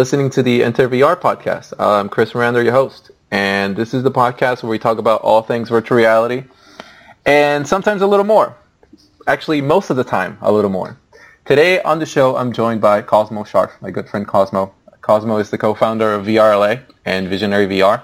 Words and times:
Listening 0.00 0.30
to 0.30 0.42
the 0.42 0.64
Enter 0.64 0.88
VR 0.88 1.14
podcast. 1.14 1.74
I'm 1.78 2.08
Chris 2.08 2.34
Miranda, 2.34 2.64
your 2.64 2.72
host, 2.72 3.10
and 3.30 3.76
this 3.76 3.92
is 3.92 4.02
the 4.02 4.10
podcast 4.10 4.62
where 4.62 4.70
we 4.70 4.78
talk 4.78 4.96
about 4.96 5.20
all 5.20 5.42
things 5.42 5.68
virtual 5.68 5.98
reality, 5.98 6.44
and 7.26 7.68
sometimes 7.68 8.00
a 8.00 8.06
little 8.06 8.24
more. 8.24 8.56
Actually, 9.26 9.60
most 9.60 9.90
of 9.90 9.98
the 9.98 10.02
time, 10.02 10.38
a 10.40 10.50
little 10.50 10.70
more. 10.70 10.96
Today 11.44 11.82
on 11.82 11.98
the 11.98 12.06
show, 12.06 12.34
I'm 12.34 12.50
joined 12.54 12.80
by 12.80 13.02
Cosmo 13.02 13.44
Scharf, 13.44 13.72
my 13.82 13.90
good 13.90 14.08
friend 14.08 14.26
Cosmo. 14.26 14.72
Cosmo 15.02 15.36
is 15.36 15.50
the 15.50 15.58
co-founder 15.58 16.14
of 16.14 16.24
VRLA 16.24 16.80
and 17.04 17.28
Visionary 17.28 17.66
VR. 17.66 18.02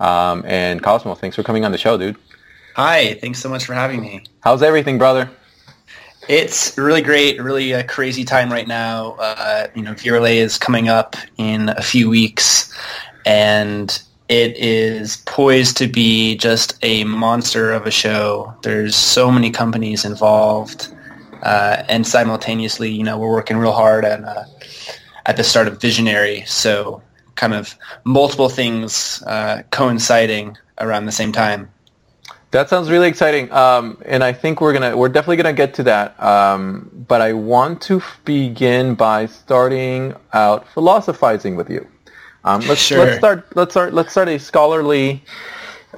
Um, 0.00 0.42
and 0.46 0.82
Cosmo, 0.82 1.14
thanks 1.14 1.36
for 1.36 1.42
coming 1.42 1.66
on 1.66 1.70
the 1.70 1.76
show, 1.76 1.98
dude. 1.98 2.16
Hi, 2.76 3.12
thanks 3.20 3.40
so 3.40 3.50
much 3.50 3.66
for 3.66 3.74
having 3.74 4.00
me. 4.00 4.24
How's 4.40 4.62
everything, 4.62 4.96
brother? 4.96 5.28
It's 6.28 6.76
really 6.76 7.02
great, 7.02 7.40
really 7.40 7.70
a 7.70 7.84
crazy 7.84 8.24
time 8.24 8.50
right 8.50 8.66
now. 8.66 9.12
Uh, 9.12 9.68
you 9.76 9.82
know, 9.82 9.92
VRLA 9.92 10.34
is 10.36 10.58
coming 10.58 10.88
up 10.88 11.14
in 11.36 11.68
a 11.68 11.82
few 11.82 12.10
weeks, 12.10 12.74
and 13.24 14.02
it 14.28 14.56
is 14.56 15.18
poised 15.18 15.76
to 15.76 15.86
be 15.86 16.36
just 16.36 16.76
a 16.82 17.04
monster 17.04 17.72
of 17.72 17.86
a 17.86 17.92
show. 17.92 18.52
There's 18.62 18.96
so 18.96 19.30
many 19.30 19.52
companies 19.52 20.04
involved, 20.04 20.92
uh, 21.44 21.84
and 21.88 22.04
simultaneously, 22.04 22.90
you 22.90 23.04
know, 23.04 23.16
we're 23.18 23.30
working 23.30 23.56
real 23.56 23.70
hard 23.72 24.04
at 24.04 24.24
uh, 24.24 24.44
at 25.26 25.36
the 25.36 25.44
start 25.44 25.68
of 25.68 25.80
Visionary. 25.80 26.42
So, 26.46 27.02
kind 27.36 27.54
of 27.54 27.76
multiple 28.02 28.48
things 28.48 29.22
uh, 29.28 29.62
coinciding 29.70 30.58
around 30.80 31.06
the 31.06 31.12
same 31.12 31.30
time. 31.30 31.70
That 32.56 32.70
sounds 32.70 32.88
really 32.88 33.06
exciting, 33.06 33.52
um, 33.52 33.98
and 34.06 34.24
I 34.24 34.32
think 34.32 34.62
we're 34.62 34.72
gonna 34.72 34.96
we're 34.96 35.10
definitely 35.10 35.36
gonna 35.36 35.52
get 35.52 35.74
to 35.74 35.82
that. 35.82 36.18
Um, 36.18 36.90
but 37.06 37.20
I 37.20 37.34
want 37.34 37.82
to 37.82 38.02
begin 38.24 38.94
by 38.94 39.26
starting 39.26 40.14
out 40.32 40.66
philosophizing 40.72 41.54
with 41.54 41.68
you. 41.68 41.86
Um, 42.44 42.62
let's 42.62 42.80
Sure. 42.80 42.98
let's 43.04 43.18
start 43.18 43.54
let's 43.54 43.72
start 43.74 43.92
let's 43.92 44.10
start 44.10 44.28
a 44.28 44.38
scholarly 44.38 45.22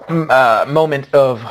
mm, 0.08 0.28
uh, 0.28 0.66
moment 0.66 1.14
of 1.14 1.44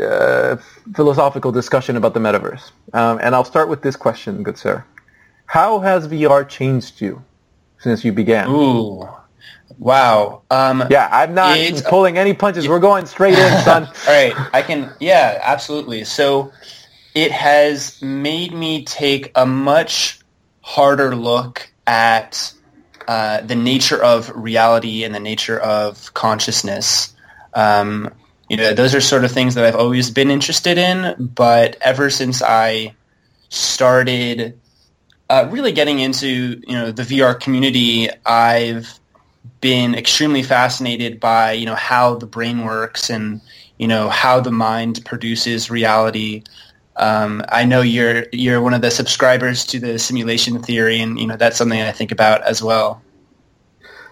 uh, 0.00 0.56
philosophical 0.96 1.52
discussion 1.52 1.96
about 1.96 2.12
the 2.14 2.20
metaverse. 2.20 2.72
Um, 2.92 3.20
and 3.22 3.36
I'll 3.36 3.44
start 3.44 3.68
with 3.68 3.82
this 3.82 3.94
question, 3.94 4.42
good 4.42 4.58
sir: 4.58 4.84
How 5.46 5.78
has 5.78 6.08
VR 6.08 6.42
changed 6.48 7.00
you 7.00 7.22
since 7.78 8.04
you 8.04 8.12
began? 8.12 8.50
Ooh, 8.50 9.08
wow. 9.78 10.42
Um, 10.50 10.84
Yeah, 10.90 11.08
I'm 11.10 11.34
not 11.34 11.58
pulling 11.86 12.18
any 12.18 12.34
punches. 12.34 12.68
We're 12.68 12.80
going 12.80 13.06
straight 13.06 13.38
in, 13.38 13.62
son. 13.62 13.84
All 14.08 14.12
right, 14.12 14.34
I 14.52 14.62
can. 14.62 14.92
Yeah, 15.00 15.38
absolutely. 15.42 16.04
So 16.04 16.52
it 17.14 17.30
has 17.32 18.00
made 18.02 18.52
me 18.52 18.84
take 18.84 19.30
a 19.34 19.46
much 19.46 20.20
harder 20.60 21.14
look 21.14 21.70
at 21.86 22.52
uh, 23.06 23.40
the 23.42 23.54
nature 23.54 24.02
of 24.02 24.30
reality 24.34 25.04
and 25.04 25.14
the 25.14 25.20
nature 25.20 25.58
of 25.58 26.12
consciousness. 26.14 27.14
Um, 27.52 28.12
you 28.48 28.56
know, 28.56 28.72
those 28.74 28.94
are 28.94 29.00
sort 29.00 29.24
of 29.24 29.30
things 29.30 29.54
that 29.54 29.64
I've 29.64 29.76
always 29.76 30.10
been 30.10 30.30
interested 30.30 30.78
in, 30.78 31.14
but 31.34 31.76
ever 31.80 32.10
since 32.10 32.42
I 32.42 32.94
started 33.48 34.58
uh, 35.30 35.48
really 35.50 35.72
getting 35.72 36.00
into 36.00 36.60
you 36.66 36.72
know 36.72 36.92
the 36.92 37.02
VR 37.02 37.38
community, 37.38 38.08
I've 38.26 38.98
been 39.64 39.94
extremely 39.94 40.42
fascinated 40.42 41.18
by 41.18 41.52
you 41.52 41.64
know 41.64 41.74
how 41.74 42.14
the 42.16 42.26
brain 42.26 42.66
works 42.66 43.08
and 43.08 43.40
you 43.78 43.88
know 43.88 44.10
how 44.10 44.38
the 44.38 44.50
mind 44.50 45.02
produces 45.06 45.70
reality. 45.70 46.42
Um, 46.96 47.42
I 47.48 47.64
know 47.64 47.80
you're 47.80 48.26
you're 48.30 48.60
one 48.60 48.74
of 48.74 48.82
the 48.82 48.90
subscribers 48.90 49.64
to 49.68 49.80
the 49.80 49.98
simulation 49.98 50.62
theory, 50.62 51.00
and 51.00 51.18
you 51.18 51.26
know 51.26 51.38
that's 51.38 51.56
something 51.56 51.80
I 51.80 51.92
think 51.92 52.12
about 52.12 52.42
as 52.42 52.62
well. 52.62 53.00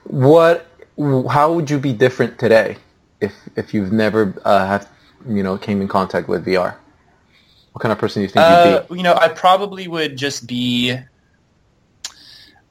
What? 0.04 0.66
How 1.28 1.52
would 1.52 1.68
you 1.68 1.78
be 1.78 1.92
different 1.92 2.38
today 2.38 2.78
if 3.20 3.34
if 3.54 3.74
you've 3.74 3.92
never 3.92 4.34
uh, 4.46 4.66
have 4.66 4.88
you 5.28 5.42
know 5.42 5.58
came 5.58 5.82
in 5.82 5.88
contact 5.88 6.28
with 6.28 6.46
VR? 6.46 6.76
What 7.72 7.82
kind 7.82 7.92
of 7.92 7.98
person 7.98 8.20
do 8.20 8.24
you 8.24 8.28
think 8.28 8.46
you'd 8.48 8.88
be? 8.88 8.96
you 8.96 9.02
know, 9.02 9.16
I 9.16 9.28
probably 9.28 9.86
would 9.86 10.16
just 10.16 10.46
be, 10.46 10.96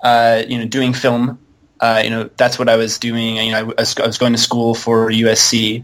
uh, 0.04 0.42
you 0.48 0.58
know, 0.58 0.66
doing 0.66 0.94
film. 0.94 1.38
Uh, 1.82 2.02
you 2.04 2.10
know, 2.10 2.30
that's 2.38 2.60
what 2.60 2.70
I 2.70 2.76
was 2.76 2.98
doing. 3.00 3.38
You 3.38 3.52
know, 3.52 3.58
I 3.58 3.64
was, 3.64 3.98
I 3.98 4.06
was 4.06 4.18
going 4.18 4.34
to 4.34 4.38
school 4.38 4.76
for 4.76 5.10
USC 5.10 5.84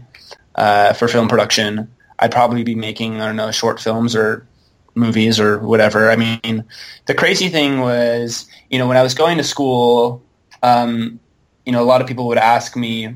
uh, 0.54 0.92
for 0.92 1.08
film 1.08 1.28
production. 1.28 1.90
I'd 2.20 2.32
probably 2.32 2.62
be 2.64 2.74
making 2.74 3.20
I 3.20 3.26
don't 3.26 3.36
know 3.36 3.50
short 3.50 3.80
films 3.80 4.14
or 4.14 4.46
movies 4.94 5.40
or 5.40 5.58
whatever. 5.58 6.10
I 6.10 6.16
mean, 6.16 6.64
the 7.06 7.14
crazy 7.14 7.48
thing 7.48 7.80
was, 7.80 8.46
you 8.70 8.78
know, 8.78 8.86
when 8.86 8.96
I 8.96 9.02
was 9.02 9.14
going 9.14 9.38
to 9.38 9.44
school, 9.44 10.22
um, 10.62 11.20
you 11.64 11.72
know, 11.72 11.82
a 11.82 11.86
lot 11.86 12.00
of 12.00 12.06
people 12.06 12.26
would 12.28 12.38
ask 12.38 12.76
me, 12.76 13.14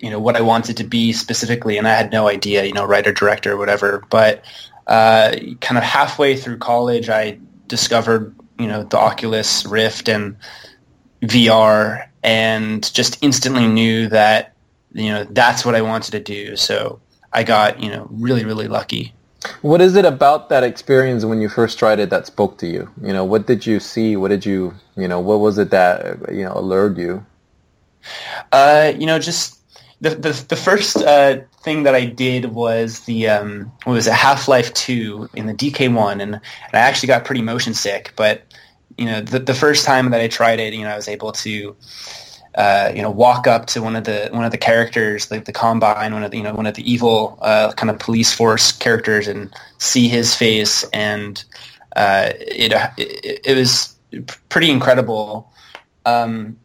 you 0.00 0.10
know, 0.10 0.18
what 0.18 0.36
I 0.36 0.40
wanted 0.40 0.76
to 0.78 0.84
be 0.84 1.12
specifically, 1.12 1.78
and 1.78 1.86
I 1.86 1.94
had 1.94 2.12
no 2.12 2.28
idea, 2.28 2.64
you 2.64 2.72
know, 2.72 2.84
writer, 2.84 3.12
director, 3.12 3.56
whatever. 3.56 4.04
But 4.10 4.44
uh, 4.86 5.36
kind 5.60 5.78
of 5.78 5.84
halfway 5.84 6.36
through 6.36 6.58
college, 6.58 7.08
I 7.08 7.38
discovered, 7.68 8.34
you 8.58 8.66
know, 8.66 8.82
the 8.84 8.98
Oculus 8.98 9.64
Rift 9.64 10.08
and 10.08 10.36
VR, 11.26 12.08
and 12.22 12.92
just 12.94 13.22
instantly 13.22 13.66
knew 13.66 14.08
that, 14.08 14.54
you 14.92 15.10
know, 15.10 15.24
that's 15.24 15.64
what 15.64 15.74
I 15.74 15.82
wanted 15.82 16.12
to 16.12 16.20
do. 16.20 16.56
So 16.56 17.00
I 17.32 17.42
got, 17.42 17.82
you 17.82 17.90
know, 17.90 18.08
really, 18.10 18.44
really 18.44 18.68
lucky. 18.68 19.12
What 19.62 19.80
is 19.80 19.94
it 19.96 20.04
about 20.04 20.48
that 20.48 20.64
experience 20.64 21.24
when 21.24 21.40
you 21.40 21.48
first 21.48 21.78
tried 21.78 21.98
it 21.98 22.10
that 22.10 22.26
spoke 22.26 22.58
to 22.58 22.66
you? 22.66 22.90
You 23.02 23.12
know, 23.12 23.24
what 23.24 23.46
did 23.46 23.66
you 23.66 23.80
see? 23.80 24.16
What 24.16 24.28
did 24.28 24.46
you 24.46 24.74
you 24.96 25.08
know? 25.08 25.20
What 25.20 25.40
was 25.40 25.58
it 25.58 25.70
that 25.70 26.32
you 26.32 26.44
know 26.44 26.52
allured 26.54 26.96
you? 26.96 27.24
Uh, 28.52 28.92
you 28.96 29.06
know, 29.06 29.18
just 29.18 29.60
the 30.00 30.10
the, 30.10 30.44
the 30.48 30.56
first 30.56 30.96
uh, 30.96 31.40
thing 31.62 31.84
that 31.84 31.94
I 31.94 32.04
did 32.06 32.46
was 32.46 33.00
the 33.00 33.28
um, 33.28 33.72
what 33.84 33.94
was 33.94 34.06
a 34.06 34.12
Half 34.12 34.48
Life 34.48 34.72
Two 34.74 35.28
in 35.34 35.46
the 35.46 35.54
DK 35.54 35.92
one, 35.92 36.20
and, 36.20 36.34
and 36.34 36.42
I 36.72 36.78
actually 36.78 37.08
got 37.08 37.24
pretty 37.24 37.42
motion 37.42 37.74
sick. 37.74 38.12
But 38.16 38.42
you 38.98 39.06
know, 39.06 39.20
the 39.20 39.38
the 39.38 39.54
first 39.54 39.84
time 39.84 40.10
that 40.10 40.20
I 40.20 40.28
tried 40.28 40.60
it, 40.60 40.74
you 40.74 40.82
know, 40.82 40.90
I 40.90 40.96
was 40.96 41.08
able 41.08 41.32
to. 41.32 41.76
Uh, 42.56 42.92
you 42.94 43.02
know, 43.02 43.10
walk 43.10 43.48
up 43.48 43.66
to 43.66 43.82
one 43.82 43.96
of 43.96 44.04
the 44.04 44.28
one 44.30 44.44
of 44.44 44.52
the 44.52 44.56
characters, 44.56 45.28
like 45.28 45.44
the 45.44 45.52
Combine, 45.52 46.12
one 46.12 46.22
of 46.22 46.30
the 46.30 46.36
you 46.36 46.42
know 46.44 46.54
one 46.54 46.66
of 46.66 46.74
the 46.74 46.88
evil 46.88 47.36
uh, 47.42 47.72
kind 47.72 47.90
of 47.90 47.98
police 47.98 48.32
force 48.32 48.70
characters, 48.70 49.26
and 49.26 49.52
see 49.78 50.06
his 50.06 50.36
face, 50.36 50.84
and 50.92 51.42
uh, 51.96 52.30
it, 52.38 52.72
it 52.96 53.40
it 53.44 53.56
was 53.56 53.96
pretty 54.50 54.70
incredible. 54.70 55.50
Um, 56.06 56.56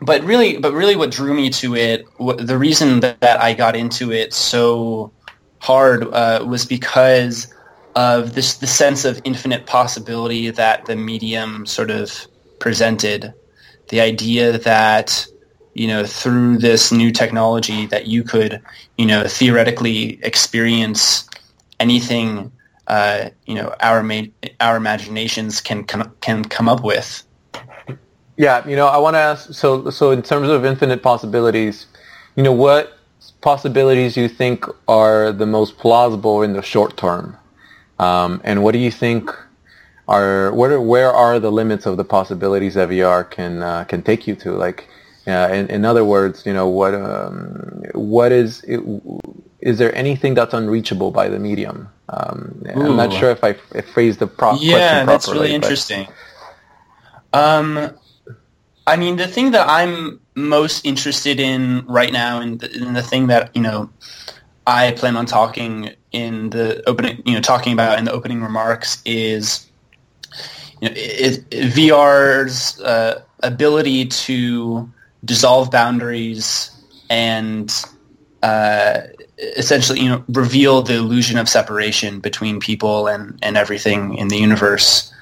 but 0.00 0.24
really, 0.24 0.56
but 0.56 0.72
really, 0.72 0.96
what 0.96 1.10
drew 1.10 1.34
me 1.34 1.50
to 1.50 1.76
it, 1.76 2.06
the 2.38 2.56
reason 2.56 3.00
that, 3.00 3.20
that 3.20 3.42
I 3.42 3.52
got 3.52 3.76
into 3.76 4.12
it 4.12 4.32
so 4.32 5.12
hard 5.58 6.04
uh, 6.14 6.44
was 6.46 6.64
because 6.64 7.52
of 7.94 8.34
this 8.34 8.56
the 8.56 8.66
sense 8.66 9.04
of 9.04 9.20
infinite 9.24 9.66
possibility 9.66 10.50
that 10.50 10.86
the 10.86 10.96
medium 10.96 11.66
sort 11.66 11.90
of 11.90 12.26
presented. 12.58 13.32
The 13.88 14.00
idea 14.00 14.58
that 14.58 15.26
you 15.74 15.86
know 15.86 16.04
through 16.04 16.58
this 16.58 16.92
new 16.92 17.10
technology 17.10 17.86
that 17.86 18.06
you 18.06 18.22
could 18.22 18.60
you 18.98 19.06
know 19.06 19.26
theoretically 19.26 20.18
experience 20.22 21.28
anything 21.78 22.52
uh, 22.86 23.30
you 23.46 23.54
know 23.54 23.74
our 23.80 24.02
ma- 24.02 24.32
our 24.60 24.76
imaginations 24.76 25.60
can 25.60 25.84
can 25.84 26.10
can 26.20 26.44
come 26.44 26.68
up 26.68 26.82
with. 26.82 27.22
Yeah, 28.40 28.66
you 28.66 28.74
know, 28.74 28.86
I 28.86 28.96
want 28.96 29.16
to 29.16 29.18
ask. 29.18 29.52
So, 29.52 29.90
so 29.90 30.12
in 30.12 30.22
terms 30.22 30.48
of 30.48 30.64
infinite 30.64 31.02
possibilities, 31.02 31.84
you 32.36 32.42
know, 32.42 32.52
what 32.52 32.96
possibilities 33.42 34.16
you 34.16 34.28
think 34.28 34.64
are 34.88 35.30
the 35.30 35.44
most 35.44 35.76
plausible 35.76 36.42
in 36.42 36.54
the 36.54 36.62
short 36.62 36.96
term, 36.96 37.36
um, 38.00 38.40
and 38.44 38.64
what 38.64 38.72
do 38.72 38.78
you 38.78 38.90
think 38.90 39.30
are 40.08 40.52
where 40.52 40.80
where 40.80 41.12
are 41.12 41.38
the 41.38 41.52
limits 41.52 41.84
of 41.84 41.98
the 41.98 42.04
possibilities 42.04 42.74
that 42.74 42.88
VR 42.88 43.30
can 43.30 43.62
uh, 43.62 43.84
can 43.84 44.02
take 44.02 44.26
you 44.26 44.34
to? 44.36 44.52
Like, 44.52 44.88
uh, 45.26 45.50
in, 45.52 45.68
in 45.68 45.84
other 45.84 46.04
words, 46.04 46.46
you 46.46 46.54
know, 46.54 46.66
what 46.66 46.94
um, 46.94 47.84
what 47.94 48.32
is 48.32 48.64
is 49.60 49.78
there 49.78 49.94
anything 49.94 50.32
that's 50.32 50.54
unreachable 50.54 51.10
by 51.10 51.28
the 51.28 51.38
medium? 51.38 51.90
Um, 52.08 52.64
I'm 52.74 52.96
not 52.96 53.12
sure 53.12 53.30
if 53.30 53.44
I 53.44 53.50
if 53.74 53.88
phrased 53.90 54.18
the 54.18 54.26
pro- 54.26 54.56
question 54.56 54.70
properly. 54.70 54.80
yeah, 54.80 55.04
that's 55.04 55.28
really 55.28 55.48
but- 55.48 55.54
interesting. 55.54 56.08
Um, 57.34 57.94
I 58.86 58.96
mean, 58.96 59.16
the 59.16 59.28
thing 59.28 59.52
that 59.52 59.68
I'm 59.68 60.20
most 60.34 60.84
interested 60.86 61.38
in 61.38 61.84
right 61.86 62.12
now, 62.12 62.40
and 62.40 62.58
the, 62.58 62.72
and 62.72 62.96
the 62.96 63.02
thing 63.02 63.26
that 63.26 63.54
you 63.54 63.62
know, 63.62 63.90
I 64.66 64.92
plan 64.92 65.16
on 65.16 65.26
talking 65.26 65.94
in 66.12 66.50
the 66.50 66.82
opening, 66.88 67.22
you 67.24 67.34
know, 67.34 67.40
talking 67.40 67.72
about 67.72 67.98
in 67.98 68.04
the 68.04 68.12
opening 68.12 68.42
remarks 68.42 69.00
is, 69.04 69.66
you 70.80 70.88
know, 70.88 70.94
it, 70.96 71.44
it- 71.50 71.72
VR's 71.72 72.80
uh, 72.80 73.22
ability 73.42 74.06
to 74.06 74.90
dissolve 75.24 75.70
boundaries 75.70 76.70
and 77.08 77.72
uh, 78.42 79.00
essentially, 79.56 80.00
you 80.00 80.08
know, 80.08 80.24
reveal 80.28 80.82
the 80.82 80.94
illusion 80.94 81.38
of 81.38 81.48
separation 81.48 82.20
between 82.20 82.60
people 82.60 83.06
and, 83.06 83.38
and 83.42 83.56
everything 83.56 84.14
in 84.14 84.28
the 84.28 84.36
universe. 84.38 85.12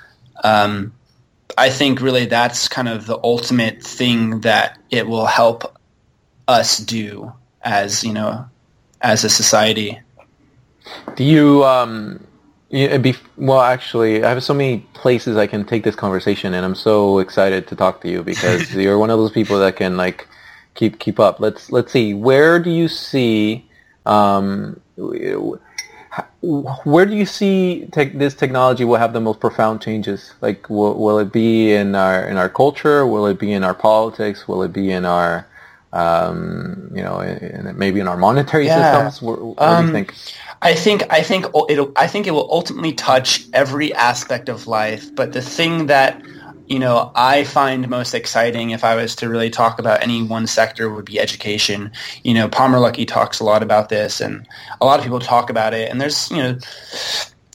Um, 0.44 0.93
I 1.56 1.70
think 1.70 2.00
really 2.00 2.26
that's 2.26 2.69
kind 2.69 2.88
of 2.88 3.06
the 3.06 3.19
ultimate 3.23 3.82
thing 3.82 4.41
that 4.41 4.79
it 4.91 5.06
will 5.08 5.26
help 5.26 5.76
us 6.46 6.79
do 6.79 7.32
as 7.62 8.05
you 8.05 8.12
know 8.12 8.46
as 9.00 9.25
a 9.25 9.31
society. 9.31 9.99
Do 11.17 11.25
you 11.25 11.64
um 11.64 12.26
yeah, 12.70 12.99
be, 12.99 13.14
well 13.37 13.61
actually 13.61 14.23
I 14.23 14.29
have 14.29 14.43
so 14.44 14.55
many 14.55 14.79
places 14.93 15.37
I 15.37 15.46
can 15.46 15.64
take 15.64 15.85
this 15.85 15.96
conversation 15.96 16.52
and 16.55 16.64
I'm 16.64 16.75
so 16.75 17.19
excited 17.19 17.67
to 17.69 17.76
talk 17.76 18.00
to 18.02 18.11
you 18.11 18.23
because 18.23 18.75
you're 18.75 18.99
one 18.99 19.11
of 19.11 19.19
those 19.19 19.32
people 19.32 19.58
that 19.61 19.76
can 19.76 19.96
like 19.96 20.29
keep 20.75 20.99
keep 20.99 21.19
up. 21.19 21.40
Let's 21.40 21.73
let's 21.73 21.93
see 21.93 22.14
where 22.14 22.58
do 22.58 22.70
you 22.70 22.88
see 22.88 23.67
um 24.06 24.81
where 26.40 27.05
do 27.05 27.14
you 27.14 27.26
see 27.26 27.87
te- 27.93 28.17
this 28.17 28.34
technology 28.34 28.84
will 28.84 28.96
have 28.96 29.12
the 29.12 29.20
most 29.20 29.41
profound 29.41 29.81
changes? 29.82 30.34
Like, 30.41 30.69
will, 30.70 30.94
will 30.94 31.19
it 31.19 31.32
be 31.32 31.73
in 31.73 31.94
our 31.94 32.26
in 32.29 32.37
our 32.37 32.49
culture? 32.49 33.06
Will 33.06 33.26
it 33.26 33.38
be 33.38 33.52
in 33.52 33.64
our 33.64 33.75
politics? 33.75 34.49
Will 34.49 34.62
it 34.62 34.73
be 34.73 34.91
in 34.91 35.05
our 35.05 35.46
um, 35.93 36.90
you 36.94 37.02
know, 37.02 37.20
in, 37.20 37.76
maybe 37.79 38.00
in 38.00 38.08
our 38.08 38.17
monetary 38.17 38.67
yeah. 38.67 39.08
systems? 39.08 39.23
What, 39.23 39.40
what 39.40 39.62
um, 39.62 39.87
do 39.87 39.93
you 39.93 39.99
um, 39.99 40.06
think? 40.06 40.14
I 40.61 40.75
think 40.75 41.11
I 41.12 41.23
think 41.23 41.46
it'll 41.69 41.93
I 41.96 42.06
think 42.06 42.26
it 42.26 42.32
will 42.32 42.50
ultimately 42.50 42.93
touch 42.93 43.46
every 43.52 43.94
aspect 43.94 44.49
of 44.49 44.67
life. 44.67 45.14
But 45.14 45.32
the 45.32 45.43
thing 45.43 45.87
that 45.87 46.20
you 46.67 46.79
know 46.79 47.12
I 47.14 47.44
find 47.44 47.88
most 47.88 48.14
exciting, 48.14 48.70
if 48.70 48.85
I 48.85 48.96
was 48.96 49.14
to 49.17 49.29
really 49.29 49.50
talk 49.50 49.79
about 49.79 50.02
any 50.02 50.23
one 50.23 50.46
sector, 50.46 50.90
would 50.90 51.05
be 51.05 51.20
education. 51.20 51.93
You 52.25 52.34
know, 52.34 52.49
Palmer 52.49 52.79
Luckey 52.79 53.06
talks 53.06 53.41
a 53.41 53.44
lot 53.44 53.62
about 53.62 53.88
this, 53.88 54.20
and 54.20 54.46
a 54.81 54.84
lot 54.84 54.99
of 54.99 55.05
people 55.05 55.20
talk 55.20 55.49
about 55.49 55.75
it. 55.75 55.91
And 55.91 56.00
there's 56.00 56.31
you 56.31 56.38
know 56.38 56.58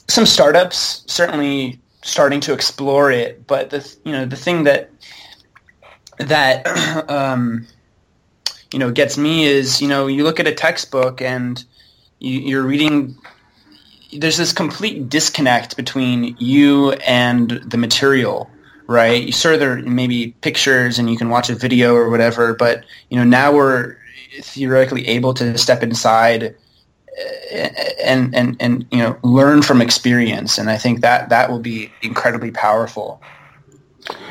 some 0.08 0.26
startups 0.26 1.04
certainly 1.06 1.78
starting 2.02 2.40
to 2.40 2.52
explore 2.52 3.10
it. 3.10 3.46
But 3.46 3.70
the 3.70 3.96
you 4.04 4.12
know 4.12 4.24
the 4.24 4.36
thing 4.36 4.64
that 4.64 4.90
that 6.18 6.66
um, 7.10 7.66
you 8.74 8.80
know 8.80 8.90
gets 8.90 9.16
me 9.16 9.44
is 9.44 9.80
you 9.80 9.86
know 9.86 10.08
you 10.08 10.24
look 10.24 10.40
at 10.40 10.48
a 10.48 10.52
textbook 10.52 11.22
and 11.22 11.64
you, 12.18 12.40
you're 12.40 12.64
reading 12.64 13.16
there's 14.12 14.36
this 14.36 14.52
complete 14.52 15.08
disconnect 15.08 15.76
between 15.76 16.36
you 16.38 16.92
and 17.06 17.50
the 17.50 17.78
material 17.78 18.50
right? 18.86 19.22
You 19.22 19.32
sort 19.32 19.54
of 19.54 19.60
there 19.60 19.76
maybe 19.76 20.32
pictures 20.42 20.98
and 20.98 21.08
you 21.08 21.16
can 21.16 21.30
watch 21.30 21.48
a 21.48 21.54
video 21.54 21.94
or 21.94 22.10
whatever 22.10 22.52
but 22.52 22.84
you 23.08 23.16
know 23.16 23.24
now 23.24 23.52
we're 23.52 23.96
theoretically 24.42 25.06
able 25.06 25.32
to 25.34 25.56
step 25.56 25.82
inside 25.84 26.56
eh, 27.50 27.68
and 28.04 28.34
and 28.34 28.56
and 28.60 28.86
you 28.90 28.98
know 28.98 29.16
learn 29.22 29.62
from 29.62 29.80
experience. 29.80 30.58
And 30.58 30.68
i 30.68 30.76
think 30.76 31.00
that 31.00 31.28
that 31.28 31.48
will 31.48 31.60
be 31.60 31.92
incredibly 32.02 32.50
powerful 32.50 33.22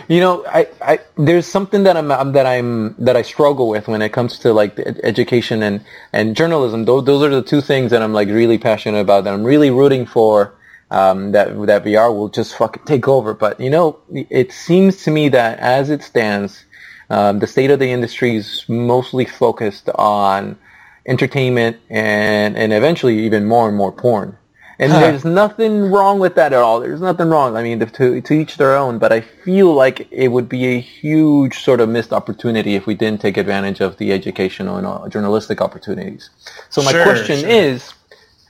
you 0.07 0.19
know, 0.19 0.45
I, 0.45 0.67
I 0.81 0.99
there's 1.17 1.47
something 1.47 1.83
that 1.83 1.97
I'm 1.97 2.07
that 2.33 2.45
I'm 2.45 2.95
that 2.99 3.15
I 3.15 3.21
struggle 3.21 3.69
with 3.69 3.87
when 3.87 4.01
it 4.01 4.09
comes 4.09 4.39
to 4.39 4.53
like 4.53 4.77
education 4.79 5.63
and 5.63 5.83
and 6.11 6.35
journalism. 6.35 6.85
Those 6.85 7.05
those 7.05 7.23
are 7.23 7.29
the 7.29 7.41
two 7.41 7.61
things 7.61 7.91
that 7.91 8.01
I'm 8.01 8.13
like 8.13 8.27
really 8.27 8.57
passionate 8.57 8.99
about. 8.99 9.23
That 9.23 9.33
I'm 9.33 9.43
really 9.43 9.71
rooting 9.71 10.05
for. 10.05 10.55
Um, 10.91 11.31
that 11.31 11.47
that 11.65 11.83
VR 11.85 12.15
will 12.15 12.29
just 12.29 12.55
fucking 12.55 12.83
take 12.85 13.07
over. 13.07 13.33
But 13.33 13.59
you 13.59 13.69
know, 13.69 13.99
it 14.11 14.51
seems 14.51 15.03
to 15.03 15.11
me 15.11 15.29
that 15.29 15.57
as 15.59 15.89
it 15.89 16.03
stands, 16.03 16.65
um, 17.09 17.39
the 17.39 17.47
state 17.47 17.71
of 17.71 17.79
the 17.79 17.89
industry 17.89 18.35
is 18.35 18.65
mostly 18.67 19.25
focused 19.25 19.89
on 19.95 20.57
entertainment 21.05 21.77
and 21.89 22.55
and 22.55 22.73
eventually 22.73 23.25
even 23.25 23.45
more 23.45 23.67
and 23.67 23.77
more 23.77 23.91
porn. 23.91 24.37
And 24.79 24.91
huh. 24.91 24.99
there's 25.01 25.23
nothing 25.23 25.91
wrong 25.91 26.19
with 26.19 26.35
that 26.35 26.51
at 26.51 26.59
all. 26.59 26.79
There's 26.79 27.01
nothing 27.01 27.29
wrong. 27.29 27.55
I 27.55 27.63
mean, 27.63 27.79
to, 27.79 28.21
to 28.21 28.33
each 28.33 28.57
their 28.57 28.75
own. 28.75 28.97
But 28.97 29.11
I 29.11 29.21
feel 29.21 29.73
like 29.73 30.07
it 30.11 30.29
would 30.29 30.49
be 30.49 30.65
a 30.65 30.79
huge 30.79 31.59
sort 31.59 31.79
of 31.79 31.89
missed 31.89 32.11
opportunity 32.11 32.75
if 32.75 32.87
we 32.87 32.95
didn't 32.95 33.21
take 33.21 33.37
advantage 33.37 33.81
of 33.81 33.97
the 33.97 34.11
educational 34.11 34.77
and 34.77 34.87
uh, 34.87 35.07
journalistic 35.09 35.61
opportunities. 35.61 36.29
So 36.69 36.81
my 36.81 36.91
sure, 36.91 37.03
question 37.03 37.41
sure. 37.41 37.49
is, 37.49 37.93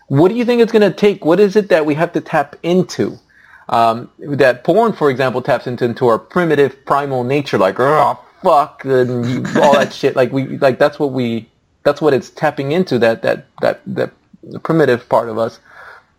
what 0.08 0.30
do 0.30 0.36
you 0.36 0.46
think 0.46 0.62
it's 0.62 0.72
going 0.72 0.90
to 0.90 0.96
take? 0.96 1.26
What 1.26 1.40
is 1.40 1.56
it 1.56 1.70
that 1.70 1.86
we 1.86 1.96
have 1.96 2.14
to 2.14 2.22
tap 2.22 2.56
into? 2.64 3.20
Um, 3.70 4.10
that 4.20 4.64
porn, 4.64 4.94
for 4.94 5.10
example, 5.10 5.42
taps 5.42 5.68
into, 5.68 5.86
into 5.86 6.08
our 6.08 6.20
primitive 6.20 6.86
primal 6.86 7.24
nature, 7.24 7.58
like 7.58 7.80
oh 7.80 8.20
fuck 8.42 8.84
and 8.84 9.48
all 9.58 9.74
that 9.74 9.94
shit. 9.94 10.18
Like 10.18 10.34
we, 10.34 10.58
like 10.58 10.80
that's 10.80 11.00
what 11.00 11.14
we, 11.14 11.50
that's 11.84 12.02
what 12.02 12.14
it's 12.14 12.30
tapping 12.30 12.74
into. 12.74 13.00
That 13.00 13.22
that 13.22 13.48
that 13.62 13.82
that 13.88 14.12
primitive 14.64 15.08
part 15.08 15.30
of 15.30 15.38
us 15.38 15.60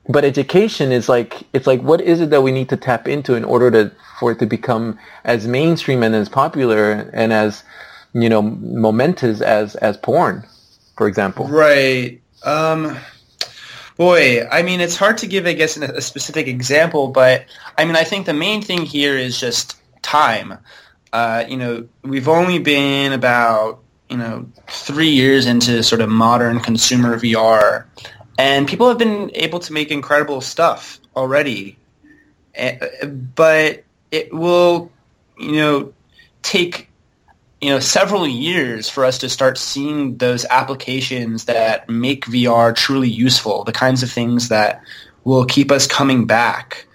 but 0.08 0.24
education 0.24 0.92
is 0.92 1.08
like 1.08 1.42
it's 1.52 1.66
like 1.66 1.80
what 1.80 2.00
is 2.00 2.20
it 2.20 2.30
that 2.30 2.42
we 2.42 2.52
need 2.52 2.68
to 2.68 2.76
tap 2.76 3.08
into 3.08 3.34
in 3.34 3.44
order 3.44 3.70
to 3.70 3.92
for 4.18 4.32
it 4.32 4.38
to 4.38 4.46
become 4.46 4.98
as 5.24 5.46
mainstream 5.46 6.02
and 6.02 6.14
as 6.14 6.28
popular 6.28 7.10
and 7.12 7.32
as 7.32 7.62
you 8.12 8.28
know 8.28 8.42
momentous 8.42 9.40
as 9.40 9.76
as 9.76 9.96
porn 9.96 10.44
for 10.96 11.08
example? 11.08 11.48
Right. 11.48 12.20
Um 12.44 12.96
boy 13.96 14.44
i 14.50 14.60
mean 14.62 14.80
it's 14.80 14.96
hard 14.96 15.16
to 15.18 15.26
give 15.26 15.46
i 15.46 15.52
guess 15.52 15.76
a 15.76 16.00
specific 16.00 16.48
example 16.48 17.06
but 17.06 17.44
i 17.78 17.84
mean 17.84 17.94
i 17.94 18.02
think 18.02 18.26
the 18.26 18.34
main 18.34 18.60
thing 18.60 18.84
here 18.84 19.16
is 19.16 19.38
just 19.38 19.76
time. 20.02 20.58
Uh, 21.12 21.44
you 21.48 21.56
know 21.56 21.86
we've 22.02 22.28
only 22.28 22.58
been 22.58 23.12
about 23.12 23.80
you 24.10 24.16
know 24.16 24.44
three 24.66 25.10
years 25.10 25.46
into 25.46 25.80
sort 25.82 26.00
of 26.00 26.08
modern 26.08 26.58
consumer 26.58 27.16
vr 27.16 27.84
and 28.38 28.66
people 28.66 28.88
have 28.88 28.98
been 28.98 29.30
able 29.34 29.60
to 29.60 29.72
make 29.72 29.90
incredible 29.90 30.40
stuff 30.40 31.00
already. 31.16 31.76
Eh, 32.54 33.06
but 33.34 33.84
it 34.10 34.32
will, 34.32 34.90
you 35.38 35.52
know, 35.52 35.92
take 36.42 36.88
you 37.60 37.70
know 37.70 37.80
several 37.80 38.28
years 38.28 38.90
for 38.90 39.04
us 39.04 39.18
to 39.18 39.28
start 39.28 39.56
seeing 39.56 40.18
those 40.18 40.44
applications 40.46 41.46
that 41.46 41.88
make 41.88 42.26
VR 42.26 42.74
truly 42.74 43.08
useful, 43.08 43.64
the 43.64 43.72
kinds 43.72 44.02
of 44.02 44.10
things 44.10 44.48
that 44.48 44.82
will 45.24 45.46
keep 45.46 45.70
us 45.70 45.86
coming 45.86 46.26
back. 46.26 46.86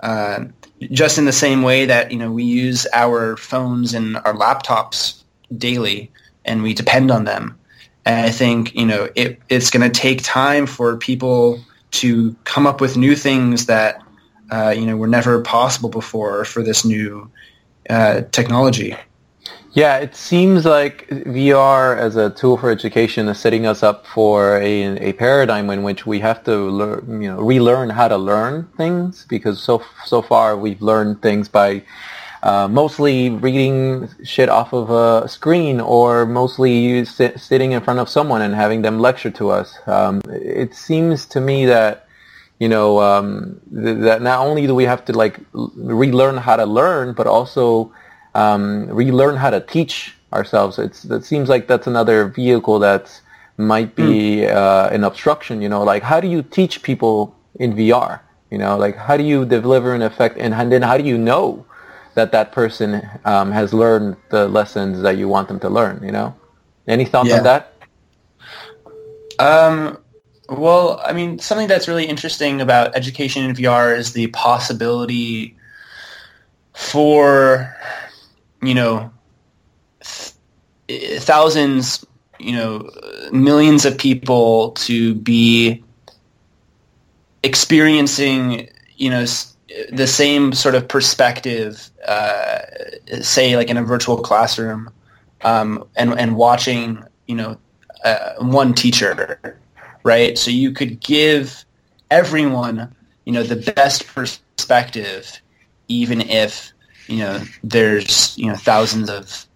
Uh, 0.00 0.46
just 0.90 1.16
in 1.16 1.24
the 1.24 1.32
same 1.32 1.62
way 1.62 1.86
that 1.86 2.10
you 2.10 2.18
know 2.18 2.30
we 2.30 2.44
use 2.44 2.86
our 2.92 3.36
phones 3.36 3.94
and 3.94 4.16
our 4.18 4.34
laptops 4.34 5.22
daily, 5.56 6.10
and 6.44 6.62
we 6.62 6.74
depend 6.74 7.10
on 7.10 7.24
them. 7.24 7.58
And 8.06 8.24
I 8.24 8.30
think, 8.30 8.74
you 8.74 8.86
know, 8.86 9.08
it, 9.16 9.38
it's 9.48 9.68
going 9.68 9.90
to 9.90 10.00
take 10.00 10.22
time 10.22 10.66
for 10.66 10.96
people 10.96 11.60
to 11.90 12.34
come 12.44 12.66
up 12.66 12.80
with 12.80 12.96
new 12.96 13.16
things 13.16 13.66
that, 13.66 14.00
uh, 14.50 14.70
you 14.76 14.86
know, 14.86 14.96
were 14.96 15.08
never 15.08 15.42
possible 15.42 15.90
before 15.90 16.44
for 16.44 16.62
this 16.62 16.84
new 16.84 17.28
uh, 17.90 18.22
technology. 18.30 18.96
Yeah, 19.72 19.98
it 19.98 20.14
seems 20.14 20.64
like 20.64 21.06
VR 21.08 21.98
as 21.98 22.16
a 22.16 22.30
tool 22.30 22.56
for 22.56 22.70
education 22.70 23.28
is 23.28 23.38
setting 23.38 23.66
us 23.66 23.82
up 23.82 24.06
for 24.06 24.56
a, 24.56 25.10
a 25.10 25.12
paradigm 25.12 25.68
in 25.68 25.82
which 25.82 26.06
we 26.06 26.18
have 26.20 26.42
to 26.44 26.56
learn, 26.70 27.20
you 27.20 27.28
know, 27.28 27.40
relearn 27.42 27.90
how 27.90 28.08
to 28.08 28.16
learn 28.16 28.66
things 28.78 29.26
because 29.28 29.60
so 29.60 29.82
so 30.06 30.22
far 30.22 30.56
we've 30.56 30.80
learned 30.80 31.20
things 31.20 31.46
by 31.48 31.82
uh, 32.46 32.68
mostly 32.68 33.30
reading 33.30 34.08
shit 34.22 34.48
off 34.48 34.72
of 34.72 34.88
a 34.88 35.28
screen 35.28 35.80
or 35.80 36.24
mostly 36.24 37.04
sit, 37.04 37.40
sitting 37.40 37.72
in 37.72 37.80
front 37.80 37.98
of 37.98 38.08
someone 38.08 38.40
and 38.40 38.54
having 38.54 38.82
them 38.82 39.00
lecture 39.00 39.32
to 39.32 39.50
us. 39.50 39.76
Um, 39.86 40.22
it 40.28 40.72
seems 40.72 41.26
to 41.34 41.40
me 41.40 41.66
that 41.66 42.06
you 42.60 42.68
know 42.68 43.00
um, 43.00 43.60
th- 43.74 43.98
that 44.06 44.22
not 44.22 44.46
only 44.46 44.64
do 44.68 44.76
we 44.76 44.84
have 44.84 45.04
to 45.06 45.12
like 45.12 45.40
relearn 45.54 46.36
how 46.36 46.54
to 46.54 46.66
learn, 46.66 47.14
but 47.14 47.26
also 47.26 47.92
um, 48.36 48.86
relearn 48.90 49.34
how 49.34 49.50
to 49.50 49.60
teach 49.60 50.14
ourselves. 50.32 50.78
It's 50.78 51.04
it 51.04 51.24
seems 51.24 51.48
like 51.48 51.66
that's 51.66 51.88
another 51.88 52.28
vehicle 52.28 52.78
that 52.78 53.04
might 53.56 53.96
be 53.96 54.46
mm. 54.46 54.54
uh, 54.54 54.88
an 54.92 55.02
obstruction. 55.02 55.60
You 55.60 55.68
know, 55.68 55.82
like 55.82 56.04
how 56.04 56.20
do 56.20 56.28
you 56.28 56.42
teach 56.42 56.84
people 56.84 57.34
in 57.56 57.72
VR? 57.72 58.20
You 58.52 58.58
know, 58.58 58.76
like 58.76 58.94
how 58.94 59.16
do 59.16 59.24
you 59.24 59.44
deliver 59.44 59.94
an 59.96 60.02
effect, 60.02 60.38
and, 60.38 60.54
and 60.54 60.70
then 60.70 60.82
how 60.82 60.96
do 60.96 61.02
you 61.02 61.18
know 61.18 61.66
that 62.16 62.32
that 62.32 62.50
person 62.50 63.06
um, 63.26 63.52
has 63.52 63.72
learned 63.72 64.16
the 64.30 64.48
lessons 64.48 65.02
that 65.02 65.18
you 65.18 65.28
want 65.28 65.48
them 65.48 65.60
to 65.60 65.68
learn. 65.68 66.02
You 66.02 66.12
know, 66.12 66.34
any 66.88 67.04
thoughts 67.04 67.28
yeah. 67.28 67.36
on 67.38 67.44
that? 67.44 67.72
Um, 69.38 69.98
well, 70.48 71.00
I 71.04 71.12
mean, 71.12 71.38
something 71.38 71.68
that's 71.68 71.88
really 71.88 72.06
interesting 72.06 72.60
about 72.60 72.96
education 72.96 73.44
in 73.44 73.54
VR 73.54 73.96
is 73.96 74.14
the 74.14 74.28
possibility 74.28 75.56
for, 76.72 77.74
you 78.62 78.74
know, 78.74 79.10
th- 80.00 81.20
thousands, 81.20 82.04
you 82.38 82.52
know, 82.52 82.90
millions 83.30 83.84
of 83.84 83.98
people 83.98 84.70
to 84.72 85.14
be 85.16 85.84
experiencing, 87.42 88.70
you 88.96 89.10
know, 89.10 89.26
the 89.90 90.06
same 90.06 90.52
sort 90.52 90.74
of 90.74 90.86
perspective, 90.86 91.90
uh, 92.06 92.60
say 93.20 93.56
like 93.56 93.68
in 93.68 93.76
a 93.76 93.82
virtual 93.82 94.18
classroom, 94.18 94.90
um, 95.42 95.86
and 95.96 96.18
and 96.18 96.36
watching 96.36 97.02
you 97.26 97.34
know 97.34 97.56
uh, 98.04 98.34
one 98.38 98.74
teacher, 98.74 99.58
right? 100.04 100.38
So 100.38 100.50
you 100.50 100.72
could 100.72 101.00
give 101.00 101.64
everyone 102.10 102.94
you 103.24 103.32
know 103.32 103.42
the 103.42 103.56
best 103.72 104.06
perspective, 104.06 105.40
even 105.88 106.20
if 106.20 106.72
you 107.08 107.18
know 107.18 107.42
there's 107.64 108.36
you 108.38 108.46
know 108.46 108.56
thousands 108.56 109.10
of 109.10 109.46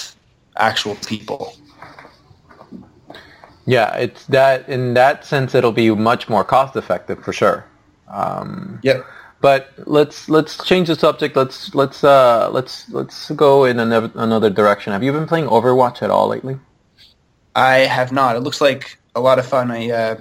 actual 0.57 0.97
people. 1.07 1.55
Yeah, 3.67 3.95
it's 3.97 4.27
that 4.27 4.69
in 4.69 4.95
that 4.95 5.25
sense 5.25 5.55
it'll 5.55 5.71
be 5.71 5.91
much 5.91 6.29
more 6.29 6.43
cost 6.43 6.75
effective 6.75 7.23
for 7.23 7.33
sure. 7.33 7.65
Um, 8.09 8.81
Yep. 8.83 9.07
But 9.41 9.71
let's 9.87 10.29
let's 10.29 10.63
change 10.65 10.89
the 10.89 10.97
subject. 10.97 11.35
Let's 11.37 11.75
let's 11.75 12.05
uh, 12.05 12.51
let's 12.53 12.89
let's 12.91 13.31
go 13.31 13.65
in 13.65 13.81
another 13.81 14.11
another 14.15 14.51
direction. 14.51 14.93
Have 14.93 15.03
you 15.03 15.13
been 15.13 15.27
playing 15.27 15.47
Overwatch 15.47 16.03
at 16.03 16.11
all 16.11 16.29
lately? 16.29 16.59
I 17.57 17.79
have 17.79 18.13
not. 18.13 18.37
It 18.37 18.41
looks 18.41 18.61
like 18.61 18.99
a 19.15 19.21
lot 19.21 19.39
of 19.39 19.47
fun. 19.47 19.71
I 19.71 19.91
uh, 19.91 20.21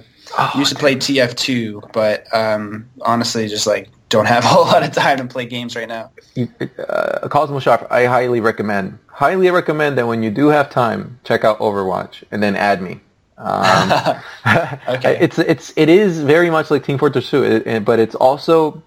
used 0.56 0.70
to 0.72 0.78
play 0.78 0.94
TF2, 0.96 1.92
but 1.92 2.24
um, 2.34 2.88
honestly, 3.02 3.46
just 3.48 3.66
like 3.66 3.90
don't 4.08 4.26
have 4.26 4.44
a 4.48 4.48
whole 4.48 4.64
lot 4.64 4.82
of 4.82 4.92
time 4.92 5.18
to 5.18 5.26
play 5.26 5.44
games 5.44 5.76
right 5.76 5.88
now. 5.88 6.10
You- 6.34 6.48
Uh, 6.88 7.28
Cosmo 7.28 7.60
Scharf, 7.60 7.86
I 7.90 8.06
highly 8.06 8.40
recommend. 8.40 8.98
Highly 9.08 9.50
recommend 9.50 9.98
that 9.98 10.06
when 10.06 10.22
you 10.22 10.30
do 10.30 10.48
have 10.48 10.70
time, 10.70 11.20
check 11.24 11.44
out 11.44 11.58
Overwatch 11.60 12.24
and 12.32 12.42
then 12.42 12.56
add 12.56 12.80
me. 12.80 13.00
Um, 13.38 13.92
Okay. 14.88 15.18
It's 15.24 15.38
it's 15.38 15.72
it 15.76 15.88
is 15.88 16.20
very 16.22 16.50
much 16.50 16.70
like 16.70 16.82
Team 16.84 16.98
Fortress 16.98 17.30
2, 17.30 17.44
it, 17.44 17.66
it- 17.66 17.84
but 17.84 17.98
it's 18.00 18.14
also, 18.16 18.82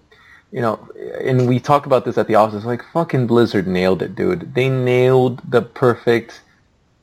you 0.54 0.60
know, 0.60 0.78
and 1.20 1.48
we 1.48 1.58
talk 1.58 1.84
about 1.84 2.04
this 2.04 2.16
at 2.16 2.28
the 2.28 2.36
office. 2.36 2.64
Like 2.64 2.84
fucking 2.92 3.26
Blizzard 3.26 3.66
nailed 3.66 4.02
it, 4.02 4.14
dude. 4.14 4.54
They 4.54 4.68
nailed 4.68 5.42
the 5.50 5.62
perfect, 5.62 6.42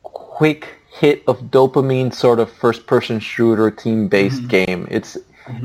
quick 0.02 0.78
hit 0.90 1.22
of 1.28 1.36
dopamine 1.50 2.14
sort 2.14 2.40
of 2.40 2.50
first-person 2.50 3.20
shooter 3.20 3.70
team-based 3.70 4.48
game. 4.48 4.88
It's 4.90 5.18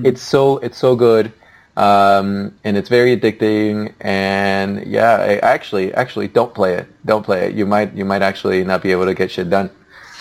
it's 0.03 0.21
so 0.21 0.57
it's 0.57 0.77
so 0.77 0.97
good. 0.97 1.31
Um, 1.77 2.57
and 2.65 2.75
it's 2.75 2.89
very 2.89 3.15
addicting. 3.15 3.93
And 4.01 4.85
yeah, 4.85 5.13
I 5.13 5.37
actually, 5.37 5.93
actually, 5.93 6.27
don't 6.27 6.53
play 6.53 6.73
it. 6.73 6.87
Don't 7.05 7.23
play 7.23 7.47
it. 7.47 7.55
You 7.55 7.65
might, 7.65 7.93
you 7.93 8.03
might 8.03 8.23
actually 8.23 8.65
not 8.65 8.81
be 8.83 8.91
able 8.91 9.05
to 9.05 9.13
get 9.13 9.31
shit 9.31 9.49
done. 9.49 9.69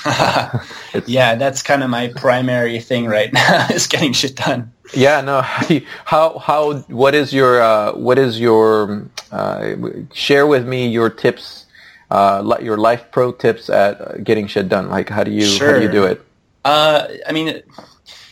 yeah, 1.07 1.35
that's 1.35 1.63
kind 1.63 1.83
of 1.83 1.91
my 1.91 2.09
primary 2.09 2.81
thing 2.81 3.07
right 3.07 3.33
now 3.33 3.67
is 3.71 3.87
getting 3.87 4.13
shit 4.13 4.37
done. 4.37 4.73
Yeah, 4.95 5.21
no. 5.21 5.43
How 6.05 6.39
how 6.39 6.79
what 6.89 7.15
is 7.15 7.33
your 7.33 7.61
uh, 7.61 7.93
what 7.95 8.19
is 8.19 8.39
your 8.39 9.09
uh, 9.33 9.75
share 10.15 10.47
with 10.47 10.67
me 10.67 10.89
your 10.89 11.11
tips, 11.11 11.67
uh, 12.11 12.57
your 12.63 12.77
life 12.77 13.11
pro 13.11 13.33
tips 13.33 13.69
at 13.69 14.23
getting 14.23 14.47
shit 14.47 14.69
done. 14.69 14.89
Like 14.89 15.09
how 15.09 15.25
do 15.25 15.33
you 15.33 15.59
how 15.59 15.73
do 15.73 15.83
you 15.83 15.91
do 15.91 16.05
it? 16.05 16.23
Uh, 16.65 17.09
I 17.27 17.33
mean, 17.33 17.63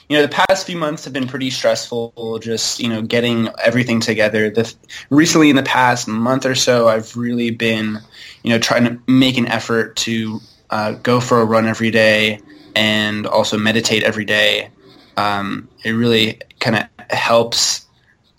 you 0.09 0.16
know, 0.16 0.23
the 0.23 0.28
past 0.47 0.66
few 0.66 0.76
months 0.76 1.04
have 1.04 1.12
been 1.12 1.26
pretty 1.26 1.50
stressful. 1.50 2.38
Just 2.40 2.78
you 2.78 2.88
know, 2.88 3.02
getting 3.02 3.49
everything 3.62 4.00
together. 4.00 4.50
The 4.50 4.73
recently 5.11 5.50
in 5.50 5.57
the 5.57 5.62
past 5.62 6.07
month 6.07 6.47
or 6.47 6.54
so, 6.54 6.88
I've 6.88 7.16
really 7.16 7.50
been, 7.50 7.99
you 8.43 8.50
know, 8.50 8.59
trying 8.59 8.85
to 8.85 9.00
make 9.09 9.38
an 9.38 9.49
effort 9.49 9.97
to 9.97 10.40
uh, 10.75 10.90
go 11.04 11.21
for 11.21 11.40
a 11.40 11.45
run 11.45 11.66
every 11.66 11.90
day 11.93 12.40
and 12.75 13.28
also 13.28 13.57
meditate 13.57 14.02
every 14.02 14.25
day. 14.25 14.69
Um, 15.16 15.69
it 15.85 15.93
really 15.93 16.40
kind 16.59 16.76
of 16.76 17.11
helps 17.16 17.87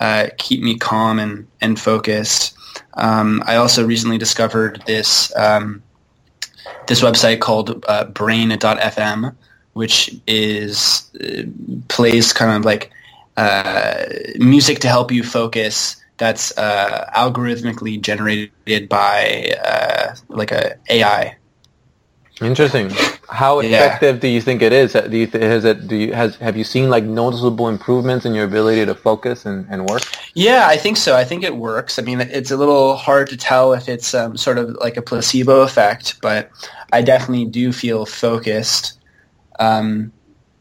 uh, 0.02 0.28
keep 0.38 0.62
me 0.62 0.78
calm 0.78 1.18
and 1.18 1.48
and 1.62 1.80
focused. 1.80 2.54
Um, 2.96 3.42
I 3.46 3.56
also 3.56 3.88
recently 3.88 4.18
discovered 4.18 4.84
this 4.86 5.34
um, 5.38 5.82
this 6.88 7.00
website 7.02 7.40
called 7.40 7.86
uh, 7.88 8.04
Brain.fm, 8.06 9.34
which 9.72 10.14
is 10.28 11.10
uh, 11.24 11.44
plays 11.88 12.34
kind 12.34 12.52
of 12.52 12.66
like 12.66 12.92
uh, 13.38 14.04
music 14.40 14.80
to 14.80 14.90
help 14.90 15.10
you 15.10 15.24
focus. 15.24 15.96
That's 16.18 16.58
uh, 16.58 17.10
algorithmically 17.16 18.02
generated 18.02 18.90
by 18.90 19.54
uh, 19.64 20.16
like 20.28 20.52
a 20.52 20.76
AI. 20.90 21.38
Interesting. 22.42 22.90
How 23.30 23.62
Yeah. 23.62 23.70
effective 23.86 24.20
do 24.20 24.28
you 24.28 24.42
think 24.42 24.62
it 24.62 24.74
is? 24.74 24.94
Do 24.94 25.18
you 25.18 25.28
has 25.28 25.64
it 25.64 25.88
do 25.88 25.96
you 25.96 26.14
has 26.14 26.36
have 26.38 26.58
you 26.58 26.64
seen 26.64 26.90
like 26.90 27.04
noticeable 27.06 27.70
improvements 27.70 28.26
in 28.26 28.34
your 28.36 28.44
ability 28.44 28.86
to 28.86 28.94
focus 28.94 29.46
and, 29.46 29.66
and 29.70 29.88
work? 29.90 30.04
Yeah, 30.34 30.68
I 30.68 30.76
think 30.76 30.98
so. 30.98 31.16
I 31.16 31.24
think 31.24 31.44
it 31.44 31.56
works. 31.56 31.98
I 31.98 32.02
mean, 32.02 32.20
it's 32.22 32.52
a 32.52 32.58
little 32.58 32.98
hard 32.98 33.30
to 33.30 33.38
tell 33.38 33.74
if 33.74 33.88
it's 33.88 34.14
um, 34.14 34.36
sort 34.36 34.58
of 34.58 34.76
like 34.82 34.98
a 34.98 35.02
placebo 35.02 35.62
effect, 35.62 36.20
but 36.22 36.52
I 36.92 37.02
definitely 37.02 37.46
do 37.46 37.72
feel 37.72 38.06
focused. 38.06 39.00
Um, 39.60 40.12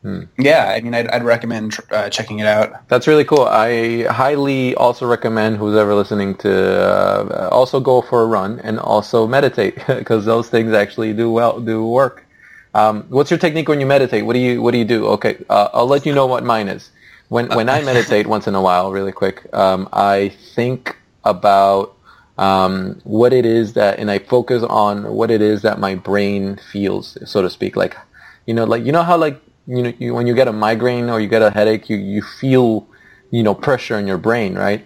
Hmm. 0.04 0.24
Yeah, 0.38 0.66
I 0.76 0.82
mean, 0.82 0.92
I'd, 0.92 1.08
I'd 1.08 1.24
recommend 1.24 1.72
tr- 1.72 1.80
uh, 1.90 2.10
checking 2.10 2.38
it 2.38 2.46
out. 2.46 2.86
That's 2.88 3.06
really 3.06 3.24
cool. 3.24 3.44
I 3.44 4.02
highly 4.02 4.74
also 4.74 5.06
recommend 5.06 5.56
who's 5.56 5.74
ever 5.74 5.94
listening 5.94 6.34
to 6.44 6.52
uh, 6.52 7.48
also 7.50 7.80
go 7.80 8.02
for 8.02 8.20
a 8.20 8.26
run 8.26 8.60
and 8.60 8.78
also 8.78 9.26
meditate 9.26 9.76
because 9.86 10.26
those 10.26 10.50
things 10.50 10.74
actually 10.74 11.14
do 11.14 11.30
well 11.30 11.58
do 11.58 11.86
work. 11.86 12.26
Um, 12.74 13.06
what's 13.08 13.30
your 13.30 13.38
technique 13.38 13.66
when 13.66 13.80
you 13.80 13.86
meditate? 13.86 14.26
What 14.26 14.34
do 14.34 14.40
you 14.40 14.60
what 14.60 14.72
do 14.72 14.78
you 14.78 14.84
do? 14.84 15.06
Okay, 15.06 15.42
uh, 15.48 15.70
I'll 15.72 15.86
let 15.86 16.04
you 16.04 16.12
know 16.12 16.26
what 16.26 16.44
mine 16.44 16.68
is. 16.68 16.90
When 17.28 17.48
when 17.48 17.70
I 17.70 17.80
meditate 17.80 18.26
once 18.26 18.46
in 18.46 18.54
a 18.54 18.60
while, 18.60 18.92
really 18.92 19.12
quick, 19.12 19.46
um, 19.54 19.88
I 19.90 20.36
think 20.54 20.98
about 21.24 21.96
um, 22.36 23.00
what 23.04 23.32
it 23.32 23.46
is 23.46 23.72
that, 23.72 23.98
and 23.98 24.10
I 24.10 24.18
focus 24.18 24.62
on 24.64 25.10
what 25.14 25.30
it 25.30 25.40
is 25.40 25.62
that 25.62 25.78
my 25.80 25.94
brain 25.94 26.60
feels, 26.70 27.16
so 27.24 27.40
to 27.40 27.48
speak. 27.48 27.74
Like, 27.74 27.96
you 28.44 28.52
know, 28.52 28.64
like 28.64 28.84
you 28.84 28.92
know 28.92 29.02
how 29.02 29.16
like 29.16 29.40
you 29.66 29.82
know 29.82 29.92
you, 29.98 30.14
when 30.14 30.26
you 30.26 30.34
get 30.34 30.48
a 30.48 30.52
migraine 30.52 31.08
or 31.08 31.20
you 31.20 31.28
get 31.28 31.42
a 31.42 31.50
headache, 31.50 31.88
you 31.88 31.96
you 31.96 32.22
feel 32.22 32.86
you 33.30 33.42
know 33.42 33.54
pressure 33.54 33.98
in 33.98 34.06
your 34.06 34.18
brain, 34.18 34.54
right? 34.54 34.84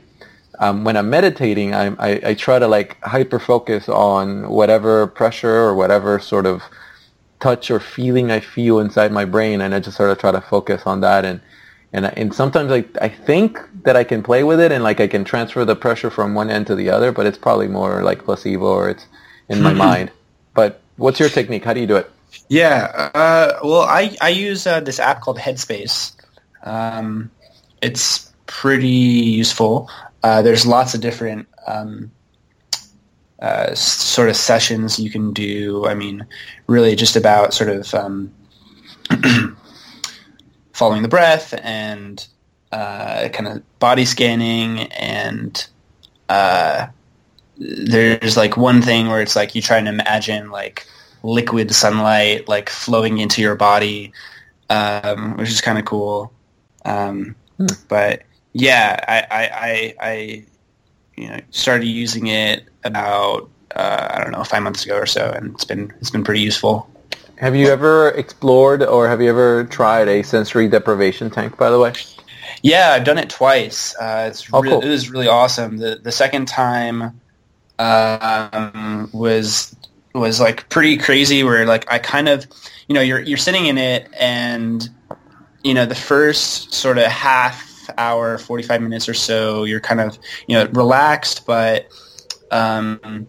Um, 0.60 0.84
when 0.84 0.96
I'm 0.96 1.10
meditating, 1.10 1.74
I, 1.74 1.94
I 1.98 2.20
I 2.30 2.34
try 2.34 2.58
to 2.58 2.68
like 2.68 3.00
hyper 3.02 3.38
focus 3.38 3.88
on 3.88 4.48
whatever 4.48 5.06
pressure 5.06 5.56
or 5.56 5.74
whatever 5.74 6.18
sort 6.18 6.46
of 6.46 6.62
touch 7.40 7.70
or 7.70 7.80
feeling 7.80 8.30
I 8.30 8.40
feel 8.40 8.78
inside 8.80 9.12
my 9.12 9.24
brain, 9.24 9.60
and 9.60 9.74
I 9.74 9.80
just 9.80 9.96
sort 9.96 10.10
of 10.10 10.18
try 10.18 10.32
to 10.32 10.40
focus 10.40 10.82
on 10.86 11.00
that 11.02 11.24
and. 11.24 11.40
And, 11.90 12.04
and 12.18 12.34
sometimes 12.34 12.70
I, 12.70 12.84
I 13.00 13.08
think 13.08 13.58
that 13.84 13.96
I 13.96 14.04
can 14.04 14.22
play 14.22 14.42
with 14.44 14.60
it 14.60 14.70
and 14.70 14.84
like 14.84 15.00
I 15.00 15.06
can 15.06 15.24
transfer 15.24 15.64
the 15.64 15.74
pressure 15.74 16.10
from 16.10 16.34
one 16.34 16.50
end 16.50 16.66
to 16.66 16.74
the 16.74 16.90
other, 16.90 17.12
but 17.12 17.24
it's 17.24 17.38
probably 17.38 17.66
more 17.66 18.02
like 18.02 18.26
placebo 18.26 18.66
or 18.66 18.90
it's 18.90 19.06
in 19.48 19.62
my 19.62 19.72
mind. 19.86 20.10
But 20.52 20.82
what's 20.98 21.18
your 21.18 21.30
technique? 21.30 21.64
How 21.64 21.72
do 21.72 21.80
you 21.80 21.86
do 21.86 21.96
it? 21.96 22.10
Yeah, 22.48 23.10
uh, 23.14 23.58
well, 23.62 23.82
I, 23.82 24.16
I 24.20 24.30
use 24.30 24.66
uh, 24.66 24.80
this 24.80 24.98
app 24.98 25.20
called 25.20 25.38
Headspace. 25.38 26.12
Um, 26.62 27.30
it's 27.82 28.32
pretty 28.46 28.88
useful. 28.88 29.90
Uh, 30.22 30.42
there's 30.42 30.66
lots 30.66 30.94
of 30.94 31.00
different 31.00 31.46
um, 31.66 32.10
uh, 33.40 33.74
sort 33.74 34.28
of 34.28 34.36
sessions 34.36 34.98
you 34.98 35.10
can 35.10 35.32
do. 35.32 35.86
I 35.86 35.94
mean, 35.94 36.26
really 36.66 36.96
just 36.96 37.16
about 37.16 37.54
sort 37.54 37.70
of 37.70 37.94
um, 37.94 38.32
following 40.72 41.02
the 41.02 41.08
breath 41.08 41.54
and 41.62 42.26
uh, 42.72 43.28
kind 43.28 43.48
of 43.48 43.78
body 43.78 44.04
scanning 44.04 44.80
and 44.92 45.66
uh, 46.28 46.86
there's 47.58 48.36
like 48.36 48.56
one 48.56 48.82
thing 48.82 49.08
where 49.08 49.22
it's 49.22 49.34
like 49.36 49.54
you 49.54 49.62
try 49.62 49.78
and 49.78 49.88
imagine 49.88 50.50
like 50.50 50.86
liquid 51.28 51.74
sunlight 51.74 52.48
like 52.48 52.68
flowing 52.70 53.18
into 53.18 53.42
your 53.42 53.54
body, 53.56 54.12
um, 54.70 55.36
which 55.36 55.50
is 55.50 55.60
kind 55.60 55.78
of 55.78 55.84
cool. 55.84 56.32
Um, 56.84 57.34
Hmm. 57.58 57.66
But 57.88 58.22
yeah, 58.52 59.04
I, 59.08 59.18
I, 59.30 59.50
I, 59.68 59.94
I, 60.10 60.44
you 61.16 61.28
know, 61.28 61.40
started 61.50 61.86
using 61.86 62.28
it 62.28 62.62
about 62.84 63.50
uh, 63.74 64.06
I 64.12 64.22
don't 64.22 64.30
know 64.30 64.44
five 64.44 64.62
months 64.62 64.84
ago 64.84 64.96
or 64.96 65.06
so, 65.06 65.32
and 65.34 65.54
it's 65.54 65.64
been 65.64 65.92
it's 66.00 66.10
been 66.10 66.22
pretty 66.22 66.40
useful. 66.40 66.88
Have 67.36 67.56
you 67.56 67.68
ever 67.68 68.10
explored 68.10 68.82
or 68.84 69.08
have 69.08 69.20
you 69.20 69.28
ever 69.28 69.64
tried 69.64 70.06
a 70.08 70.22
sensory 70.22 70.68
deprivation 70.68 71.30
tank, 71.30 71.56
by 71.56 71.68
the 71.70 71.80
way? 71.80 71.94
Yeah, 72.62 72.90
I've 72.92 73.04
done 73.04 73.18
it 73.18 73.28
twice. 73.30 73.94
Uh, 74.00 74.28
it's 74.30 74.48
Oh, 74.52 74.62
re- 74.62 74.70
cool. 74.70 74.80
it 74.80 74.88
was 74.88 75.10
really 75.10 75.28
awesome. 75.28 75.78
The 75.78 75.96
the 76.00 76.12
second 76.12 76.46
time 76.46 77.20
um, 77.80 79.08
was 79.12 79.74
was 80.14 80.40
like 80.40 80.68
pretty 80.68 80.96
crazy. 80.96 81.42
Where 81.42 81.66
like 81.66 81.90
I 81.90 81.98
kind 81.98 82.28
of, 82.28 82.46
you 82.88 82.94
know, 82.94 83.00
you're 83.00 83.20
you're 83.20 83.38
sitting 83.38 83.66
in 83.66 83.78
it, 83.78 84.08
and 84.18 84.88
you 85.62 85.74
know, 85.74 85.86
the 85.86 85.94
first 85.94 86.72
sort 86.72 86.98
of 86.98 87.04
half 87.04 87.90
hour, 87.96 88.38
forty 88.38 88.62
five 88.62 88.82
minutes 88.82 89.08
or 89.08 89.14
so, 89.14 89.64
you're 89.64 89.80
kind 89.80 90.00
of 90.00 90.18
you 90.46 90.54
know 90.54 90.66
relaxed, 90.72 91.46
but 91.46 91.88
um, 92.50 93.28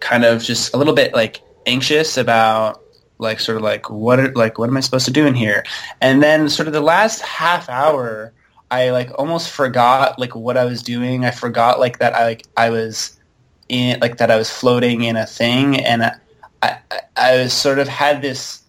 kind 0.00 0.24
of 0.24 0.42
just 0.42 0.74
a 0.74 0.76
little 0.76 0.94
bit 0.94 1.14
like 1.14 1.40
anxious 1.66 2.16
about 2.16 2.82
like 3.18 3.40
sort 3.40 3.56
of 3.56 3.62
like 3.62 3.88
what 3.90 4.20
are, 4.20 4.32
like 4.32 4.58
what 4.58 4.68
am 4.68 4.76
I 4.76 4.80
supposed 4.80 5.06
to 5.06 5.12
do 5.12 5.26
in 5.26 5.34
here? 5.34 5.64
And 6.00 6.22
then 6.22 6.48
sort 6.48 6.68
of 6.68 6.74
the 6.74 6.80
last 6.80 7.20
half 7.22 7.68
hour, 7.68 8.32
I 8.70 8.90
like 8.90 9.10
almost 9.18 9.50
forgot 9.50 10.18
like 10.18 10.34
what 10.34 10.56
I 10.56 10.64
was 10.64 10.82
doing. 10.82 11.24
I 11.24 11.30
forgot 11.30 11.80
like 11.80 11.98
that 11.98 12.14
I 12.14 12.24
like 12.24 12.46
I 12.56 12.70
was 12.70 13.15
in 13.68 13.98
like 14.00 14.18
that 14.18 14.30
I 14.30 14.36
was 14.36 14.50
floating 14.50 15.02
in 15.02 15.16
a 15.16 15.26
thing, 15.26 15.80
and 15.80 16.04
I 16.04 16.16
I, 16.62 16.78
I 17.16 17.36
was 17.36 17.52
sort 17.52 17.78
of 17.78 17.88
had 17.88 18.22
this 18.22 18.62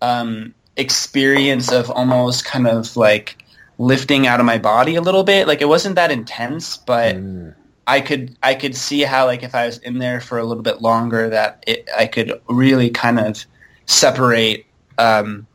um, 0.00 0.54
experience 0.76 1.72
of 1.72 1.90
almost 1.90 2.44
kind 2.44 2.66
of 2.66 2.96
like 2.96 3.44
lifting 3.78 4.26
out 4.26 4.40
of 4.40 4.46
my 4.46 4.58
body 4.58 4.96
a 4.96 5.00
little 5.00 5.24
bit. 5.24 5.46
Like 5.46 5.60
it 5.60 5.68
wasn't 5.68 5.94
that 5.96 6.10
intense, 6.10 6.76
but 6.76 7.16
Mm. 7.16 7.54
I 7.86 8.00
could 8.00 8.36
I 8.42 8.54
could 8.54 8.76
see 8.76 9.02
how 9.02 9.26
like 9.26 9.42
if 9.42 9.54
I 9.54 9.66
was 9.66 9.78
in 9.78 9.98
there 9.98 10.20
for 10.20 10.38
a 10.38 10.44
little 10.44 10.62
bit 10.62 10.82
longer 10.82 11.28
that 11.30 11.64
it, 11.66 11.88
I 11.96 12.06
could 12.06 12.40
really 12.48 12.90
kind 12.90 13.18
of 13.18 13.44
separate 13.86 14.66
um, 14.98 15.46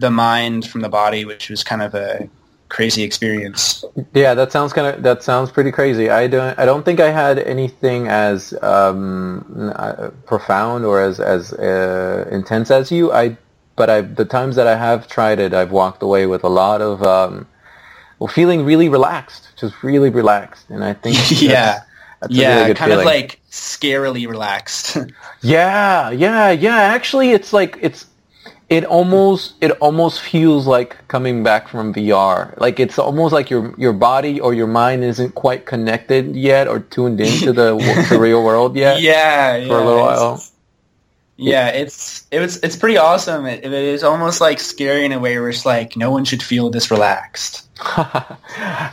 the 0.00 0.10
mind 0.10 0.66
from 0.66 0.80
the 0.80 0.88
body, 0.88 1.24
which 1.24 1.48
was 1.48 1.62
kind 1.62 1.82
of 1.82 1.94
a 1.94 2.28
crazy 2.72 3.02
experience. 3.02 3.84
Yeah, 4.14 4.32
that 4.32 4.50
sounds 4.50 4.72
kind 4.72 4.86
of 4.88 5.02
that 5.02 5.22
sounds 5.22 5.50
pretty 5.50 5.70
crazy. 5.70 6.08
I 6.08 6.26
don't 6.26 6.58
I 6.58 6.64
don't 6.64 6.84
think 6.84 7.00
I 7.00 7.10
had 7.10 7.38
anything 7.38 8.08
as 8.08 8.54
um, 8.62 9.72
uh, 9.76 10.08
profound 10.24 10.86
or 10.86 11.02
as 11.02 11.20
as 11.20 11.52
uh, 11.52 12.26
intense 12.30 12.70
as 12.70 12.90
you. 12.90 13.12
I 13.12 13.36
but 13.76 13.90
I 13.90 14.00
the 14.00 14.24
times 14.24 14.56
that 14.56 14.66
I 14.66 14.76
have 14.76 15.06
tried 15.06 15.38
it, 15.38 15.52
I've 15.52 15.70
walked 15.70 16.02
away 16.02 16.26
with 16.26 16.44
a 16.44 16.48
lot 16.48 16.80
of 16.80 17.02
um, 17.02 17.46
well, 18.18 18.28
feeling 18.28 18.64
really 18.64 18.88
relaxed, 18.88 19.48
just 19.60 19.82
really 19.82 20.08
relaxed, 20.08 20.70
and 20.70 20.82
I 20.82 20.94
think 20.94 21.18
yeah. 21.42 21.82
that's 22.20 22.32
yeah, 22.32 22.62
really 22.62 22.74
kind 22.74 22.90
feeling. 22.90 23.06
of 23.06 23.12
like 23.14 23.40
scarily 23.50 24.26
relaxed. 24.26 24.96
Yeah, 25.44 26.10
yeah, 26.10 26.52
yeah. 26.52 26.76
Actually, 26.96 27.32
it's 27.32 27.52
like 27.52 27.76
it's 27.82 28.06
it 28.72 28.84
almost 28.86 29.54
it 29.60 29.70
almost 29.84 30.20
feels 30.20 30.66
like 30.66 30.96
coming 31.08 31.42
back 31.44 31.68
from 31.68 31.92
VR. 31.92 32.56
Like 32.58 32.80
it's 32.80 32.98
almost 32.98 33.32
like 33.32 33.50
your 33.52 33.74
your 33.76 33.92
body 33.92 34.40
or 34.40 34.54
your 34.54 34.66
mind 34.66 35.04
isn't 35.04 35.34
quite 35.34 35.66
connected 35.66 36.34
yet 36.34 36.66
or 36.68 36.80
tuned 36.80 37.20
into 37.20 37.52
the, 37.52 37.76
the 38.10 38.18
real 38.18 38.42
world 38.42 38.74
yet. 38.74 39.00
yeah, 39.02 39.56
yeah, 39.56 39.68
For 39.68 39.76
a 39.78 39.84
little 39.84 40.08
it's- 40.08 40.18
while. 40.18 40.42
Yeah, 41.36 41.68
it's 41.82 42.26
it 42.30 42.38
was 42.40 42.58
it's 42.62 42.76
pretty 42.76 42.98
awesome. 42.98 43.46
It, 43.46 43.64
it 43.64 43.72
is 43.72 44.04
almost 44.04 44.40
like 44.40 44.60
scary 44.60 45.04
in 45.04 45.12
a 45.12 45.18
way 45.18 45.38
where 45.40 45.48
it's 45.48 45.66
like 45.66 45.96
no 45.96 46.10
one 46.10 46.24
should 46.24 46.42
feel 46.42 46.70
this 46.70 46.90
relaxed. 46.90 47.66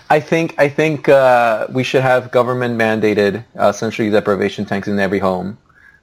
I 0.10 0.20
think 0.24 0.56
I 0.58 0.68
think 0.70 1.10
uh, 1.10 1.68
we 1.70 1.84
should 1.84 2.02
have 2.02 2.32
government 2.32 2.80
mandated 2.80 3.44
uh, 3.56 3.72
sensory 3.72 4.10
deprivation 4.10 4.66
tanks 4.66 4.88
in 4.88 4.98
every 5.00 5.20
home, 5.20 5.58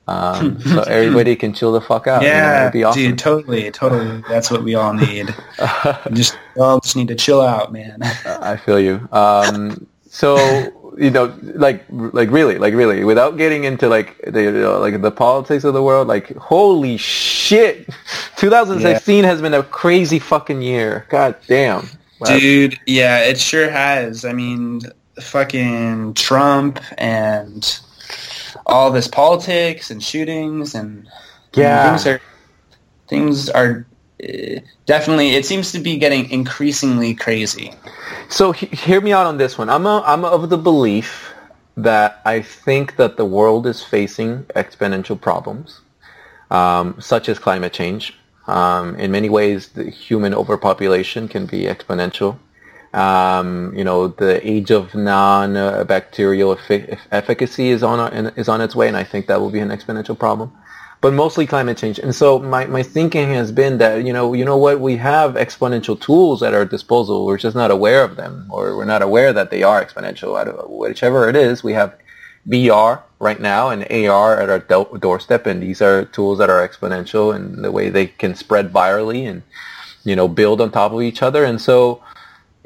um, 0.08 0.60
so 0.60 0.82
everybody 0.82 1.36
can 1.36 1.52
chill 1.52 1.72
the 1.72 1.80
fuck 1.80 2.06
out. 2.06 2.22
you 2.22 2.28
know, 2.80 2.88
awesome. 2.88 3.02
dude, 3.02 3.18
totally, 3.18 3.70
totally. 3.70 4.22
That's 4.28 4.50
what 4.50 4.62
we 4.62 4.74
all 4.74 4.92
need. 4.92 5.34
Just 6.12 6.38
we 6.54 6.62
all 6.62 6.80
just 6.80 6.96
need 6.96 7.08
to 7.08 7.14
chill 7.14 7.40
out, 7.40 7.72
man. 7.72 8.02
I 8.02 8.56
feel 8.56 8.80
you. 8.80 9.08
Um, 9.12 9.86
so 10.08 10.36
you 10.96 11.10
know, 11.10 11.36
like 11.40 11.84
like 11.90 12.30
really, 12.30 12.58
like 12.58 12.74
really, 12.74 13.04
without 13.04 13.36
getting 13.36 13.64
into 13.64 13.88
like 13.88 14.18
the 14.26 14.42
you 14.42 14.52
know, 14.52 14.78
like 14.78 15.02
the 15.02 15.10
politics 15.10 15.64
of 15.64 15.74
the 15.74 15.82
world, 15.82 16.08
like 16.08 16.34
holy 16.36 16.96
shit, 16.96 17.86
2016 18.36 19.24
has 19.24 19.40
been 19.42 19.54
a 19.54 19.62
crazy 19.62 20.18
fucking 20.18 20.62
year. 20.62 21.06
God 21.08 21.36
damn. 21.46 21.88
Wow. 22.20 22.38
Dude, 22.38 22.78
yeah, 22.86 23.24
it 23.24 23.38
sure 23.38 23.70
has. 23.70 24.24
I 24.24 24.32
mean, 24.32 24.80
fucking 25.20 26.14
Trump 26.14 26.80
and 26.96 27.78
all 28.66 28.90
this 28.90 29.08
politics 29.08 29.90
and 29.90 30.02
shootings 30.02 30.74
and 30.74 31.08
Yeah. 31.54 31.88
things 31.88 32.06
are 32.06 32.20
things 33.08 33.48
are 33.50 33.86
uh, 34.22 34.60
definitely. 34.86 35.34
It 35.34 35.44
seems 35.44 35.72
to 35.72 35.78
be 35.78 35.98
getting 35.98 36.30
increasingly 36.30 37.14
crazy. 37.14 37.74
So 38.28 38.52
he- 38.52 38.66
hear 38.66 39.00
me 39.00 39.12
out 39.12 39.26
on 39.26 39.36
this 39.36 39.58
one. 39.58 39.68
I'm 39.68 39.84
a, 39.86 40.02
I'm 40.06 40.24
of 40.24 40.48
the 40.48 40.56
belief 40.56 41.34
that 41.76 42.22
I 42.24 42.40
think 42.40 42.96
that 42.96 43.18
the 43.18 43.26
world 43.26 43.66
is 43.66 43.82
facing 43.82 44.44
exponential 44.56 45.20
problems, 45.20 45.80
um, 46.50 46.96
such 46.98 47.28
as 47.28 47.38
climate 47.38 47.74
change. 47.74 48.14
Um, 48.46 48.94
in 48.96 49.10
many 49.10 49.28
ways, 49.28 49.68
the 49.70 49.90
human 49.90 50.32
overpopulation 50.32 51.28
can 51.28 51.44
be 51.46 51.62
exponential. 51.64 52.38
Um, 52.96 53.74
you 53.76 53.84
know, 53.84 54.08
the 54.08 54.40
age 54.48 54.70
of 54.70 54.94
non-bacterial 54.94 56.52
effi- 56.52 56.96
efficacy 57.12 57.68
is 57.68 57.82
on 57.82 58.28
is 58.36 58.48
on 58.48 58.60
its 58.60 58.74
way, 58.74 58.88
and 58.88 58.96
I 58.96 59.04
think 59.04 59.26
that 59.26 59.40
will 59.40 59.50
be 59.50 59.60
an 59.60 59.68
exponential 59.68 60.18
problem 60.18 60.50
but 61.00 61.12
mostly 61.12 61.46
climate 61.46 61.76
change. 61.76 61.98
And 61.98 62.14
so 62.14 62.38
my, 62.38 62.66
my 62.66 62.82
thinking 62.82 63.30
has 63.34 63.52
been 63.52 63.78
that, 63.78 64.04
you 64.04 64.12
know, 64.12 64.32
you 64.32 64.44
know 64.44 64.56
what, 64.56 64.80
we 64.80 64.96
have 64.96 65.34
exponential 65.34 66.00
tools 66.00 66.42
at 66.42 66.54
our 66.54 66.64
disposal. 66.64 67.26
We're 67.26 67.38
just 67.38 67.56
not 67.56 67.70
aware 67.70 68.02
of 68.02 68.16
them 68.16 68.48
or 68.50 68.76
we're 68.76 68.86
not 68.86 69.02
aware 69.02 69.32
that 69.32 69.50
they 69.50 69.62
are 69.62 69.84
exponential. 69.84 70.68
Whichever 70.68 71.28
it 71.28 71.36
is, 71.36 71.62
we 71.62 71.74
have 71.74 71.96
VR 72.48 73.02
right 73.18 73.40
now 73.40 73.68
and 73.68 73.82
AR 73.90 74.40
at 74.40 74.48
our 74.48 74.58
do- 74.58 74.98
doorstep. 74.98 75.46
And 75.46 75.62
these 75.62 75.82
are 75.82 76.06
tools 76.06 76.38
that 76.38 76.50
are 76.50 76.66
exponential 76.66 77.34
in 77.36 77.62
the 77.62 77.70
way 77.70 77.90
they 77.90 78.06
can 78.06 78.34
spread 78.34 78.72
virally 78.72 79.28
and, 79.28 79.42
you 80.04 80.16
know, 80.16 80.28
build 80.28 80.60
on 80.60 80.70
top 80.70 80.92
of 80.92 81.02
each 81.02 81.22
other. 81.22 81.44
And 81.44 81.60
so, 81.60 82.02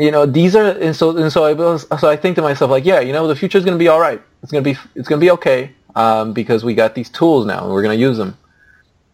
you 0.01 0.11
know, 0.11 0.25
these 0.25 0.57
are, 0.57 0.65
and 0.65 0.97
so, 0.97 1.17
and 1.17 1.31
so 1.31 1.45
I 1.45 1.77
so 1.99 2.09
I 2.09 2.17
think 2.17 2.37
to 2.37 2.43
myself, 2.43 2.71
like, 2.71 2.87
yeah, 2.87 3.01
you 3.01 3.13
know, 3.13 3.29
the 3.29 3.37
future 3.37 3.59
is 3.59 3.65
going 3.65 3.77
to 3.77 3.79
be 3.79 3.89
all 3.89 4.01
right. 4.01 4.21
It's 4.43 4.51
going 4.51 4.65
to 4.65 4.73
be, 4.73 4.79
it's 4.95 5.07
going 5.07 5.21
to 5.21 5.25
be 5.25 5.31
okay 5.33 5.73
um, 5.95 6.33
because 6.33 6.65
we 6.65 6.75
got 6.75 6.95
these 6.95 7.11
tools 7.11 7.45
now 7.45 7.65
and 7.65 7.73
we're 7.73 7.83
going 7.83 7.99
to 7.99 8.01
use 8.01 8.17
them. 8.17 8.39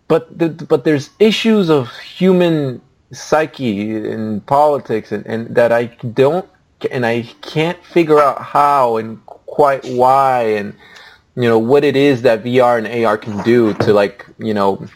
But 0.06 0.38
the, 0.38 0.48
but 0.48 0.84
there's 0.84 1.10
issues 1.18 1.68
of 1.68 1.90
human 1.98 2.80
psyche 3.10 3.96
and 3.96 4.46
politics 4.46 5.10
and, 5.10 5.26
and 5.26 5.54
that 5.56 5.72
I 5.72 5.86
don't 5.86 6.48
and 6.92 7.04
I 7.04 7.22
can't 7.42 7.82
figure 7.84 8.20
out 8.20 8.40
how 8.40 8.96
and 8.96 9.24
quite 9.26 9.84
why 9.86 10.42
and 10.42 10.74
you 11.34 11.48
know 11.48 11.58
what 11.58 11.84
it 11.84 11.96
is 11.96 12.22
that 12.22 12.44
VR 12.44 12.78
and 12.78 13.04
AR 13.04 13.16
can 13.16 13.42
do 13.42 13.74
to 13.74 13.92
like 13.92 14.26
you 14.38 14.54
know 14.54 14.86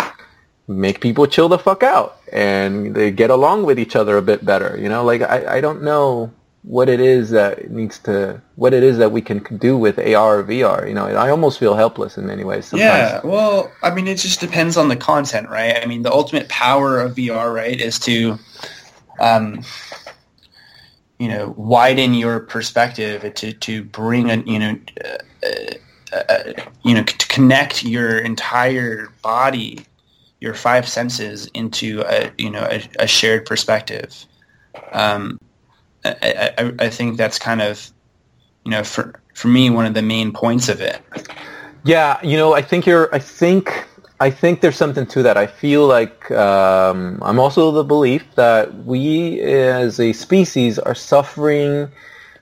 make 0.70 1.00
people 1.00 1.26
chill 1.26 1.48
the 1.48 1.58
fuck 1.58 1.82
out 1.82 2.18
and 2.32 2.94
they 2.94 3.10
get 3.10 3.30
along 3.30 3.64
with 3.64 3.78
each 3.78 3.96
other 3.96 4.16
a 4.16 4.22
bit 4.22 4.44
better. 4.44 4.78
You 4.80 4.88
know, 4.88 5.04
like 5.04 5.22
I, 5.22 5.56
I 5.56 5.60
don't 5.60 5.82
know 5.82 6.32
what 6.62 6.90
it 6.90 7.00
is 7.00 7.30
that 7.30 7.70
needs 7.70 7.98
to 7.98 8.40
what 8.56 8.74
it 8.74 8.82
is 8.82 8.98
that 8.98 9.12
we 9.12 9.22
can 9.22 9.38
do 9.58 9.76
with 9.76 9.98
AR 9.98 10.40
or 10.40 10.44
VR. 10.44 10.86
You 10.86 10.94
know, 10.94 11.06
I 11.06 11.30
almost 11.30 11.58
feel 11.58 11.74
helpless 11.74 12.18
in 12.18 12.26
many 12.26 12.44
ways. 12.44 12.66
Sometimes. 12.66 12.88
Yeah, 12.88 13.20
well, 13.24 13.72
I 13.82 13.94
mean, 13.94 14.06
it 14.06 14.18
just 14.18 14.40
depends 14.40 14.76
on 14.76 14.88
the 14.88 14.96
content, 14.96 15.48
right? 15.48 15.82
I 15.82 15.86
mean, 15.86 16.02
the 16.02 16.12
ultimate 16.12 16.48
power 16.48 17.00
of 17.00 17.14
VR, 17.14 17.52
right, 17.52 17.80
is 17.80 17.98
to, 18.00 18.38
um, 19.18 19.62
you 21.18 21.28
know, 21.28 21.54
widen 21.56 22.14
your 22.14 22.40
perspective 22.40 23.34
to 23.34 23.52
to 23.52 23.82
bring 23.82 24.30
a 24.30 24.36
you 24.36 24.58
know, 24.58 24.78
uh, 25.04 25.46
uh, 26.12 26.16
uh, 26.28 26.52
you 26.84 26.94
know, 26.94 27.02
to 27.02 27.26
connect 27.28 27.84
your 27.84 28.18
entire 28.18 29.08
body, 29.22 29.86
your 30.40 30.54
five 30.54 30.88
senses 30.88 31.46
into 31.54 32.02
a 32.06 32.32
you 32.38 32.50
know 32.50 32.66
a, 32.70 32.82
a 32.98 33.06
shared 33.06 33.46
perspective. 33.46 34.26
Um, 34.92 35.38
I, 36.04 36.52
I, 36.58 36.72
I 36.78 36.88
think 36.88 37.16
that's 37.16 37.38
kind 37.38 37.60
of, 37.60 37.90
you 38.64 38.70
know, 38.70 38.84
for 38.84 39.20
for 39.34 39.48
me, 39.48 39.70
one 39.70 39.86
of 39.86 39.94
the 39.94 40.02
main 40.02 40.32
points 40.32 40.68
of 40.68 40.80
it. 40.80 41.00
Yeah, 41.84 42.20
you 42.22 42.36
know, 42.36 42.54
I 42.54 42.62
think 42.62 42.86
you're. 42.86 43.14
I 43.14 43.18
think 43.18 43.86
I 44.20 44.30
think 44.30 44.60
there's 44.60 44.76
something 44.76 45.06
to 45.06 45.22
that. 45.22 45.36
I 45.36 45.46
feel 45.46 45.86
like 45.86 46.30
um, 46.30 47.18
I'm 47.22 47.38
also 47.38 47.70
the 47.70 47.84
belief 47.84 48.24
that 48.34 48.84
we 48.84 49.40
as 49.40 49.98
a 49.98 50.12
species 50.12 50.78
are 50.78 50.94
suffering. 50.94 51.88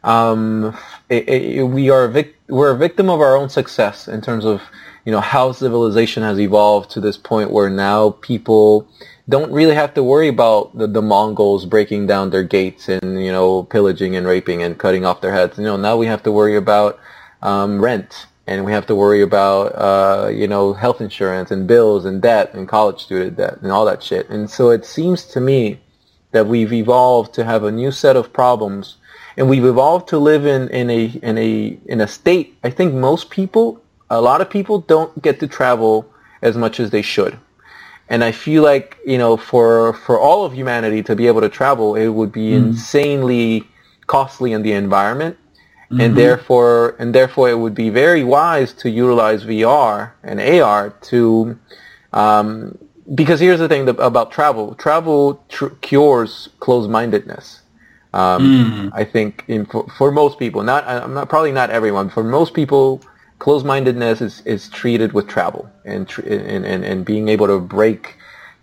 Um, 0.05 0.77
a, 1.11 1.59
a, 1.59 1.63
we 1.65 1.91
are 1.91 2.05
a 2.05 2.09
vic- 2.09 2.37
we're 2.49 2.71
a 2.71 2.77
victim 2.77 3.11
of 3.11 3.21
our 3.21 3.37
own 3.37 3.49
success 3.49 4.09
in 4.09 4.21
terms 4.21 4.45
of 4.45 4.63
you 5.09 5.13
know 5.13 5.23
how 5.23 5.53
civilization 5.53 6.23
has 6.23 6.39
evolved 6.39 6.91
to 6.91 7.01
this 7.01 7.17
point 7.17 7.51
where 7.51 7.71
now 7.71 8.11
people 8.21 8.87
don't 9.27 9.51
really 9.51 9.75
have 9.75 9.95
to 9.95 10.03
worry 10.03 10.29
about 10.29 10.77
the, 10.77 10.87
the 10.87 11.01
Mongols 11.01 11.65
breaking 11.65 12.07
down 12.07 12.29
their 12.29 12.43
gates 12.43 12.91
and 12.91 13.25
you 13.25 13.33
know 13.33 13.63
pillaging 13.63 14.17
and 14.17 14.27
raping 14.27 14.63
and 14.63 14.77
cutting 14.77 15.07
off 15.07 15.23
their 15.23 15.33
heads. 15.33 15.57
You 15.57 15.65
know 15.65 15.79
now 15.79 15.97
we 15.97 16.05
have 16.05 16.23
to 16.25 16.31
worry 16.31 16.57
about 16.57 17.01
um, 17.41 17.81
rent 17.81 18.27
and 18.47 18.67
we 18.67 18.73
have 18.73 18.85
to 18.85 18.95
worry 18.95 19.23
about 19.23 19.69
uh, 19.69 20.29
you 20.29 20.47
know 20.47 20.75
health 20.75 21.01
insurance 21.01 21.51
and 21.51 21.67
bills 21.67 22.05
and 22.05 22.21
debt 22.21 22.53
and 22.53 22.69
college 22.69 23.03
student 23.03 23.39
debt 23.39 23.63
and 23.63 23.73
all 23.73 23.87
that 23.87 24.03
shit. 24.03 24.29
And 24.29 24.51
so 24.51 24.69
it 24.69 24.85
seems 24.85 25.25
to 25.29 25.41
me 25.41 25.81
that 26.33 26.47
we've 26.47 26.75
evolved 26.75 27.33
to 27.33 27.47
have 27.47 27.65
a 27.65 27.73
new 27.73 27.93
set 27.93 28.15
of 28.15 28.31
problems, 28.35 28.97
and 29.39 29.49
we've 29.49 29.65
evolved 29.65 30.07
to 30.09 30.19
live 30.19 30.45
in, 30.45 30.69
in 30.69 30.91
a 30.91 31.05
in 31.23 31.39
a 31.39 31.79
in 31.87 32.03
a 32.03 32.09
state. 32.09 32.59
I 32.63 32.69
think 32.69 32.93
most 32.93 33.31
people, 33.31 33.81
a 34.11 34.21
lot 34.21 34.41
of 34.41 34.49
people, 34.49 34.81
don't 34.81 35.21
get 35.23 35.41
to 35.41 35.47
travel 35.47 36.11
as 36.43 36.57
much 36.57 36.81
as 36.81 36.91
they 36.91 37.03
should. 37.03 37.39
And 38.09 38.25
I 38.25 38.33
feel 38.33 38.63
like 38.63 38.97
you 39.07 39.19
know 39.19 39.37
for 39.37 39.93
for 39.93 40.19
all 40.19 40.45
of 40.45 40.55
humanity 40.55 41.03
to 41.03 41.15
be 41.15 41.27
able 41.27 41.43
to 41.43 41.49
travel, 41.49 41.95
it 41.95 42.09
would 42.09 42.33
be 42.33 42.55
insanely 42.55 43.65
costly 44.07 44.53
in 44.53 44.63
the 44.63 44.73
environment. 44.73 45.37
And 45.91 46.17
therefore 46.17 46.97
and 46.99 47.15
therefore 47.15 47.51
it 47.51 47.59
would 47.59 47.75
be 47.75 47.91
very 47.91 48.25
wise 48.25 48.73
to 48.75 48.91
utilize 48.91 49.45
VR 49.45 50.13
and 50.23 50.41
AR 50.41 50.91
to 51.11 51.59
um, 52.13 52.79
because 53.15 53.41
here's 53.41 53.59
the 53.59 53.69
thing 53.69 53.89
about 53.89 54.31
travel. 54.31 54.75
Travel 54.75 55.43
tr- 55.49 55.75
cures 55.81 56.51
closed-mindedness. 56.61 57.63
Um, 58.15 58.91
I 58.95 59.05
think 59.05 59.45
in, 59.49 59.67
for, 59.67 59.87
for 59.97 60.11
most 60.11 60.39
people 60.39 60.63
not 60.63 60.87
I'm 60.87 61.13
not 61.13 61.29
probably 61.29 61.53
not 61.53 61.69
everyone 61.69 62.09
for 62.09 62.25
most 62.25 62.55
people 62.55 63.03
closed-mindedness 63.39 64.21
is, 64.21 64.43
is 64.45 64.69
treated 64.69 65.13
with 65.13 65.29
travel 65.29 65.71
and, 65.85 66.09
tr- 66.09 66.23
and, 66.23 66.65
and 66.65 66.85
and 66.85 67.05
being 67.05 67.29
able 67.29 67.47
to 67.47 67.61
break 67.61 68.17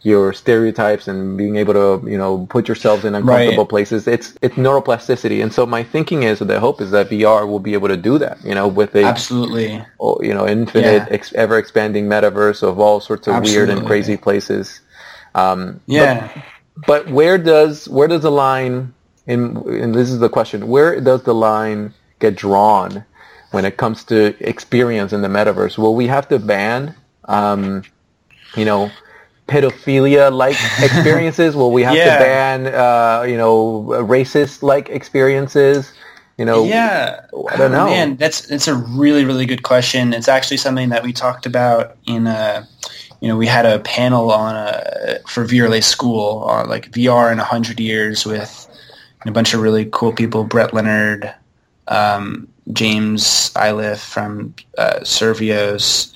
your 0.05 0.33
stereotypes 0.33 1.07
and 1.07 1.35
being 1.35 1.55
able 1.55 1.73
to 1.73 2.07
you 2.09 2.17
know 2.17 2.45
put 2.51 2.67
yourselves 2.67 3.03
in 3.05 3.15
uncomfortable 3.15 3.63
right. 3.63 3.69
places. 3.69 4.07
It's 4.07 4.37
it's 4.41 4.55
neuroplasticity, 4.55 5.41
and 5.41 5.51
so 5.51 5.65
my 5.65 5.83
thinking 5.83 6.21
is, 6.23 6.39
the 6.39 6.59
hope 6.59 6.79
is 6.79 6.91
that 6.91 7.09
VR 7.09 7.47
will 7.47 7.59
be 7.59 7.73
able 7.73 7.87
to 7.87 7.97
do 7.97 8.19
that. 8.19 8.37
You 8.43 8.53
know, 8.53 8.67
with 8.67 8.95
a 8.95 9.03
absolutely 9.03 9.83
you 10.21 10.33
know 10.33 10.47
infinite, 10.47 10.85
yeah. 10.85 11.07
ex- 11.09 11.33
ever 11.33 11.57
expanding 11.57 12.05
metaverse 12.05 12.61
of 12.61 12.79
all 12.79 12.99
sorts 12.99 13.27
of 13.27 13.33
absolutely. 13.33 13.67
weird 13.67 13.77
and 13.77 13.87
crazy 13.87 14.15
places. 14.15 14.81
Um, 15.33 15.81
yeah. 15.87 16.29
But, 16.75 16.85
but 17.05 17.09
where 17.09 17.39
does 17.39 17.89
where 17.89 18.07
does 18.07 18.21
the 18.21 18.31
line 18.31 18.93
in 19.25 19.57
and 19.67 19.95
this 19.95 20.11
is 20.11 20.19
the 20.19 20.29
question 20.29 20.67
where 20.67 21.01
does 21.01 21.23
the 21.23 21.33
line 21.33 21.93
get 22.19 22.35
drawn 22.35 23.03
when 23.55 23.65
it 23.65 23.77
comes 23.77 24.03
to 24.03 24.35
experience 24.45 25.13
in 25.13 25.21
the 25.21 25.27
metaverse. 25.27 25.77
Will 25.77 25.95
we 25.95 26.07
have 26.07 26.27
to 26.27 26.37
ban 26.37 26.93
um, 27.25 27.83
you 28.55 28.65
know 28.65 28.91
pedophilia 29.47 30.31
like 30.31 30.57
experiences. 30.79 31.55
Will 31.55 31.71
we 31.71 31.81
have 31.83 31.95
yeah. 31.95 32.17
to 32.17 32.23
ban 32.23 32.67
uh, 32.67 33.23
you 33.23 33.37
know 33.37 33.85
racist 34.03 34.61
like 34.61 34.89
experiences. 34.89 35.93
You 36.37 36.43
know 36.43 36.65
yeah. 36.65 37.25
I 37.49 37.55
don't 37.55 37.71
know. 37.71 37.85
Man 37.85 38.17
that's 38.17 38.41
that's 38.41 38.67
a 38.67 38.75
really 38.75 39.23
really 39.25 39.45
good 39.45 39.63
question. 39.63 40.13
It's 40.13 40.27
actually 40.27 40.57
something 40.57 40.89
that 40.89 41.01
we 41.01 41.13
talked 41.13 41.45
about 41.45 41.97
in 42.05 42.27
a 42.27 42.67
you 43.21 43.29
know, 43.29 43.37
we 43.37 43.47
had 43.47 43.65
a 43.65 43.79
panel 43.79 44.29
on 44.31 44.55
a, 44.55 45.19
for 45.25 45.45
VRLA 45.45 45.81
School 45.83 46.43
on 46.43 46.69
like 46.69 46.91
VR 46.91 47.31
in 47.31 47.39
100 47.39 47.79
years 47.79 48.25
with 48.25 48.67
a 49.25 49.31
bunch 49.31 49.53
of 49.53 49.61
really 49.61 49.85
cool 49.91 50.13
people, 50.13 50.43
Brett 50.43 50.73
Leonard, 50.75 51.33
um, 51.87 52.47
James 52.73 53.51
Iliff 53.55 54.01
from 54.01 54.55
uh, 54.77 54.99
Survios, 55.01 56.15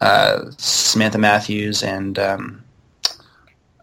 uh, 0.00 0.50
Samantha 0.56 1.18
Matthews, 1.18 1.82
and 1.82 2.18
um, 2.18 2.64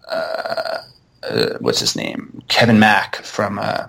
uh, 0.09 0.77
uh 1.23 1.57
what's 1.59 1.79
his 1.79 1.95
name? 1.95 2.41
Kevin 2.47 2.79
Mack 2.79 3.17
from 3.17 3.59
uh, 3.59 3.87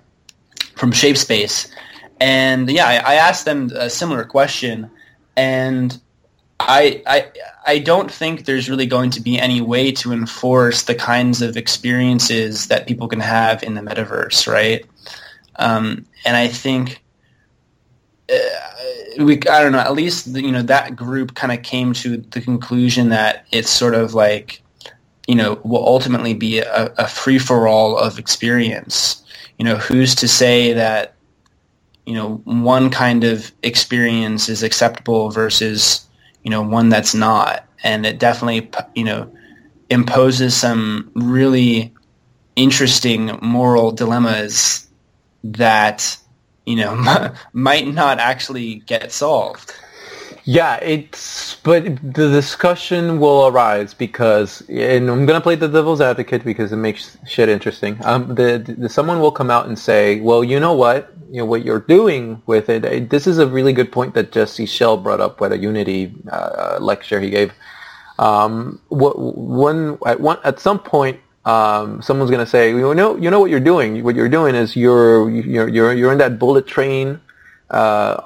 from 0.77 0.92
ShapeSpace. 0.92 1.70
And 2.20 2.70
yeah, 2.70 2.87
I, 2.87 2.94
I 2.94 3.14
asked 3.14 3.44
them 3.44 3.70
a 3.75 3.90
similar 3.90 4.25
question, 4.25 4.90
and 5.37 6.01
I, 6.61 7.03
I 7.07 7.33
I 7.66 7.79
don't 7.79 8.11
think 8.11 8.44
there's 8.44 8.70
really 8.70 8.87
going 8.87 9.11
to 9.11 9.20
be 9.20 9.38
any 9.38 9.61
way 9.61 9.90
to 9.92 10.12
enforce 10.12 10.85
the 10.85 10.94
kinds 10.94 11.42
of 11.42 11.57
experiences 11.57 12.68
that 12.68 12.87
people 12.87 13.09
can 13.09 13.20
have 13.20 13.62
in 13.62 13.75
the 13.75 13.81
metaverse, 13.81 14.46
right? 14.46 14.85
Um, 15.57 16.07
and 16.25 16.37
I 16.37 16.48
think 16.48 17.02
Uh, 18.33 19.25
we 19.25 19.35
I 19.51 19.62
don't 19.62 19.73
know 19.73 19.79
at 19.79 19.92
least 19.92 20.27
you 20.29 20.53
know 20.53 20.62
that 20.62 20.97
group 20.97 21.35
kind 21.35 21.53
of 21.53 21.62
came 21.62 21.92
to 21.95 22.16
the 22.16 22.40
conclusion 22.40 23.11
that 23.11 23.47
it's 23.53 23.71
sort 23.71 23.95
of 23.95 24.14
like 24.14 24.62
you 25.27 25.35
know 25.35 25.61
will 25.64 25.87
ultimately 25.87 26.35
be 26.35 26.59
a, 26.61 26.87
a 26.99 27.07
free 27.09 27.38
for 27.38 27.68
all 27.68 27.99
of 27.99 28.18
experience. 28.18 29.23
You 29.59 29.66
know, 29.66 29.77
who's 29.77 30.14
to 30.16 30.29
say 30.29 30.73
that 30.73 31.14
you 32.07 32.14
know 32.14 32.37
one 32.45 32.90
kind 32.90 33.25
of 33.25 33.53
experience 33.62 34.49
is 34.49 34.62
acceptable 34.62 35.31
versus 35.31 36.07
you 36.42 36.51
know, 36.51 36.62
one 36.62 36.88
that's 36.88 37.14
not. 37.14 37.66
And 37.83 38.05
it 38.07 38.18
definitely, 38.18 38.71
you 38.95 39.05
know, 39.05 39.33
imposes 39.90 40.55
some 40.57 41.11
really 41.14 41.92
interesting 42.57 43.38
moral 43.42 43.92
dilemmas 43.92 44.87
that, 45.45 46.16
you 46.66 46.77
know, 46.77 47.33
might 47.53 47.87
not 47.87 48.18
actually 48.18 48.77
get 48.87 49.12
solved. 49.12 49.75
Yeah, 50.44 50.77
it's 50.83 51.55
but 51.62 51.85
the 52.03 52.29
discussion 52.29 53.20
will 53.20 53.46
arise 53.46 53.94
because, 53.94 54.61
and 54.68 55.09
I'm 55.09 55.25
gonna 55.25 55.40
play 55.40 55.55
the 55.55 55.68
devil's 55.68 56.01
advocate 56.01 56.44
because 56.44 56.72
it 56.72 56.77
makes 56.77 57.16
shit 57.27 57.48
interesting. 57.48 57.96
Um, 58.05 58.35
the, 58.35 58.59
the 58.59 58.88
someone 58.88 59.20
will 59.20 59.31
come 59.31 59.51
out 59.51 59.66
and 59.66 59.79
say, 59.79 60.18
well, 60.20 60.42
you 60.42 60.59
know 60.59 60.72
what, 60.72 61.14
you 61.31 61.38
know 61.38 61.44
what 61.44 61.64
you're 61.64 61.81
doing 61.81 62.42
with 62.46 62.68
it. 62.68 63.11
This 63.11 63.29
is 63.29 63.38
a 63.38 63.46
really 63.46 63.72
good 63.72 63.92
point 63.92 64.14
that 64.14 64.33
Jesse 64.33 64.66
Schell 64.66 64.96
brought 64.96 65.20
up 65.20 65.40
with 65.40 65.53
a 65.53 65.59
Unity 65.59 66.12
uh, 66.33 66.79
lecture 66.81 67.20
he 67.20 67.31
gave. 67.31 67.53
Um, 68.18 68.81
what, 68.88 69.14
at 70.07 70.20
one 70.20 70.38
at 70.42 70.59
some 70.59 70.81
point, 70.81 71.20
um, 71.45 72.01
someone's 72.03 72.31
going 72.31 72.45
to 72.45 72.51
say, 72.51 72.71
you 72.71 72.95
know, 72.95 73.17
you 73.17 73.31
know 73.31 73.41
what 73.41 73.51
you're 73.51 73.61
doing. 73.61 74.03
What 74.05 74.15
you're 74.15 74.29
doing 74.29 74.55
is 74.55 74.77
you're 74.77 75.29
you're 75.31 75.69
you're, 75.69 75.93
you're 75.93 76.13
in 76.13 76.19
that 76.19 76.39
bullet 76.39 76.67
train 76.67 77.21
uh, 77.73 78.21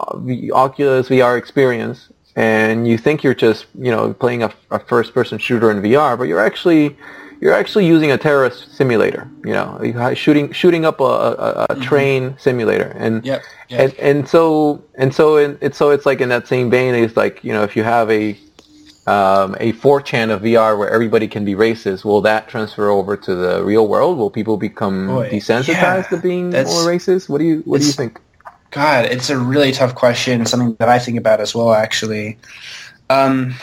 Oculus 0.53 1.09
VR 1.09 1.39
experience, 1.39 2.09
and 2.35 2.87
you 2.87 2.99
think 2.99 3.23
you're 3.23 3.35
just 3.35 3.67
you 3.79 3.91
know 3.91 4.13
playing 4.13 4.43
a, 4.43 4.53
a 4.71 4.79
first-person 4.79 5.39
shooter 5.39 5.71
in 5.71 5.81
VR, 5.81 6.19
but 6.19 6.25
you're 6.25 6.45
actually 6.45 6.97
you're 7.41 7.53
actually 7.53 7.87
using 7.87 8.11
a 8.11 8.19
terrorist 8.19 8.75
simulator. 8.75 9.31
You 9.45 9.53
know, 9.53 10.15
shooting 10.15 10.53
shooting 10.53 10.85
up 10.85 11.01
a, 11.01 11.05
a, 11.05 11.09
a 11.09 11.67
mm-hmm. 11.69 11.83
train 11.83 12.37
simulator, 12.39 12.95
and, 12.99 13.25
yep, 13.25 13.43
yep. 13.69 13.81
and 13.81 13.95
and 14.01 14.29
so 14.29 14.83
and 14.97 15.15
so 15.15 15.37
in, 15.37 15.57
it's 15.61 15.79
so 15.79 15.91
it's 15.91 16.07
like 16.07 16.21
in 16.21 16.29
that 16.29 16.49
same 16.49 16.69
vein. 16.69 16.95
It's 16.95 17.17
like 17.17 17.43
you 17.45 17.53
know 17.53 17.63
if 17.63 17.77
you 17.77 17.85
have 17.85 18.11
a 18.11 18.37
um, 19.07 19.55
a 19.61 19.73
4chan 19.73 20.31
of 20.31 20.43
VR 20.43 20.77
where 20.77 20.91
everybody 20.91 21.29
can 21.29 21.45
be 21.45 21.55
racist, 21.55 22.05
will 22.05 22.21
that 22.23 22.49
transfer 22.49 22.89
over 22.89 23.17
to 23.17 23.35
the 23.35 23.65
real 23.65 23.87
world? 23.87 24.19
Will 24.19 24.31
people 24.31 24.57
become 24.57 25.07
Boy, 25.07 25.31
desensitized 25.31 25.69
yeah, 25.69 26.03
to 26.03 26.17
being 26.17 26.51
more 26.51 26.85
racist? 26.85 27.29
What 27.29 27.39
do 27.39 27.45
you 27.45 27.63
What 27.65 27.81
do 27.81 27.87
you 27.87 27.93
think? 27.93 28.21
God, 28.73 29.07
it's 29.07 29.31
a 29.31 29.39
really 29.39 29.73
tough 29.73 29.95
question. 29.95 30.45
Something 30.45 30.75
that 30.81 30.89
I 30.89 30.99
think 30.99 31.19
about 31.19 31.41
as 31.41 31.55
well, 31.55 31.73
actually. 31.73 32.39
Um, 33.09 33.55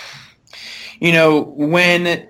you 1.00 1.12
know, 1.12 1.42
when 1.42 2.28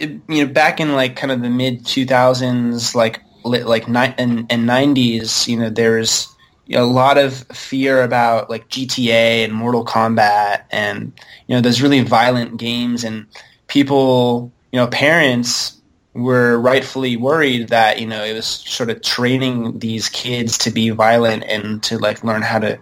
you 0.00 0.20
know 0.28 0.46
back 0.46 0.80
in 0.80 0.94
like 0.94 1.16
kind 1.16 1.30
of 1.30 1.42
the 1.42 1.50
mid 1.50 1.84
2000s 1.84 2.94
like 2.94 3.22
like 3.44 3.88
ni- 3.88 4.14
and, 4.18 4.46
and 4.50 4.68
90s 4.68 5.46
you 5.48 5.56
know 5.56 5.70
there's 5.70 6.35
a 6.72 6.82
lot 6.82 7.18
of 7.18 7.34
fear 7.52 8.02
about 8.02 8.50
like 8.50 8.68
GTA 8.68 9.44
and 9.44 9.52
Mortal 9.52 9.84
Kombat 9.84 10.64
and 10.70 11.12
you 11.46 11.54
know 11.54 11.60
those 11.60 11.80
really 11.80 12.02
violent 12.02 12.56
games. 12.56 13.04
And 13.04 13.26
people 13.68 14.52
you 14.72 14.78
know 14.78 14.86
parents 14.88 15.76
were 16.14 16.58
rightfully 16.58 17.16
worried 17.16 17.68
that 17.68 18.00
you 18.00 18.06
know 18.06 18.24
it 18.24 18.32
was 18.32 18.46
sort 18.46 18.90
of 18.90 19.02
training 19.02 19.78
these 19.78 20.08
kids 20.08 20.56
to 20.58 20.70
be 20.70 20.90
violent 20.90 21.44
and 21.44 21.82
to 21.82 21.98
like 21.98 22.24
learn 22.24 22.42
how 22.42 22.58
to 22.58 22.78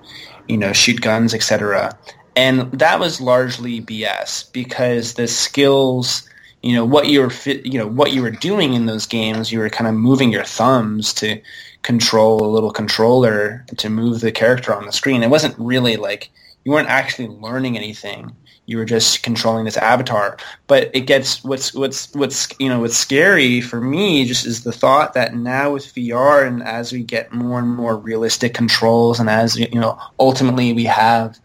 you 0.48 0.56
know 0.56 0.72
shoot 0.72 1.00
guns 1.00 1.34
etc 1.34 1.96
and 2.36 2.70
that 2.72 3.00
was 3.00 3.20
largely 3.20 3.80
BS 3.80 4.52
because 4.52 5.14
the 5.14 5.26
skills 5.26 6.28
you 6.62 6.74
know 6.74 6.84
what 6.84 7.08
you 7.08 7.22
were 7.22 7.32
you 7.46 7.78
know 7.78 7.88
what 7.88 8.12
you 8.12 8.22
were 8.22 8.30
doing 8.30 8.74
in 8.74 8.86
those 8.86 9.06
games 9.06 9.50
you 9.50 9.58
were 9.58 9.68
kind 9.68 9.88
of 9.88 9.94
moving 9.94 10.30
your 10.30 10.44
thumbs 10.44 11.12
to 11.14 11.40
control 11.84 12.44
a 12.44 12.50
little 12.50 12.72
controller 12.72 13.64
to 13.76 13.88
move 13.88 14.20
the 14.20 14.32
character 14.32 14.74
on 14.74 14.86
the 14.86 14.92
screen 14.92 15.22
it 15.22 15.30
wasn't 15.30 15.56
really 15.58 15.96
like 15.96 16.30
you 16.64 16.72
weren't 16.72 16.88
actually 16.88 17.28
learning 17.28 17.76
anything 17.76 18.34
you 18.66 18.78
were 18.78 18.86
just 18.86 19.22
controlling 19.22 19.66
this 19.66 19.76
avatar 19.76 20.36
but 20.66 20.90
it 20.94 21.02
gets 21.02 21.44
what's 21.44 21.74
what's 21.74 22.12
what's 22.14 22.48
you 22.58 22.68
know 22.68 22.80
what's 22.80 22.96
scary 22.96 23.60
for 23.60 23.80
me 23.80 24.24
just 24.24 24.46
is 24.46 24.64
the 24.64 24.72
thought 24.72 25.12
that 25.12 25.34
now 25.34 25.72
with 25.72 25.94
VR 25.94 26.46
and 26.46 26.62
as 26.62 26.90
we 26.90 27.02
get 27.02 27.32
more 27.32 27.58
and 27.58 27.68
more 27.68 27.96
realistic 27.96 28.54
controls 28.54 29.20
and 29.20 29.28
as 29.28 29.56
you 29.56 29.68
know 29.78 29.98
ultimately 30.18 30.72
we 30.72 30.84
have 30.84 31.38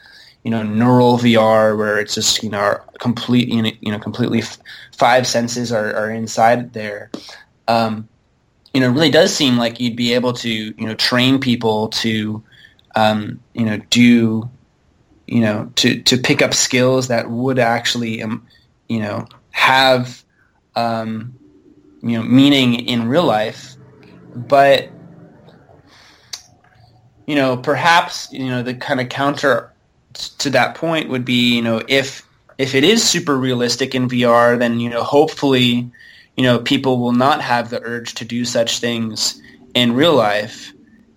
you 0.43 0.51
know 0.51 0.63
neural 0.63 1.17
VR 1.17 1.77
where 1.77 1.99
it's 1.99 2.15
just 2.15 2.41
you 2.41 2.49
know 2.49 2.79
complete 2.99 3.49
you 3.49 3.61
know, 3.61 3.71
you 3.81 3.91
know 3.91 3.99
completely 3.99 4.41
five 4.95 5.27
senses 5.27 5.71
are, 5.71 5.93
are 5.95 6.09
inside 6.09 6.73
there. 6.73 7.11
Um, 7.67 8.07
you 8.73 8.81
know, 8.81 8.89
really 8.89 9.09
does 9.09 9.35
seem 9.35 9.57
like 9.57 9.79
you'd 9.79 9.95
be 9.95 10.13
able 10.13 10.33
to, 10.33 10.49
you 10.49 10.85
know, 10.85 10.93
train 10.95 11.39
people 11.39 11.89
to, 11.89 12.43
um, 12.95 13.39
you 13.53 13.65
know, 13.65 13.77
do, 13.89 14.49
you 15.27 15.41
know, 15.41 15.71
to, 15.75 16.01
to 16.03 16.17
pick 16.17 16.41
up 16.41 16.53
skills 16.53 17.07
that 17.07 17.29
would 17.29 17.59
actually, 17.59 18.21
um, 18.21 18.45
you 18.87 18.99
know, 18.99 19.27
have, 19.51 20.23
um, 20.75 21.33
you 22.01 22.17
know, 22.17 22.23
meaning 22.23 22.87
in 22.87 23.07
real 23.07 23.25
life. 23.25 23.75
But, 24.35 24.89
you 27.25 27.35
know, 27.35 27.57
perhaps, 27.57 28.31
you 28.31 28.47
know, 28.47 28.63
the 28.63 28.75
kind 28.75 28.99
of 29.01 29.09
counter 29.09 29.73
to 30.39 30.49
that 30.51 30.75
point 30.75 31.09
would 31.09 31.25
be, 31.25 31.55
you 31.55 31.61
know, 31.61 31.81
if 31.87 32.25
if 32.59 32.75
it 32.75 32.83
is 32.83 33.01
super 33.01 33.37
realistic 33.37 33.95
in 33.95 34.09
VR, 34.09 34.59
then 34.59 34.79
you 34.79 34.89
know 34.89 35.01
hopefully 35.01 35.89
you 36.39 36.43
know 36.43 36.57
people 36.57 36.99
will 36.99 37.11
not 37.11 37.41
have 37.41 37.69
the 37.69 37.83
urge 37.83 38.13
to 38.13 38.23
do 38.23 38.45
such 38.45 38.79
things 38.79 39.41
in 39.73 39.91
real 39.91 40.15
life, 40.15 40.71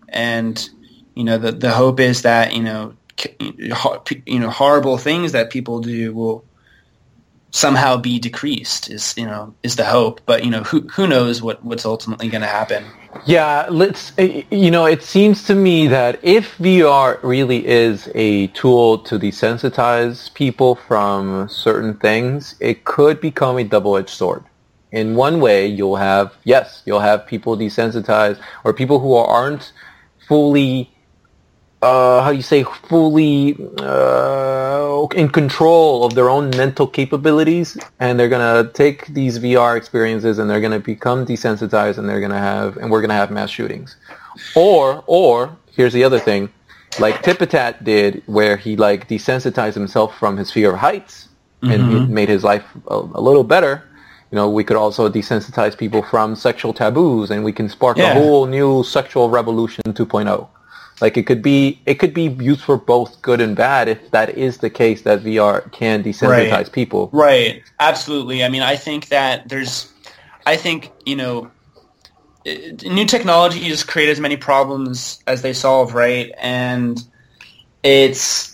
and 0.08 0.68
you 1.14 1.22
know 1.22 1.38
the 1.38 1.52
the 1.52 1.70
hope 1.70 2.00
is 2.00 2.22
that 2.22 2.52
you 2.52 2.62
know 2.64 2.94
you 4.26 4.40
know 4.40 4.50
horrible 4.50 4.98
things 4.98 5.30
that 5.30 5.50
people 5.50 5.78
do 5.78 6.12
will 6.12 6.44
somehow 7.52 7.96
be 7.98 8.18
decreased 8.18 8.90
is 8.90 9.14
you 9.16 9.24
know 9.24 9.54
is 9.62 9.76
the 9.76 9.84
hope. 9.84 10.22
But 10.26 10.44
you 10.44 10.50
know 10.50 10.64
who 10.64 10.80
who 10.88 11.06
knows 11.06 11.40
what 11.40 11.64
what's 11.64 11.86
ultimately 11.86 12.28
going 12.28 12.40
to 12.40 12.48
happen. 12.48 12.84
Yeah 13.24 13.68
let's 13.70 14.10
eh, 14.18 14.42
you 14.50 14.72
know 14.72 14.86
it 14.86 15.04
seems 15.04 15.44
to 15.44 15.54
me 15.54 15.86
that 15.86 16.18
if 16.24 16.58
VR 16.58 17.22
really 17.22 17.64
is 17.64 18.10
a 18.16 18.48
tool 18.48 18.98
to 18.98 19.20
desensitize 19.20 20.34
people 20.34 20.74
from 20.74 21.48
certain 21.48 21.94
things 21.94 22.56
it 22.58 22.82
could 22.82 23.20
become 23.20 23.56
a 23.58 23.62
double-edged 23.62 24.10
sword 24.10 24.42
in 24.92 25.14
one 25.16 25.40
way, 25.40 25.66
you'll 25.66 25.96
have 25.96 26.34
yes, 26.44 26.82
you'll 26.86 27.00
have 27.00 27.26
people 27.26 27.56
desensitized 27.56 28.38
or 28.64 28.72
people 28.72 28.98
who 29.00 29.14
aren't 29.14 29.72
fully 30.28 30.90
uh, 31.82 32.22
how 32.22 32.30
you 32.30 32.42
say 32.42 32.62
fully 32.62 33.56
uh, 33.80 35.04
in 35.16 35.28
control 35.28 36.04
of 36.04 36.14
their 36.14 36.30
own 36.30 36.48
mental 36.50 36.86
capabilities, 36.86 37.76
and 37.98 38.20
they're 38.20 38.28
gonna 38.28 38.70
take 38.72 39.06
these 39.08 39.40
VR 39.40 39.76
experiences 39.76 40.38
and 40.38 40.48
they're 40.48 40.60
gonna 40.60 40.78
become 40.78 41.26
desensitized, 41.26 41.98
and 41.98 42.08
they're 42.08 42.20
gonna 42.20 42.38
have 42.38 42.76
and 42.76 42.88
we're 42.90 43.00
gonna 43.00 43.14
have 43.14 43.30
mass 43.32 43.50
shootings, 43.50 43.96
or 44.54 45.02
or 45.06 45.56
here's 45.74 45.92
the 45.92 46.04
other 46.04 46.20
thing, 46.20 46.48
like 47.00 47.22
Tipatat 47.22 47.82
did, 47.82 48.22
where 48.26 48.56
he 48.56 48.76
like 48.76 49.08
desensitized 49.08 49.74
himself 49.74 50.16
from 50.18 50.36
his 50.36 50.52
fear 50.52 50.70
of 50.72 50.78
heights, 50.78 51.28
and 51.62 51.82
Mhm. 51.82 51.96
it 52.04 52.08
made 52.08 52.28
his 52.28 52.44
life 52.44 52.64
a, 52.86 52.98
a 53.14 53.20
little 53.20 53.42
better. 53.44 53.82
You 54.32 54.36
know, 54.36 54.48
we 54.48 54.64
could 54.64 54.78
also 54.78 55.10
desensitize 55.10 55.76
people 55.76 56.02
from 56.02 56.34
sexual 56.34 56.72
taboos, 56.72 57.30
and 57.30 57.44
we 57.44 57.52
can 57.52 57.68
spark 57.68 57.98
Yeah. 57.98 58.12
a 58.12 58.14
whole 58.14 58.46
new 58.46 58.82
sexual 58.82 59.28
revolution 59.28 59.82
2.0. 59.92 60.48
Like 61.02 61.18
it 61.18 61.24
could 61.26 61.42
be, 61.42 61.78
it 61.84 61.98
could 61.98 62.14
be 62.14 62.28
used 62.40 62.62
for 62.62 62.78
both 62.78 63.20
good 63.20 63.42
and 63.42 63.54
bad 63.54 63.88
if 63.88 64.10
that 64.12 64.30
is 64.38 64.58
the 64.58 64.70
case 64.70 65.02
that 65.02 65.22
VR 65.22 65.70
can 65.72 66.02
desensitize 66.02 66.50
Right. 66.50 66.72
people. 66.72 67.10
Right. 67.12 67.62
Absolutely. 67.78 68.42
I 68.42 68.48
mean, 68.48 68.62
I 68.62 68.76
think 68.76 69.08
that 69.08 69.48
there's, 69.50 69.92
I 70.46 70.56
think 70.56 70.90
you 71.04 71.16
know, 71.16 71.50
new 72.46 73.04
technologies 73.04 73.84
create 73.84 74.08
as 74.08 74.18
many 74.18 74.36
problems 74.36 75.18
as 75.26 75.42
they 75.42 75.52
solve, 75.52 75.92
right? 75.94 76.32
And 76.40 77.02
it's 77.82 78.51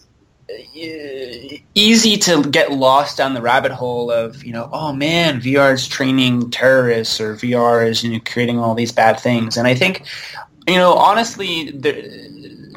easy 1.75 2.17
to 2.17 2.43
get 2.43 2.73
lost 2.73 3.19
down 3.19 3.35
the 3.35 3.43
rabbit 3.43 3.73
hole 3.73 4.11
of 4.11 4.45
you 4.45 4.53
know, 4.53 4.69
oh 4.73 4.93
man, 4.93 5.41
VR 5.41 5.73
is 5.75 5.87
training 5.87 6.51
terrorists 6.51 7.21
or 7.21 7.35
VR 7.35 7.87
is 7.87 8.03
you 8.03 8.13
know 8.13 8.21
creating 8.25 8.59
all 8.59 8.75
these 8.75 8.93
bad 8.93 9.21
things. 9.21 9.57
And 9.57 9.67
I 9.67 9.75
think, 9.75 10.07
you 10.67 10.77
know, 10.77 10.95
honestly, 10.95 11.71
there, 11.73 12.03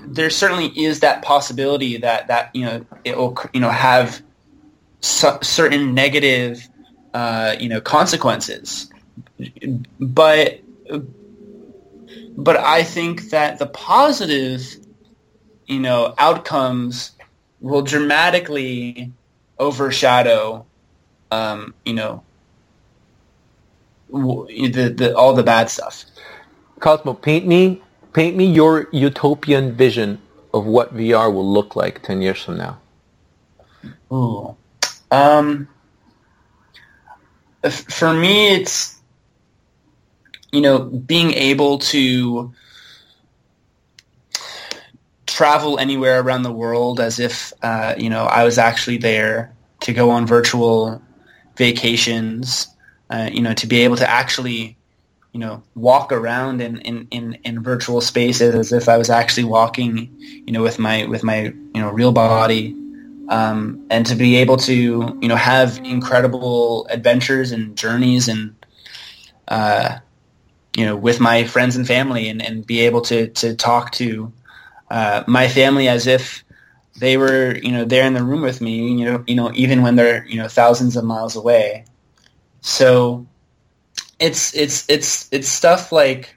there 0.05 0.29
certainly 0.29 0.67
is 0.67 0.99
that 0.99 1.21
possibility 1.21 1.97
that 1.97 2.27
that 2.27 2.53
you 2.53 2.65
know 2.65 2.85
it 3.05 3.17
will 3.17 3.37
you 3.53 3.61
know 3.61 3.69
have 3.69 4.21
su- 5.01 5.39
certain 5.41 5.93
negative, 5.93 6.67
uh, 7.13 7.55
you 7.59 7.69
know, 7.69 7.81
consequences. 7.81 8.89
But 9.99 10.61
but 12.37 12.57
I 12.57 12.83
think 12.83 13.29
that 13.29 13.59
the 13.59 13.67
positive, 13.67 14.75
you 15.67 15.79
know, 15.79 16.13
outcomes 16.17 17.11
will 17.61 17.83
dramatically 17.83 19.11
overshadow, 19.59 20.65
um, 21.29 21.73
you 21.85 21.93
know, 21.93 22.23
w- 24.11 24.69
the, 24.69 24.89
the 24.89 25.15
all 25.15 25.33
the 25.33 25.43
bad 25.43 25.69
stuff. 25.69 26.03
Cosmo, 26.79 27.13
paint 27.13 27.45
me, 27.47 27.81
paint 28.13 28.35
me 28.35 28.45
your 28.45 28.87
utopian 28.91 29.73
vision 29.73 30.19
of 30.53 30.65
what 30.65 30.95
VR 30.95 31.33
will 31.33 31.49
look 31.49 31.75
like 31.75 32.01
ten 32.01 32.21
years 32.21 32.43
from 32.43 32.57
now. 32.57 32.79
Ooh. 34.11 34.57
Um, 35.11 35.67
for 37.69 38.13
me, 38.13 38.55
it's 38.55 38.99
you 40.51 40.61
know 40.61 40.79
being 40.79 41.31
able 41.33 41.77
to 41.79 42.53
travel 45.41 45.79
anywhere 45.79 46.21
around 46.21 46.43
the 46.43 46.51
world 46.51 46.99
as 46.99 47.19
if 47.19 47.51
uh, 47.63 47.95
you 47.97 48.11
know 48.11 48.25
I 48.25 48.43
was 48.43 48.59
actually 48.59 48.97
there 48.97 49.51
to 49.79 49.91
go 49.91 50.11
on 50.11 50.27
virtual 50.27 51.01
vacations. 51.57 52.67
Uh, 53.09 53.27
you 53.31 53.41
know, 53.41 53.53
to 53.55 53.65
be 53.65 53.81
able 53.81 53.95
to 53.97 54.07
actually 54.07 54.77
you 55.33 55.39
know 55.39 55.63
walk 55.73 56.11
around 56.11 56.61
in, 56.61 56.77
in, 56.81 57.07
in, 57.09 57.39
in 57.43 57.63
virtual 57.63 58.01
spaces 58.01 58.53
as 58.53 58.71
if 58.71 58.87
I 58.87 58.97
was 58.97 59.09
actually 59.09 59.45
walking 59.45 60.13
you 60.45 60.53
know 60.53 60.61
with 60.61 60.77
my 60.77 61.05
with 61.05 61.23
my 61.23 61.39
you 61.45 61.81
know 61.81 61.89
real 61.89 62.11
body 62.11 62.75
um, 63.29 63.87
and 63.89 64.05
to 64.05 64.15
be 64.15 64.35
able 64.35 64.57
to 64.57 64.73
you 65.21 65.27
know 65.27 65.35
have 65.35 65.79
incredible 65.83 66.85
adventures 66.89 67.51
and 67.51 67.75
journeys 67.75 68.27
and 68.27 68.55
uh, 69.47 69.97
you 70.77 70.85
know 70.85 70.95
with 70.95 71.19
my 71.19 71.45
friends 71.45 71.75
and 71.77 71.87
family 71.87 72.29
and, 72.29 72.41
and 72.41 72.67
be 72.67 72.81
able 72.81 73.01
to 73.01 73.27
to 73.29 73.55
talk 73.55 73.91
to 73.93 74.31
uh, 74.91 75.23
my 75.27 75.47
family 75.47 75.87
as 75.87 76.05
if 76.05 76.43
they 76.99 77.15
were 77.17 77.55
you 77.63 77.71
know 77.71 77.85
there 77.85 78.05
in 78.05 78.13
the 78.13 78.23
room 78.23 78.41
with 78.41 78.59
me 78.59 78.91
you 78.99 79.05
know 79.05 79.23
you 79.25 79.35
know 79.35 79.49
even 79.55 79.81
when 79.81 79.95
they're 79.95 80.25
you 80.25 80.37
know 80.37 80.47
thousands 80.47 80.95
of 80.97 81.03
miles 81.03 81.35
away 81.35 81.85
so 82.59 83.25
it's 84.19 84.53
it's 84.53 84.87
it's 84.89 85.27
it's 85.31 85.47
stuff 85.47 85.91
like 85.91 86.35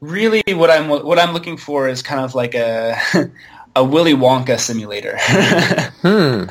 really 0.00 0.42
what 0.54 0.70
I'm 0.70 0.88
what 0.88 1.18
I'm 1.18 1.32
looking 1.32 1.56
for 1.56 1.88
is 1.88 2.02
kind 2.02 2.24
of 2.24 2.34
like 2.34 2.54
a 2.54 2.96
a 3.76 3.84
Willy 3.84 4.14
Wonka 4.14 4.58
simulator. 4.58 5.18
Hmm. 6.06 6.44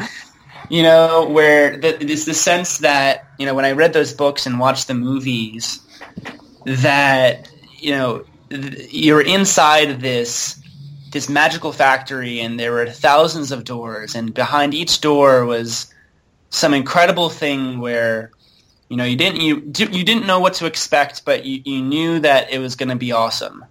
you 0.70 0.84
know, 0.84 1.30
where 1.30 1.78
the, 1.78 2.04
it's 2.04 2.26
the 2.26 2.34
sense 2.34 2.80
that 2.80 3.26
you 3.40 3.46
know 3.46 3.54
when 3.54 3.64
I 3.64 3.72
read 3.72 3.94
those 3.94 4.12
books 4.14 4.46
and 4.46 4.60
watched 4.60 4.88
the 4.88 4.94
movies, 4.94 5.80
that 6.66 7.50
you 7.80 7.92
know 7.92 8.26
you're 8.92 9.22
inside 9.22 10.02
this 10.02 10.60
this 11.12 11.30
magical 11.30 11.72
factory, 11.72 12.42
and 12.42 12.60
there 12.60 12.74
were 12.74 12.90
thousands 12.90 13.52
of 13.52 13.64
doors, 13.64 14.16
and 14.16 14.34
behind 14.34 14.74
each 14.74 15.00
door 15.00 15.46
was 15.46 15.94
some 16.50 16.74
incredible 16.74 17.30
thing 17.30 17.80
where 17.80 18.32
you 18.90 18.98
know 18.98 19.06
you 19.06 19.16
didn't 19.16 19.42
you 19.42 19.72
you 19.78 20.04
didn't 20.04 20.26
know 20.26 20.40
what 20.40 20.56
to 20.56 20.66
expect, 20.66 21.24
but 21.26 21.46
you, 21.46 21.62
you 21.66 21.82
knew 21.82 22.20
that 22.20 22.52
it 22.52 22.60
was 22.60 22.76
going 22.76 22.90
to 22.90 22.96
be 22.96 23.12
awesome, 23.12 23.64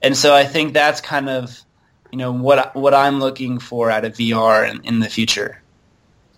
and 0.00 0.16
so 0.16 0.34
I 0.34 0.44
think 0.44 0.72
that's 0.72 1.00
kind 1.00 1.28
of 1.28 1.60
you 2.12 2.18
know 2.18 2.32
what 2.32 2.74
what 2.74 2.94
I'm 2.94 3.18
looking 3.20 3.58
for 3.58 3.90
out 3.90 4.04
of 4.04 4.14
VR 4.14 4.70
in, 4.70 4.80
in 4.84 5.00
the 5.00 5.08
future. 5.08 5.60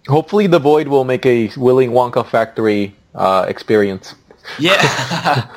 Hopefully, 0.08 0.46
the 0.46 0.58
Void 0.58 0.88
will 0.88 1.04
make 1.04 1.24
a 1.26 1.50
Willy 1.56 1.86
Wonka 1.86 2.26
factory 2.26 2.94
uh, 3.14 3.44
experience. 3.48 4.14
Yeah. 4.58 5.48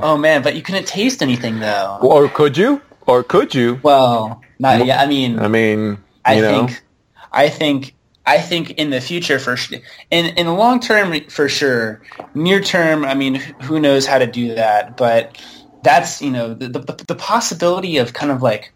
oh 0.02 0.16
man, 0.16 0.42
but 0.42 0.54
you 0.54 0.62
couldn't 0.62 0.86
taste 0.86 1.22
anything 1.22 1.60
though. 1.60 1.98
Or 2.00 2.28
could 2.28 2.56
you? 2.56 2.82
Or 3.06 3.22
could 3.22 3.54
you? 3.54 3.80
Well, 3.82 4.42
not 4.58 4.84
yeah. 4.84 5.00
I 5.00 5.06
mean, 5.06 5.38
I 5.38 5.48
mean, 5.48 5.98
I 6.24 6.40
know. 6.40 6.66
think, 6.66 6.82
I 7.32 7.48
think, 7.48 7.94
I 8.24 8.38
think 8.38 8.72
in 8.72 8.90
the 8.90 9.00
future 9.00 9.38
for 9.38 9.56
sh- 9.56 9.74
in 10.10 10.26
in 10.26 10.46
the 10.46 10.52
long 10.52 10.80
term 10.80 11.18
for 11.28 11.48
sure. 11.48 12.02
Near 12.34 12.60
term, 12.60 13.04
I 13.04 13.14
mean, 13.14 13.36
who 13.62 13.78
knows 13.78 14.06
how 14.06 14.18
to 14.18 14.26
do 14.26 14.54
that? 14.54 14.96
But 14.96 15.40
that's 15.82 16.20
you 16.20 16.30
know 16.30 16.54
the 16.54 16.68
the, 16.68 17.04
the 17.06 17.14
possibility 17.14 17.98
of 17.98 18.12
kind 18.12 18.32
of 18.32 18.42
like. 18.42 18.72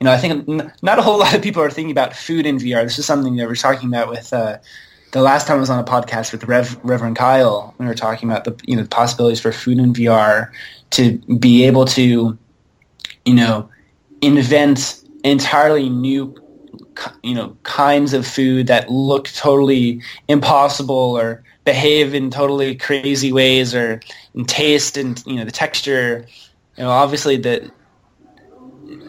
You 0.00 0.04
know, 0.04 0.12
I 0.12 0.16
think 0.16 0.46
not 0.80 1.00
a 1.00 1.02
whole 1.02 1.18
lot 1.18 1.34
of 1.34 1.42
people 1.42 1.60
are 1.60 1.70
thinking 1.70 1.90
about 1.90 2.14
food 2.14 2.46
in 2.46 2.58
VR. 2.58 2.84
This 2.84 3.00
is 3.00 3.04
something 3.04 3.34
that 3.34 3.48
we're 3.48 3.56
talking 3.56 3.88
about 3.88 4.08
with 4.08 4.32
uh, 4.32 4.58
the 5.12 5.22
last 5.22 5.46
time 5.46 5.56
I 5.56 5.60
was 5.60 5.70
on 5.70 5.78
a 5.78 5.84
podcast 5.84 6.32
with 6.32 6.44
Rev, 6.44 6.78
Reverend 6.82 7.16
Kyle. 7.16 7.74
We 7.78 7.86
were 7.86 7.94
talking 7.94 8.28
about 8.30 8.44
the 8.44 8.58
you 8.64 8.76
know 8.76 8.82
the 8.82 8.88
possibilities 8.88 9.40
for 9.40 9.52
food 9.52 9.78
and 9.78 9.94
VR 9.94 10.50
to 10.90 11.18
be 11.38 11.64
able 11.64 11.84
to, 11.86 12.38
you 13.24 13.34
know, 13.34 13.68
invent 14.20 15.02
entirely 15.24 15.88
new, 15.88 16.34
you 17.22 17.34
know, 17.34 17.56
kinds 17.62 18.12
of 18.12 18.26
food 18.26 18.66
that 18.66 18.90
look 18.90 19.28
totally 19.28 20.02
impossible 20.28 21.18
or 21.18 21.42
behave 21.64 22.14
in 22.14 22.30
totally 22.30 22.74
crazy 22.74 23.32
ways 23.32 23.74
or 23.74 24.00
in 24.34 24.44
taste 24.44 24.96
and 24.96 25.22
you 25.26 25.36
know 25.36 25.44
the 25.44 25.52
texture. 25.52 26.26
You 26.76 26.84
know, 26.84 26.90
obviously 26.90 27.36
the 27.36 27.70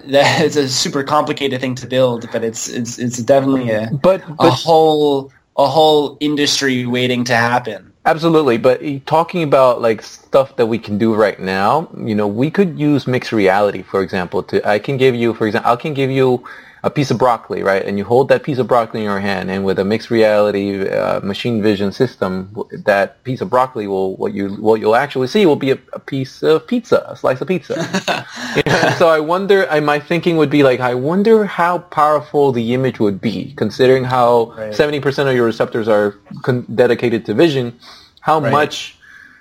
that 0.08 0.42
is 0.42 0.56
a 0.56 0.68
super 0.68 1.04
complicated 1.04 1.62
thing 1.62 1.76
to 1.76 1.88
build, 1.88 2.30
but 2.32 2.44
it's 2.44 2.70
it's 2.70 2.98
it's 2.98 3.18
definitely 3.18 3.70
a 3.72 3.90
But 4.02 4.24
a 4.40 4.50
whole 4.50 5.32
a 5.60 5.68
whole 5.68 6.18
industry 6.22 6.86
waiting 6.86 7.26
to 7.26 7.36
happen. 7.36 7.92
Absolutely, 8.06 8.58
but 8.58 8.82
talking 9.06 9.44
about 9.44 9.82
like 9.82 10.02
stuff 10.02 10.56
that 10.56 10.66
we 10.66 10.80
can 10.80 10.98
do 10.98 11.14
right 11.14 11.38
now, 11.38 11.90
you 11.98 12.16
know, 12.16 12.28
we 12.28 12.50
could 12.50 12.80
use 12.80 13.06
mixed 13.06 13.34
reality, 13.34 13.84
for 13.84 14.02
example. 14.02 14.42
To 14.44 14.68
I 14.68 14.80
can 14.80 14.96
give 14.96 15.16
you, 15.16 15.34
for 15.34 15.46
example, 15.48 15.70
I 15.70 15.76
can 15.76 15.94
give 15.94 16.10
you 16.10 16.44
a 16.84 16.90
piece 16.90 17.12
of 17.12 17.18
broccoli, 17.18 17.62
right? 17.62 17.84
And 17.86 17.98
you 17.98 18.06
hold 18.06 18.30
that 18.30 18.44
piece 18.44 18.58
of 18.58 18.68
broccoli 18.68 19.02
in 19.02 19.06
your 19.06 19.20
hand, 19.20 19.52
and 19.52 19.66
with 19.66 19.80
a 19.80 19.84
mixed 19.84 20.10
reality 20.10 20.88
uh, 20.88 21.20
machine 21.22 21.62
vision 21.62 21.92
system, 21.92 22.56
that 22.86 23.22
piece 23.24 23.42
of 23.42 23.50
broccoli 23.50 23.88
will 23.88 24.16
what 24.16 24.34
you 24.34 24.50
what 24.56 24.80
you'll 24.80 24.96
actually 24.96 25.28
see 25.28 25.46
will 25.46 25.56
be 25.58 25.72
a, 25.72 25.80
a 25.94 26.00
piece 26.00 26.42
of 26.44 26.66
pizza, 26.68 27.06
a 27.08 27.16
slice 27.16 27.42
of 27.42 27.48
pizza. 27.48 27.76
Yeah, 28.66 28.96
so 28.98 29.08
I 29.10 29.20
wonder, 29.20 29.68
I, 29.70 29.80
my 29.80 30.00
thinking 30.00 30.36
would 30.38 30.50
be 30.50 30.64
like, 30.64 30.80
I 30.80 30.96
wonder 30.96 31.46
how 31.46 31.78
powerful 31.80 32.52
the 32.52 32.74
image 32.74 33.00
would 33.00 33.22
be, 33.22 33.54
considering 33.58 34.04
how 34.04 34.54
Right. 34.58 34.74
70% 34.74 35.30
of 35.30 35.36
your 35.36 35.46
receptors 35.46 35.88
are 35.88 36.16
con- 36.42 36.66
dedicated 36.74 37.26
to 37.28 37.34
vision. 37.36 37.78
How 38.22 38.40
Right. 38.40 38.52
much, 38.52 38.98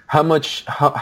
how 0.06 0.22
much, 0.22 0.64
how, 0.66 1.00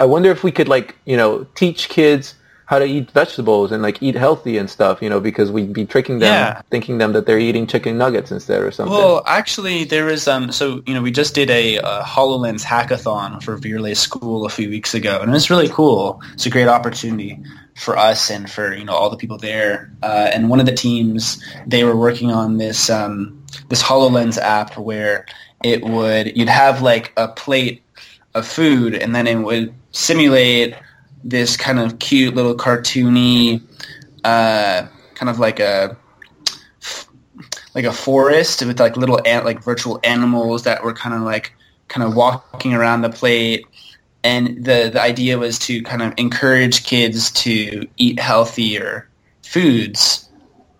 I 0.00 0.04
wonder 0.06 0.30
if 0.30 0.42
we 0.42 0.50
could 0.50 0.66
like, 0.68 0.96
you 1.04 1.16
know, 1.16 1.46
teach 1.54 1.88
kids 1.90 2.34
how 2.72 2.78
to 2.78 2.86
eat 2.86 3.10
vegetables 3.10 3.70
and 3.70 3.82
like 3.82 4.02
eat 4.02 4.14
healthy 4.14 4.56
and 4.56 4.70
stuff, 4.70 5.02
you 5.02 5.10
know, 5.10 5.20
because 5.20 5.52
we'd 5.52 5.74
be 5.74 5.84
tricking 5.84 6.20
them, 6.20 6.32
Yeah. 6.32 6.62
thinking 6.70 6.96
them 6.96 7.12
that 7.12 7.26
they're 7.26 7.38
eating 7.38 7.66
chicken 7.66 7.98
nuggets 7.98 8.32
instead 8.32 8.62
or 8.62 8.70
something. 8.70 8.96
Well, 8.96 9.22
actually, 9.26 9.84
there 9.84 10.08
is 10.08 10.26
um. 10.26 10.50
So 10.52 10.82
you 10.86 10.94
know, 10.94 11.02
we 11.02 11.10
just 11.10 11.34
did 11.34 11.50
a, 11.50 11.76
uh 11.80 12.02
Hololens 12.02 12.64
hackathon 12.64 13.42
for 13.42 13.58
VRLA 13.58 13.94
School 13.94 14.46
a 14.46 14.48
few 14.48 14.70
weeks 14.70 14.94
ago, 14.94 15.20
and 15.20 15.30
it 15.30 15.34
was 15.34 15.50
really 15.50 15.68
cool. 15.68 16.22
It's 16.32 16.46
a 16.46 16.50
great 16.50 16.66
opportunity 16.68 17.38
for 17.76 17.98
us 17.98 18.30
and 18.30 18.50
for 18.50 18.74
you 18.74 18.86
know 18.86 18.94
all 18.94 19.10
the 19.10 19.18
people 19.18 19.36
there. 19.36 19.92
Uh, 20.02 20.30
and 20.32 20.48
one 20.48 20.58
of 20.58 20.64
the 20.64 20.72
teams, 20.74 21.44
they 21.66 21.84
were 21.84 21.96
working 22.06 22.30
on 22.30 22.56
this 22.56 22.88
um 22.88 23.14
this 23.68 23.82
Hololens 23.82 24.38
app 24.38 24.78
where 24.78 25.26
it 25.62 25.84
would 25.84 26.34
you'd 26.38 26.48
have 26.48 26.80
like 26.80 27.12
a 27.18 27.28
plate 27.28 27.82
of 28.34 28.46
food, 28.46 28.94
and 28.94 29.14
then 29.14 29.26
it 29.26 29.36
would 29.36 29.74
simulate 29.90 30.74
this 31.24 31.56
kind 31.56 31.78
of 31.78 31.98
cute 31.98 32.34
little 32.34 32.54
cartoony, 32.54 33.62
uh, 34.24 34.86
kind 35.14 35.30
of 35.30 35.38
like 35.38 35.60
a 35.60 35.96
like 37.74 37.84
a 37.84 37.92
forest 37.92 38.64
with 38.64 38.78
like 38.78 38.96
little 38.96 39.20
ant 39.26 39.44
like 39.44 39.62
virtual 39.62 39.98
animals 40.04 40.64
that 40.64 40.84
were 40.84 40.92
kind 40.92 41.14
of 41.14 41.22
like 41.22 41.54
kind 41.88 42.06
of 42.06 42.14
walking 42.14 42.74
around 42.74 43.02
the 43.02 43.10
plate. 43.10 43.66
And 44.24 44.64
the 44.64 44.90
the 44.92 45.00
idea 45.00 45.38
was 45.38 45.58
to 45.60 45.82
kind 45.82 46.02
of 46.02 46.14
encourage 46.16 46.84
kids 46.84 47.30
to 47.32 47.86
eat 47.96 48.20
healthier 48.20 49.08
foods 49.42 50.28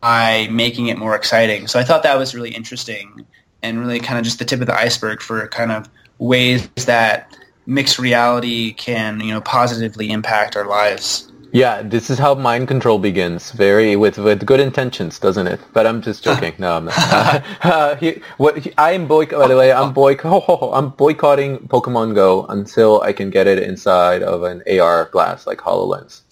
by 0.01 0.49
making 0.51 0.89
it 0.89 0.99
more 0.99 1.15
exciting. 1.15 1.67
So 1.67 1.79
i 1.79 1.85
thought 1.85 2.03
that 2.03 2.19
was 2.19 2.35
really 2.35 2.51
interesting 2.51 3.25
and 3.63 3.79
really 3.81 4.01
kind 4.01 4.19
of 4.19 4.25
just 4.25 4.39
the 4.39 4.45
tip 4.45 4.61
of 4.61 4.67
the 4.67 4.77
iceberg 4.77 5.21
for 5.21 5.47
kind 5.49 5.73
of 5.73 5.89
ways 6.19 6.69
that 6.87 7.32
mixed 7.67 7.99
reality 7.99 8.73
can 8.73 9.21
you 9.21 9.33
know 9.33 9.41
positively 9.41 10.11
impact 10.11 10.57
our 10.57 10.67
lives 10.67 11.29
Yeah, 11.55 11.83
this 11.85 12.09
is 12.09 12.17
how 12.19 12.33
mind 12.35 12.67
control 12.69 12.99
begins. 12.99 13.53
Very 13.53 13.95
with 13.95 14.17
with 14.17 14.47
good 14.51 14.59
intentions, 14.59 15.19
doesn't 15.21 15.47
it? 15.55 15.61
But 15.77 15.85
I'm 15.87 16.01
just 16.01 16.25
joking. 16.25 16.55
No, 16.57 16.77
I'm 16.79 16.87
not. 16.87 16.97
Uh, 16.97 17.41
uh, 17.75 17.97
he, 18.03 18.23
what 18.39 18.57
he, 18.65 18.73
I 18.79 18.93
am 18.97 19.05
boycott. 19.07 19.39
By 19.45 19.49
the 19.53 19.59
way, 19.61 19.69
I'm 19.71 19.93
boyc- 19.93 20.23
ho, 20.25 20.41
ho, 20.41 20.57
ho, 20.57 20.73
I'm 20.73 20.89
boycotting 20.97 21.59
Pokemon 21.69 22.15
Go 22.15 22.47
until 22.49 23.03
I 23.03 23.13
can 23.13 23.29
get 23.29 23.47
it 23.53 23.59
inside 23.71 24.23
of 24.23 24.45
an 24.49 24.63
AR 24.81 25.11
glass 25.13 25.47
like 25.47 25.61
Hololens. 25.61 26.23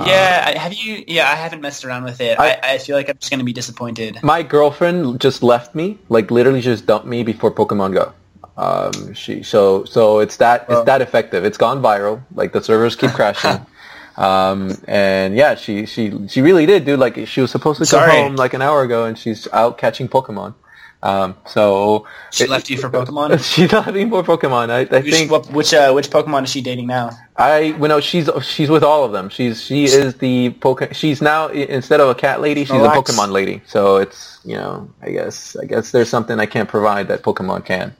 yeah 0.00 0.44
I- 0.48 0.58
have 0.58 0.72
you 0.74 1.04
yeah 1.06 1.30
i 1.30 1.36
haven't 1.44 1.60
messed 1.60 1.84
around 1.84 2.02
with 2.04 2.20
it 2.20 2.34
I- 2.40 2.52
i, 2.52 2.72
I 2.74 2.78
feel 2.78 2.96
like 2.96 3.08
i'm 3.10 3.18
just 3.20 3.30
going 3.30 3.38
to 3.44 3.44
be 3.52 3.52
disappointed 3.52 4.12
My 4.22 4.42
girlfriend 4.42 5.20
just 5.20 5.42
left 5.42 5.74
me, 5.74 5.98
like 6.08 6.30
literally 6.32 6.62
just 6.62 6.86
dumped 6.86 7.06
me 7.06 7.22
before 7.22 7.52
Pokemon 7.52 7.92
Go. 8.00 8.12
Um, 8.56 9.14
she 9.14 9.42
so 9.42 9.84
so 9.84 10.20
it's 10.20 10.36
that 10.38 10.66
it's 10.68 10.84
that 10.84 11.02
effective. 11.02 11.44
It's 11.44 11.58
gone 11.58 11.82
viral. 11.82 12.22
Like 12.34 12.52
the 12.52 12.62
servers 12.62 12.96
keep 12.96 13.10
crashing. 13.10 13.64
Um, 14.16 14.70
and 14.86 15.34
yeah, 15.34 15.56
she, 15.56 15.86
she, 15.86 16.28
she 16.28 16.40
really 16.40 16.66
did, 16.66 16.84
dude. 16.84 17.00
Like 17.00 17.26
she 17.26 17.40
was 17.40 17.50
supposed 17.50 17.78
to 17.80 17.84
come 17.84 17.98
Sorry. 18.08 18.12
home 18.12 18.36
like 18.36 18.54
an 18.54 18.62
hour 18.62 18.82
ago 18.84 19.06
and 19.06 19.18
she's 19.18 19.48
out 19.52 19.76
catching 19.76 20.08
Pokemon. 20.08 20.54
Um, 21.02 21.34
so 21.46 22.06
She 22.30 22.44
it- 22.44 22.50
left 22.50 22.70
you 22.70 22.78
for 22.78 22.88
Pokemon? 22.98 23.42
She's 23.54 23.72
not 23.72 23.86
having 23.86 24.08
more 24.10 24.22
Pokemon. 24.22 24.70
I, 24.70 24.82
I 24.96 25.00
Which, 25.00 25.12
think 25.12 25.32
what, 25.32 25.50
which 25.50 25.74
uh, 25.74 25.90
which 25.92 26.10
Pokemon 26.10 26.44
is 26.44 26.50
she 26.50 26.60
dating 26.62 26.86
now? 26.86 27.10
I, 27.36 27.72
well, 27.76 27.88
no, 27.88 28.00
she's, 28.00 28.30
she's 28.42 28.70
with 28.70 28.84
all 28.84 29.02
of 29.04 29.10
them. 29.10 29.30
She's, 29.30 29.60
she 29.60 29.82
is 29.82 30.14
the 30.14 30.50
Poke, 30.60 30.94
she's 30.94 31.20
now, 31.20 31.48
instead 31.48 31.98
of 31.98 32.08
a 32.08 32.14
cat 32.14 32.40
lady, 32.40 32.62
she's 32.64 32.70
Relax. 32.76 33.10
a 33.10 33.12
Pokemon 33.12 33.32
lady. 33.32 33.62
So 33.66 33.96
it's, 33.96 34.38
you 34.44 34.54
know, 34.54 34.88
I 35.02 35.10
guess, 35.10 35.56
I 35.56 35.64
guess 35.64 35.90
there's 35.90 36.08
something 36.08 36.38
I 36.38 36.46
can't 36.46 36.68
provide 36.68 37.08
that 37.08 37.22
Pokemon 37.22 37.64
can. 37.64 37.96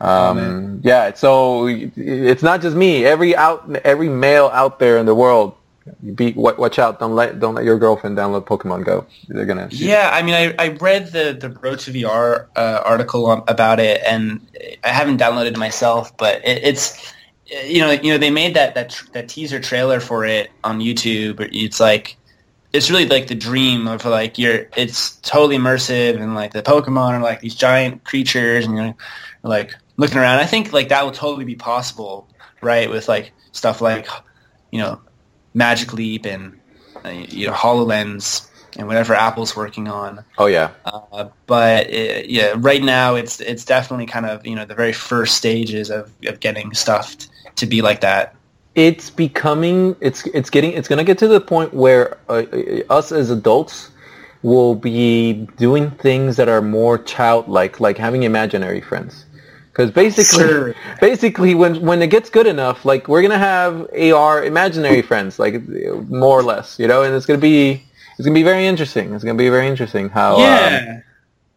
Um, 0.00 0.80
yeah, 0.84 1.12
so 1.14 1.66
it's 1.66 2.42
not 2.42 2.62
just 2.62 2.76
me. 2.76 3.04
Every 3.04 3.34
out, 3.34 3.68
every 3.84 4.08
male 4.08 4.50
out 4.52 4.78
there 4.78 4.98
in 4.98 5.06
the 5.06 5.14
world, 5.14 5.54
be 6.14 6.32
watch 6.32 6.78
out. 6.78 7.00
Don't 7.00 7.14
let 7.14 7.40
don't 7.40 7.54
let 7.54 7.64
your 7.64 7.78
girlfriend 7.78 8.16
download 8.16 8.44
Pokemon 8.44 8.84
Go. 8.84 9.06
They're 9.28 9.46
gonna. 9.46 9.68
Yeah, 9.70 10.10
I 10.12 10.22
mean, 10.22 10.34
I, 10.34 10.54
I 10.58 10.68
read 10.68 11.12
the 11.12 11.36
the 11.38 11.50
Road 11.50 11.80
to 11.80 11.92
VR 11.92 12.46
uh, 12.56 12.82
article 12.84 13.26
on, 13.26 13.42
about 13.48 13.80
it, 13.80 14.00
and 14.06 14.46
I 14.84 14.88
haven't 14.88 15.18
downloaded 15.18 15.52
it 15.52 15.58
myself, 15.58 16.16
but 16.16 16.36
it, 16.44 16.62
it's 16.62 17.12
you 17.46 17.80
know 17.80 17.90
you 17.90 18.12
know 18.12 18.18
they 18.18 18.30
made 18.30 18.54
that 18.54 18.74
that 18.74 19.02
that 19.12 19.28
teaser 19.28 19.60
trailer 19.60 20.00
for 20.00 20.24
it 20.24 20.50
on 20.62 20.80
YouTube. 20.80 21.48
It's 21.52 21.80
like 21.80 22.16
it's 22.72 22.90
really 22.90 23.06
like 23.06 23.28
the 23.28 23.34
dream 23.34 23.88
of 23.88 24.04
like 24.04 24.38
you're 24.38 24.68
it's 24.76 25.16
totally 25.16 25.56
immersive 25.56 26.20
and 26.20 26.34
like 26.34 26.52
the 26.52 26.62
Pokemon 26.62 27.10
are 27.10 27.20
like 27.20 27.40
these 27.40 27.54
giant 27.54 28.04
creatures 28.04 28.66
and 28.66 28.76
you're 28.76 28.94
like 29.42 29.74
looking 29.98 30.16
around. 30.16 30.38
I 30.38 30.46
think 30.46 30.72
like 30.72 30.88
that 30.88 31.04
will 31.04 31.12
totally 31.12 31.44
be 31.44 31.56
possible, 31.56 32.26
right? 32.62 32.88
With 32.88 33.06
like 33.08 33.32
stuff 33.52 33.82
like 33.82 34.08
you 34.70 34.78
know 34.80 35.00
Magic 35.52 35.92
Leap 35.92 36.24
and 36.24 36.58
uh, 37.04 37.10
you 37.10 37.46
know 37.48 37.52
Hololens 37.52 38.48
and 38.76 38.86
whatever 38.86 39.14
Apple's 39.14 39.54
working 39.56 39.88
on. 39.88 40.24
Oh 40.38 40.46
yeah. 40.46 40.70
Uh, 40.86 41.28
but 41.46 41.90
it, 41.90 42.30
yeah, 42.30 42.54
right 42.56 42.82
now 42.82 43.16
it's 43.16 43.40
it's 43.40 43.64
definitely 43.64 44.06
kind 44.06 44.24
of 44.24 44.46
you 44.46 44.54
know 44.56 44.64
the 44.64 44.74
very 44.74 44.92
first 44.94 45.36
stages 45.36 45.90
of, 45.90 46.10
of 46.26 46.40
getting 46.40 46.72
stuff 46.74 47.18
t- 47.18 47.28
to 47.56 47.66
be 47.66 47.82
like 47.82 48.00
that. 48.00 48.34
it's 48.74 49.10
becoming 49.10 49.96
it's 50.00 50.26
it's 50.28 50.50
getting 50.50 50.72
it's 50.72 50.86
going 50.88 50.98
to 50.98 51.04
get 51.04 51.18
to 51.18 51.26
the 51.28 51.40
point 51.40 51.74
where 51.74 52.16
uh, 52.28 52.44
uh, 52.52 52.82
us 52.90 53.10
as 53.10 53.30
adults 53.30 53.90
will 54.42 54.76
be 54.76 55.32
doing 55.56 55.90
things 55.90 56.36
that 56.36 56.48
are 56.48 56.62
more 56.62 56.96
childlike 56.98 57.80
like 57.80 57.98
having 57.98 58.22
imaginary 58.22 58.80
friends 58.80 59.24
because 59.78 59.92
basically 59.92 60.74
basically 61.00 61.54
when 61.54 61.80
when 61.80 62.02
it 62.02 62.10
gets 62.10 62.28
good 62.28 62.48
enough 62.48 62.84
like 62.84 63.06
we're 63.06 63.22
going 63.22 63.30
to 63.30 63.38
have 63.38 63.88
AR 63.96 64.44
imaginary 64.44 65.02
friends 65.02 65.38
like 65.38 65.66
more 66.08 66.38
or 66.38 66.42
less 66.42 66.78
you 66.80 66.88
know? 66.88 67.04
And 67.04 67.14
it's 67.14 67.26
going 67.26 67.38
to 67.38 67.42
be 67.42 67.84
it's 68.18 68.26
to 68.26 68.34
be 68.34 68.42
very 68.42 68.66
interesting. 68.66 69.14
It's 69.14 69.22
going 69.22 69.36
to 69.36 69.42
be 69.42 69.48
very 69.48 69.68
interesting 69.68 70.08
how 70.08 70.40
um, 70.40 71.02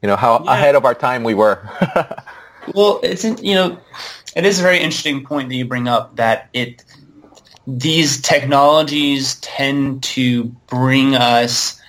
you 0.04 0.08
know 0.08 0.16
how 0.16 0.44
Yeah. 0.44 0.54
ahead 0.54 0.76
of 0.76 0.86
our 0.86 0.94
time 0.94 1.24
we 1.24 1.34
were. 1.34 1.68
Well, 2.76 3.00
it's 3.02 3.24
you 3.24 3.56
know, 3.56 3.80
it 4.36 4.46
is 4.46 4.60
a 4.60 4.62
very 4.62 4.78
interesting 4.78 5.26
point 5.26 5.50
that 5.50 5.56
you 5.56 5.66
bring 5.66 5.88
up 5.88 6.18
that 6.18 6.50
it 6.54 6.86
these 7.66 8.22
technologies 8.22 9.40
tend 9.42 10.04
to 10.04 10.44
bring 10.68 11.16
us 11.16 11.82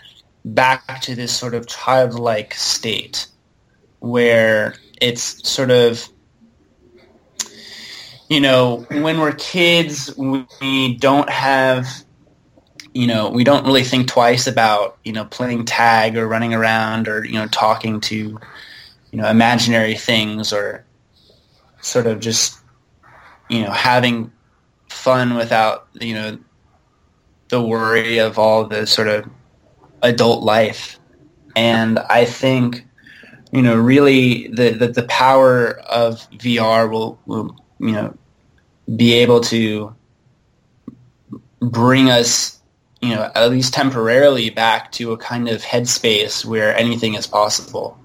back 0.45 1.03
to 1.03 1.15
this 1.15 1.37
sort 1.37 1.55
of 1.55 1.67
childlike 1.67 2.55
state 2.55 3.27
where 4.01 4.75
it's 5.01 5.47
sort 5.49 5.71
of 5.71 6.09
you 8.33 8.41
know 8.41 8.87
when 8.89 9.21
we're 9.21 9.35
kids 9.35 10.17
we 10.17 10.97
don't 10.97 11.29
have 11.29 11.87
you 12.95 13.07
know 13.07 13.29
we 13.29 13.45
don't 13.45 13.67
really 13.67 13.85
think 13.85 14.09
twice 14.09 14.47
about 14.47 14.97
you 15.05 15.13
know 15.13 15.27
playing 15.27 15.67
tag 15.67 16.17
or 16.17 16.27
running 16.27 16.55
around 16.55 17.09
or 17.09 17.27
you 17.27 17.35
know 17.35 17.47
talking 17.49 18.01
to 18.01 18.17
you 18.17 18.41
know 19.13 19.29
imaginary 19.29 19.95
things 19.95 20.51
or 20.51 20.83
sort 21.83 22.07
of 22.07 22.21
just 22.21 22.59
you 23.51 23.61
know 23.61 23.71
having 23.71 24.33
fun 24.89 25.35
without 25.35 25.87
you 26.01 26.15
know 26.15 26.39
the 27.51 27.61
worry 27.61 28.17
of 28.17 28.39
all 28.39 28.65
the 28.65 28.87
sort 28.87 29.09
of 29.09 29.29
adult 30.03 30.43
life. 30.43 30.99
And 31.55 31.99
i 31.99 32.25
think 32.25 32.87
you 33.53 33.61
know 33.61 33.77
really 33.77 34.49
the 34.49 34.71
the, 34.71 34.89
the 34.89 35.03
power 35.03 35.79
of 35.81 36.27
vr 36.31 36.91
will, 36.91 37.21
will 37.27 37.55
you 37.79 37.93
know 37.93 38.17
be 38.97 39.15
able 39.15 39.41
to 39.41 39.95
bring 41.61 42.11
us 42.11 42.61
you 43.01 43.11
know 43.15 43.31
at 43.35 43.51
least 43.51 43.73
temporarily 43.75 44.51
back 44.51 44.91
to 44.93 45.13
a 45.13 45.17
kind 45.17 45.49
of 45.49 45.63
headspace 45.63 46.45
where 46.45 46.77
anything 46.77 47.15
is 47.15 47.27
possible 47.27 47.99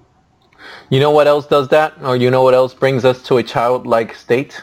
you 0.90 1.00
know 1.00 1.10
what 1.10 1.26
else 1.26 1.46
does 1.46 1.68
that 1.68 1.94
or 2.02 2.16
you 2.16 2.30
know 2.30 2.42
what 2.42 2.54
else 2.54 2.74
brings 2.74 3.04
us 3.04 3.22
to 3.22 3.36
a 3.36 3.42
childlike 3.42 4.14
state 4.14 4.62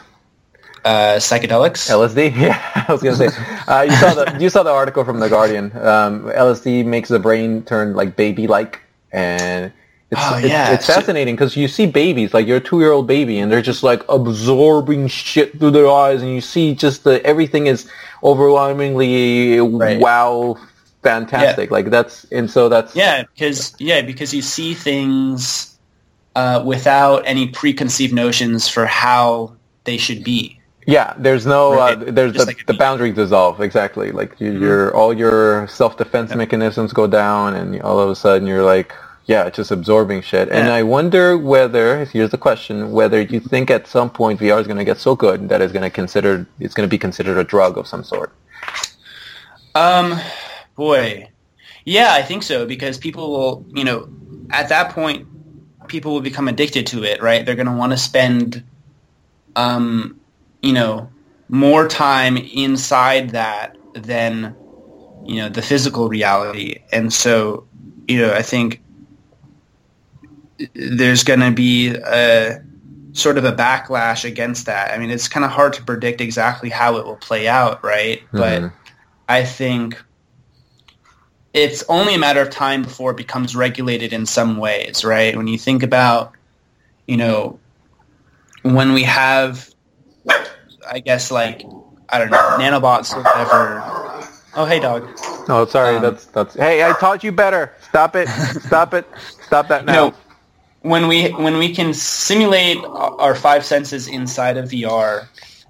uh, 0.86 1.16
psychedelics. 1.16 1.90
LSD? 1.90 2.34
Yeah, 2.46 2.84
I 2.88 2.92
was 2.92 3.02
gonna 3.02 3.16
say. 3.16 3.26
Uh, 3.66 3.82
you 3.82 3.96
saw 3.96 4.14
the 4.14 4.36
you 4.40 4.48
saw 4.48 4.62
the 4.62 4.70
article 4.70 5.04
from 5.04 5.18
the 5.18 5.28
Guardian. 5.28 5.72
Um, 5.76 6.24
LSD 6.24 6.86
makes 6.86 7.08
the 7.08 7.18
brain 7.18 7.64
turn 7.64 7.94
like 7.94 8.14
baby-like, 8.14 8.80
and 9.10 9.72
it's 10.10 10.20
Oh, 10.22 10.36
yeah. 10.38 10.72
it's 10.72 10.86
So- 10.86 10.94
fascinating 10.94 11.34
because 11.34 11.56
you 11.56 11.68
see 11.68 11.86
babies 11.86 12.32
like 12.32 12.46
your 12.46 12.60
two-year-old 12.60 13.06
baby, 13.06 13.38
and 13.38 13.50
they're 13.50 13.62
just 13.62 13.82
like 13.82 14.02
absorbing 14.08 15.08
shit 15.08 15.58
through 15.58 15.72
their 15.72 15.88
eyes, 15.88 16.22
and 16.22 16.30
you 16.32 16.40
see 16.40 16.74
just 16.74 17.04
the 17.04 17.24
everything 17.26 17.66
is 17.66 17.88
overwhelmingly 18.22 19.60
Right. 19.60 19.98
wow, 20.00 20.56
fantastic. 21.02 21.70
Like 21.70 21.90
that's 21.90 22.24
and 22.32 22.50
so 22.50 22.68
that's 22.68 22.94
Yeah, 22.94 23.22
because 23.34 23.74
yeah, 23.78 24.00
because 24.02 24.32
you 24.34 24.42
see 24.42 24.74
things 24.74 25.76
uh, 26.34 26.62
without 26.64 27.22
any 27.26 27.48
preconceived 27.48 28.12
notions 28.14 28.68
for 28.68 28.86
how 28.86 29.52
they 29.84 29.96
should 29.96 30.22
be. 30.22 30.60
Yeah, 30.86 31.14
there's 31.18 31.46
no, 31.46 31.74
Right. 31.74 31.96
uh, 31.98 32.04
there's 32.12 32.32
Just 32.32 32.46
the, 32.46 32.52
like 32.52 32.66
the 32.66 32.74
boundaries 32.74 33.14
dissolve 33.16 33.60
exactly. 33.60 34.12
Like 34.12 34.38
you, 34.38 34.52
your 34.52 34.94
all 34.94 35.12
your 35.12 35.66
self 35.66 35.96
defense 35.96 36.34
mechanisms 36.34 36.92
go 36.92 37.06
down, 37.08 37.54
and 37.54 37.80
all 37.82 37.98
of 37.98 38.08
a 38.10 38.14
sudden 38.14 38.46
you're 38.46 38.62
like, 38.62 38.92
yeah, 39.26 39.50
just 39.50 39.72
absorbing 39.72 40.22
shit. 40.22 40.48
And 40.48 40.68
Yeah. 40.68 40.74
I 40.74 40.82
wonder 40.84 41.36
whether 41.36 42.04
here's 42.04 42.30
the 42.30 42.38
question: 42.38 42.92
whether 42.92 43.20
you 43.20 43.40
think 43.40 43.70
at 43.70 43.86
some 43.86 44.08
point 44.08 44.40
VR 44.40 44.60
is 44.60 44.66
going 44.66 44.78
to 44.78 44.84
get 44.84 44.98
so 44.98 45.16
good 45.16 45.48
that 45.48 45.60
it's 45.60 45.72
going 45.72 45.82
to 45.82 45.90
consider 45.90 46.46
it's 46.60 46.74
going 46.74 46.88
to 46.88 46.90
be 46.90 46.98
considered 46.98 47.36
a 47.36 47.44
drug 47.44 47.76
of 47.76 47.86
some 47.86 48.04
sort. 48.04 48.32
Um, 49.74 50.18
boy, 50.76 51.28
yeah, 51.84 52.12
I 52.12 52.22
think 52.22 52.44
so 52.44 52.66
because 52.66 52.98
people 52.98 53.30
will, 53.30 53.66
you 53.74 53.84
know, 53.84 54.08
at 54.50 54.68
that 54.68 54.92
point, 54.92 55.26
people 55.88 56.14
will 56.14 56.20
become 56.20 56.46
addicted 56.48 56.86
to 56.88 57.02
it, 57.02 57.20
right? 57.20 57.44
They're 57.44 57.56
going 57.56 57.66
to 57.66 57.72
want 57.72 57.92
to 57.92 57.98
spend, 57.98 58.62
um, 59.56 60.18
you 60.62 60.72
know, 60.72 61.10
more 61.48 61.88
time 61.88 62.36
inside 62.36 63.30
that 63.30 63.76
than, 63.94 64.54
you 65.24 65.36
know, 65.36 65.48
the 65.48 65.62
physical 65.62 66.08
reality, 66.08 66.78
and 66.92 67.12
so, 67.12 67.66
you 68.06 68.18
know, 68.20 68.32
I 68.32 68.42
think 68.42 68.80
there's 70.74 71.24
going 71.24 71.40
to 71.40 71.50
be 71.50 71.88
a 71.88 72.62
sort 73.12 73.38
of 73.38 73.44
a 73.44 73.52
backlash 73.52 74.24
against 74.24 74.66
that. 74.66 74.92
I 74.92 74.98
mean, 74.98 75.10
it's 75.10 75.28
kind 75.28 75.44
of 75.44 75.50
hard 75.50 75.72
to 75.74 75.82
predict 75.82 76.20
exactly 76.20 76.70
how 76.70 76.96
it 76.96 77.04
will 77.04 77.16
play 77.16 77.48
out, 77.48 77.82
right? 77.82 78.20
Mm-hmm. 78.32 78.38
But 78.38 78.72
I 79.28 79.44
think 79.44 80.02
it's 81.52 81.82
only 81.88 82.14
a 82.14 82.18
matter 82.18 82.40
of 82.42 82.50
time 82.50 82.82
before 82.82 83.12
it 83.12 83.16
becomes 83.16 83.56
regulated 83.56 84.12
in 84.12 84.26
some 84.26 84.58
ways, 84.58 85.04
right? 85.04 85.34
When 85.36 85.46
you 85.46 85.58
think 85.58 85.82
about, 85.82 86.32
you 87.06 87.16
know, 87.16 87.58
when 88.62 88.92
we 88.92 89.04
have, 89.04 89.70
I 90.90 91.00
guess, 91.00 91.30
like, 91.30 91.64
I 92.08 92.18
don't 92.18 92.30
know, 92.30 92.56
nanobots 92.58 93.14
or 93.14 93.22
whatever. 93.22 93.82
Oh, 94.54 94.64
hey, 94.64 94.80
dog. 94.80 95.08
Oh, 95.48 95.66
sorry. 95.68 95.96
Um, 95.96 96.02
that's 96.02 96.26
that's. 96.26 96.54
Hey, 96.54 96.84
I 96.84 96.92
taught 96.94 97.22
you 97.22 97.30
better. 97.30 97.74
Stop 97.88 98.16
it. 98.16 98.28
Stop 98.28 98.94
it. 98.94 99.06
Stop 99.42 99.68
that 99.68 99.84
now. 99.86 99.92
No, 99.92 100.14
when 100.86 101.08
we 101.08 101.30
when 101.30 101.58
we 101.58 101.74
can 101.74 101.92
simulate 101.92 102.78
our 102.84 103.34
five 103.34 103.64
senses 103.64 104.06
inside 104.06 104.56
of 104.56 104.70
VR, 104.70 105.26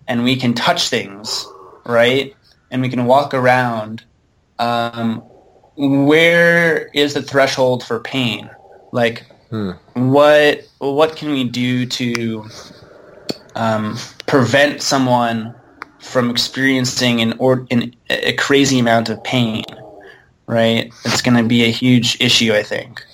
and 0.07 0.23
we 0.23 0.37
can 0.37 0.53
touch 0.53 0.89
things, 0.89 1.47
right? 1.87 2.37
And 2.71 2.83
we 2.83 2.89
can 2.89 3.07
walk 3.07 3.33
around. 3.33 4.05
Um, 4.59 5.23
where 5.77 6.89
is 6.95 7.15
the 7.15 7.23
threshold 7.23 7.83
for 7.83 8.01
pain? 8.01 8.51
Like, 8.93 9.27
hmm. 9.51 9.73
what 9.95 10.67
what 10.79 11.17
can 11.17 11.31
we 11.31 11.45
do 11.45 11.87
to 11.87 12.45
um, 13.55 13.99
prevent 14.27 14.83
someone 14.83 15.55
from 15.99 16.31
experiencing 16.31 17.21
an 17.23 17.35
or 17.39 17.67
an, 17.71 17.95
a 18.11 18.35
crazy 18.35 18.79
amount 18.79 19.09
of 19.09 19.23
pain? 19.25 19.65
Right, 20.47 20.93
it's 21.05 21.23
going 21.23 21.37
to 21.37 21.43
be 21.43 21.65
a 21.65 21.71
huge 21.73 22.21
issue, 22.21 22.53
I 22.53 22.63
think. 22.63 23.05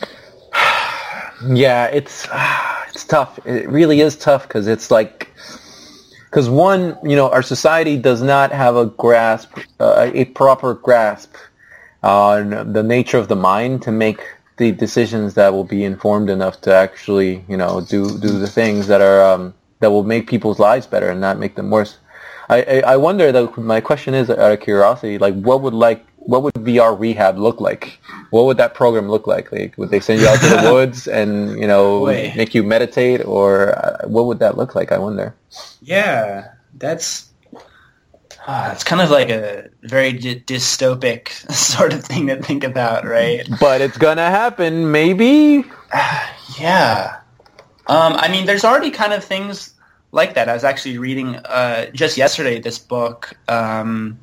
Yeah, 1.46 1.86
it's 1.86 2.26
it's 2.88 3.04
tough. 3.04 3.38
It 3.46 3.68
really 3.68 4.00
is 4.00 4.16
tough 4.16 4.48
because 4.48 4.66
it's 4.66 4.90
like 4.90 5.30
because 6.30 6.48
one, 6.48 6.96
you 7.02 7.16
know, 7.16 7.30
our 7.30 7.42
society 7.42 7.98
does 7.98 8.22
not 8.22 8.52
have 8.52 8.76
a 8.76 8.86
grasp, 8.86 9.58
uh, 9.80 10.10
a 10.14 10.24
proper 10.26 10.74
grasp 10.74 11.34
on 12.02 12.72
the 12.72 12.82
nature 12.82 13.18
of 13.18 13.28
the 13.28 13.36
mind 13.36 13.82
to 13.82 13.92
make 13.92 14.20
the 14.56 14.72
decisions 14.72 15.34
that 15.34 15.52
will 15.52 15.64
be 15.64 15.84
informed 15.84 16.30
enough 16.30 16.60
to 16.62 16.74
actually, 16.74 17.44
you 17.48 17.56
know, 17.56 17.80
do 17.80 18.18
do 18.18 18.38
the 18.38 18.48
things 18.48 18.86
that 18.86 19.00
are 19.00 19.22
um, 19.22 19.54
that 19.80 19.90
will 19.90 20.04
make 20.04 20.26
people's 20.28 20.58
lives 20.58 20.86
better 20.86 21.10
and 21.10 21.20
not 21.20 21.38
make 21.38 21.54
them 21.54 21.70
worse. 21.70 21.98
I, 22.48 22.62
I, 22.62 22.80
I 22.92 22.96
wonder 22.96 23.32
that 23.32 23.56
my 23.58 23.80
question 23.80 24.14
is 24.14 24.30
out 24.30 24.52
of 24.52 24.60
curiosity, 24.60 25.18
like 25.18 25.34
what 25.34 25.62
would 25.62 25.74
like 25.74 26.04
what 26.26 26.42
would 26.42 26.54
VR 26.54 26.98
rehab 26.98 27.38
look 27.38 27.60
like? 27.60 27.98
What 28.30 28.46
would 28.46 28.56
that 28.56 28.74
program 28.74 29.08
look 29.08 29.26
like? 29.26 29.52
Like, 29.52 29.76
would 29.76 29.90
they 29.90 30.00
send 30.00 30.20
you 30.20 30.28
out 30.28 30.40
to 30.40 30.48
the 30.48 30.72
woods 30.72 31.06
and 31.06 31.58
you 31.58 31.66
know 31.66 32.00
Boy. 32.00 32.32
make 32.36 32.54
you 32.54 32.62
meditate, 32.62 33.24
or 33.24 33.78
uh, 33.78 34.06
what 34.08 34.26
would 34.26 34.38
that 34.38 34.56
look 34.56 34.74
like? 34.74 34.92
I 34.92 34.98
wonder. 34.98 35.34
Yeah, 35.82 36.52
that's 36.74 37.28
uh, 38.46 38.70
it's 38.72 38.84
kind 38.84 39.00
of 39.00 39.10
like 39.10 39.30
a 39.30 39.68
very 39.82 40.12
dy- 40.12 40.40
dystopic 40.40 41.28
sort 41.52 41.92
of 41.92 42.04
thing 42.04 42.26
to 42.26 42.42
think 42.42 42.64
about, 42.64 43.04
right? 43.04 43.46
But 43.60 43.80
it's 43.80 43.98
gonna 43.98 44.30
happen, 44.30 44.90
maybe. 44.90 45.64
yeah. 46.58 47.18
Um, 47.86 48.14
I 48.14 48.28
mean, 48.28 48.46
there's 48.46 48.64
already 48.64 48.90
kind 48.90 49.12
of 49.12 49.24
things 49.24 49.74
like 50.12 50.34
that. 50.34 50.48
I 50.48 50.54
was 50.54 50.64
actually 50.64 50.98
reading 50.98 51.36
uh, 51.36 51.86
just 51.92 52.16
yesterday 52.16 52.60
this 52.60 52.78
book. 52.78 53.36
Um, 53.48 54.18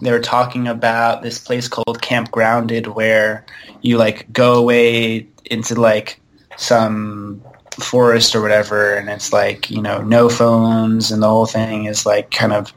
they 0.00 0.10
were 0.10 0.20
talking 0.20 0.68
about 0.68 1.22
this 1.22 1.38
place 1.38 1.68
called 1.68 2.02
Camp 2.02 2.30
Grounded 2.30 2.88
where 2.88 3.44
you 3.82 3.96
like 3.96 4.32
go 4.32 4.54
away 4.54 5.26
into 5.46 5.74
like 5.74 6.20
some 6.56 7.42
forest 7.80 8.34
or 8.34 8.40
whatever 8.40 8.94
and 8.94 9.08
it's 9.08 9.32
like, 9.32 9.70
you 9.70 9.82
know, 9.82 10.00
no 10.02 10.28
phones 10.28 11.10
and 11.10 11.22
the 11.22 11.28
whole 11.28 11.46
thing 11.46 11.86
is 11.86 12.06
like 12.06 12.30
kind 12.30 12.52
of 12.52 12.72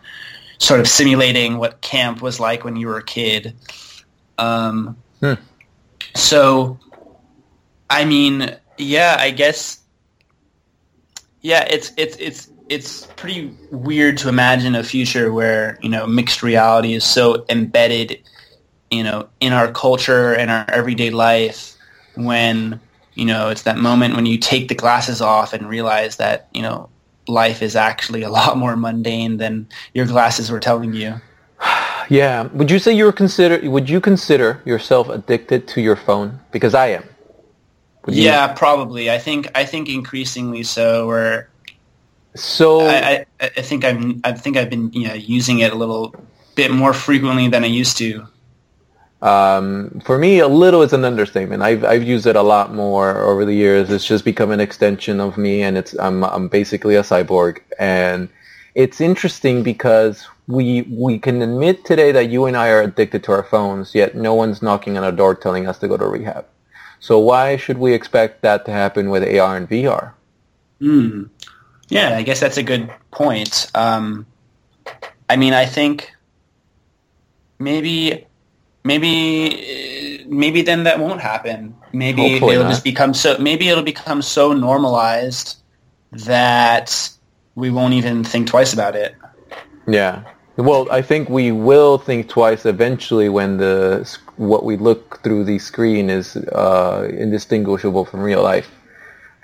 sort 0.60 0.80
of 0.80 0.88
simulating 0.88 1.58
what 1.58 1.82
camp 1.82 2.22
was 2.22 2.40
like 2.40 2.64
when 2.64 2.76
you 2.76 2.88
were 2.88 2.98
a 2.98 3.04
kid. 3.04 3.56
Um, 4.38 4.98
hmm. 5.20 5.34
So, 6.16 6.80
I 7.90 8.06
mean, 8.06 8.56
yeah, 8.78 9.18
I 9.20 9.32
guess, 9.32 9.80
yeah, 11.42 11.66
it's 11.70 11.92
it's 11.98 12.18
it's 12.18 12.50
it's 12.70 13.06
pretty 13.16 13.56
weird 13.72 14.18
to 14.18 14.30
imagine 14.30 14.76
a 14.76 14.84
future 14.84 15.32
where 15.32 15.78
you 15.82 15.90
know 15.90 16.06
mixed 16.06 16.44
reality 16.44 16.94
is 16.94 17.04
so 17.04 17.46
embedded 17.50 18.22
you 18.92 19.04
know 19.04 19.28
in 19.40 19.54
our 19.54 19.72
culture 19.72 20.34
and 20.34 20.52
our 20.52 20.70
everyday 20.70 21.10
life 21.10 21.76
when 22.16 22.80
you 23.16 23.26
know 23.26 23.50
it's 23.50 23.64
that 23.64 23.78
moment 23.78 24.16
when 24.16 24.26
you 24.26 24.38
take 24.38 24.68
the 24.68 24.76
glasses 24.76 25.22
off 25.22 25.54
and 25.54 25.70
realize 25.70 26.18
that 26.18 26.48
you 26.54 26.62
know 26.62 26.90
life 27.28 27.62
is 27.62 27.76
actually 27.76 28.24
a 28.24 28.30
lot 28.40 28.58
more 28.58 28.76
mundane 28.76 29.38
than 29.38 29.68
your 29.94 30.06
glasses 30.06 30.50
were 30.50 30.60
telling 30.60 30.94
you. 30.94 31.16
Yeah. 32.10 32.44
Would 32.54 32.72
you 32.72 32.80
say 32.80 32.94
you're 32.94 33.12
consider 33.12 33.70
would 33.70 33.90
you 33.90 34.00
consider 34.00 34.62
yourself 34.64 35.10
addicted 35.10 35.68
to 35.68 35.82
your 35.82 35.98
phone? 35.98 36.40
Because 36.54 36.74
i 36.74 36.88
am. 36.88 37.04
Yeah 38.08 38.54
probably. 38.54 39.12
I 39.12 39.18
think 39.18 39.52
i 39.56 39.66
think 39.66 39.90
increasingly 39.90 40.64
so 40.64 41.06
where 41.06 41.50
so 42.38 42.82
I, 42.82 43.26
I, 43.40 43.52
I, 43.58 43.62
think 43.62 43.84
I'm 43.84 44.22
I 44.24 44.32
think 44.34 44.58
I've 44.58 44.70
been 44.70 44.92
you 44.94 45.08
know, 45.08 45.14
using 45.14 45.60
it 45.60 45.72
a 45.72 45.76
little 45.76 46.16
bit 46.56 46.72
more 46.72 46.94
frequently 46.94 47.48
than 47.48 47.64
I 47.64 47.68
used 47.68 47.98
to. 47.98 48.28
Um, 49.22 50.00
for 50.06 50.18
me, 50.18 50.40
a 50.40 50.48
little 50.48 50.84
is 50.84 50.94
an 50.94 51.04
understatement. 51.04 51.64
I've 51.64 51.84
I've 51.84 52.04
used 52.04 52.28
it 52.28 52.36
a 52.36 52.42
lot 52.42 52.74
more 52.74 53.18
over 53.18 53.46
the 53.46 53.54
years. 53.54 53.90
It's 53.90 54.06
just 54.06 54.24
become 54.24 54.52
an 54.52 54.60
extension 54.60 55.20
of 55.20 55.38
me, 55.38 55.64
and 55.64 55.78
it's 55.78 55.98
I'm 56.00 56.24
I'm 56.24 56.48
basically 56.48 56.96
a 56.96 57.02
cyborg. 57.02 57.60
And 57.80 58.30
it's 58.76 59.02
interesting 59.02 59.64
because 59.64 60.28
we 60.48 60.84
we 60.84 61.18
can 61.18 61.42
admit 61.42 61.84
today 61.84 62.12
that 62.12 62.30
you 62.30 62.46
and 62.46 62.56
I 62.56 62.70
are 62.70 62.82
addicted 62.82 63.24
to 63.24 63.32
our 63.32 63.44
phones, 63.44 63.96
yet 63.96 64.16
no 64.16 64.36
one's 64.36 64.62
knocking 64.62 64.98
on 64.98 65.04
our 65.04 65.12
door 65.12 65.34
telling 65.34 65.68
us 65.68 65.80
to 65.80 65.88
go 65.88 65.98
to 65.98 66.06
rehab. 66.06 66.46
So 67.00 67.18
why 67.20 67.58
should 67.58 67.78
we 67.78 67.94
expect 67.94 68.42
that 68.42 68.66
to 68.66 68.72
happen 68.72 69.10
with 69.10 69.24
AR 69.24 69.58
and 69.58 69.70
VR? 69.70 70.14
Hmm. 70.80 71.24
Yeah, 71.90 72.18
I 72.18 72.24
guess 72.24 72.40
that's 72.40 72.58
a 72.58 72.64
good 72.64 72.92
point. 73.12 73.72
Um, 73.74 74.26
I 75.30 75.36
mean, 75.36 75.54
I 75.54 75.66
think 75.66 76.12
maybe, 77.60 78.26
maybe, 78.84 80.26
maybe 80.28 80.62
then 80.62 80.84
that 80.84 81.00
won't 81.00 81.22
happen. 81.22 81.76
Maybe 81.94 82.30
Hopefully 82.30 82.56
it'll 82.56 82.66
not. 82.66 82.72
just 82.72 82.84
become 82.84 83.14
so. 83.14 83.38
Maybe 83.38 83.70
it'll 83.70 83.84
become 83.84 84.22
so 84.22 84.54
normalized 84.54 85.58
that 86.12 87.10
we 87.56 87.70
won't 87.70 87.94
even 87.94 88.24
think 88.24 88.48
twice 88.48 88.74
about 88.74 88.96
it. 88.96 89.16
Yeah. 89.88 90.24
Well, 90.58 90.88
I 90.92 91.02
think 91.02 91.30
we 91.30 91.52
will 91.52 91.98
think 91.98 92.30
twice 92.30 92.66
eventually 92.66 93.30
when 93.30 93.58
the 93.58 94.18
what 94.38 94.66
we 94.66 94.76
look 94.76 95.22
through 95.24 95.44
the 95.46 95.60
screen 95.60 96.10
is 96.10 96.36
uh, 96.36 97.08
indistinguishable 97.12 98.06
from 98.06 98.22
real 98.22 98.44
life. 98.44 98.70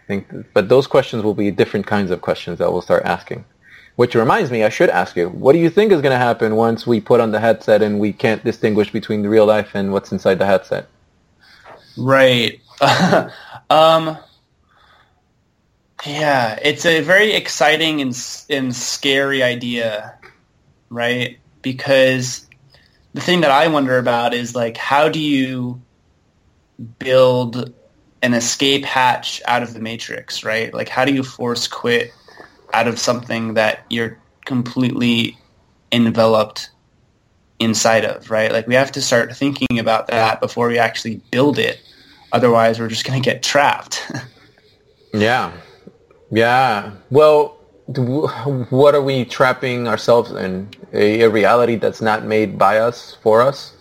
I 0.04 0.08
think, 0.08 0.28
but 0.54 0.68
those 0.68 0.86
questions 0.86 1.24
will 1.24 1.34
be 1.34 1.50
different 1.50 1.88
kinds 1.88 2.12
of 2.12 2.22
questions 2.22 2.60
that 2.60 2.72
we'll 2.72 2.82
start 2.82 3.06
asking. 3.06 3.46
Which 3.96 4.16
reminds 4.16 4.52
me, 4.52 4.64
I 4.64 4.70
should 4.70 4.90
ask 4.90 5.16
you, 5.16 5.30
what 5.30 5.54
do 5.54 5.60
you 5.60 5.70
think 5.70 5.92
is 5.92 6.02
going 6.02 6.12
to 6.12 6.18
happen 6.18 6.56
once 6.56 6.86
we 6.88 7.00
put 7.00 7.22
on 7.22 7.32
the 7.32 7.40
headset 7.40 7.82
and 7.84 8.00
we 8.00 8.12
can't 8.12 8.44
distinguish 8.44 8.92
between 8.92 9.22
the 9.22 9.30
real 9.30 9.46
life 9.46 9.76
and 9.76 9.94
what's 9.94 10.12
inside 10.12 10.40
the 10.40 10.48
headset? 10.48 10.88
Right. 11.96 12.60
um, 13.70 14.18
yeah, 16.06 16.60
it's 16.62 16.86
a 16.86 17.02
very 17.02 17.34
exciting 17.34 18.02
and, 18.02 18.18
and 18.50 18.76
scary 18.76 19.44
idea, 19.44 20.16
right? 20.90 21.38
Because 21.62 22.48
the 23.14 23.22
thing 23.22 23.42
that 23.42 23.52
I 23.52 23.68
wonder 23.68 24.00
about 24.00 24.34
is 24.34 24.56
like, 24.56 24.76
how 24.76 25.08
do 25.08 25.20
you 25.20 25.80
build 26.98 27.74
an 28.24 28.34
escape 28.34 28.86
hatch 28.86 29.42
out 29.48 29.62
of 29.62 29.74
the 29.74 29.80
matrix, 29.80 30.44
right? 30.44 30.74
Like 30.74 30.90
how 30.90 31.06
do 31.06 31.14
you 31.14 31.24
force 31.24 31.68
quit 31.68 32.12
out 32.74 32.88
of 32.88 32.98
something 32.98 33.54
that 33.54 33.86
you're 33.90 34.18
completely 34.46 35.38
enveloped 35.92 36.70
inside 37.60 38.06
of, 38.06 38.32
right? 38.32 38.52
Like 38.52 38.66
we 38.66 38.76
have 38.76 38.94
to 38.94 39.02
start 39.02 39.36
thinking 39.36 39.78
about 39.78 40.08
that 40.08 40.40
before 40.40 40.70
we 40.70 40.80
actually 40.80 41.18
build 41.32 41.60
it. 41.60 41.82
Otherwise, 42.32 42.80
we're 42.80 42.88
just 42.88 43.06
going 43.06 43.22
to 43.22 43.30
get 43.30 43.44
trapped. 43.44 44.12
yeah. 45.14 45.52
Yeah. 46.32 46.94
Well, 47.12 47.50
what 47.86 48.96
are 48.96 49.02
we 49.02 49.26
trapping 49.26 49.88
ourselves 49.88 50.32
in? 50.32 50.70
A, 50.94 51.22
a 51.22 51.30
reality 51.30 51.76
that's 51.76 52.02
not 52.02 52.26
made 52.26 52.58
by 52.58 52.80
us, 52.80 53.18
for 53.22 53.42
us? 53.42 53.74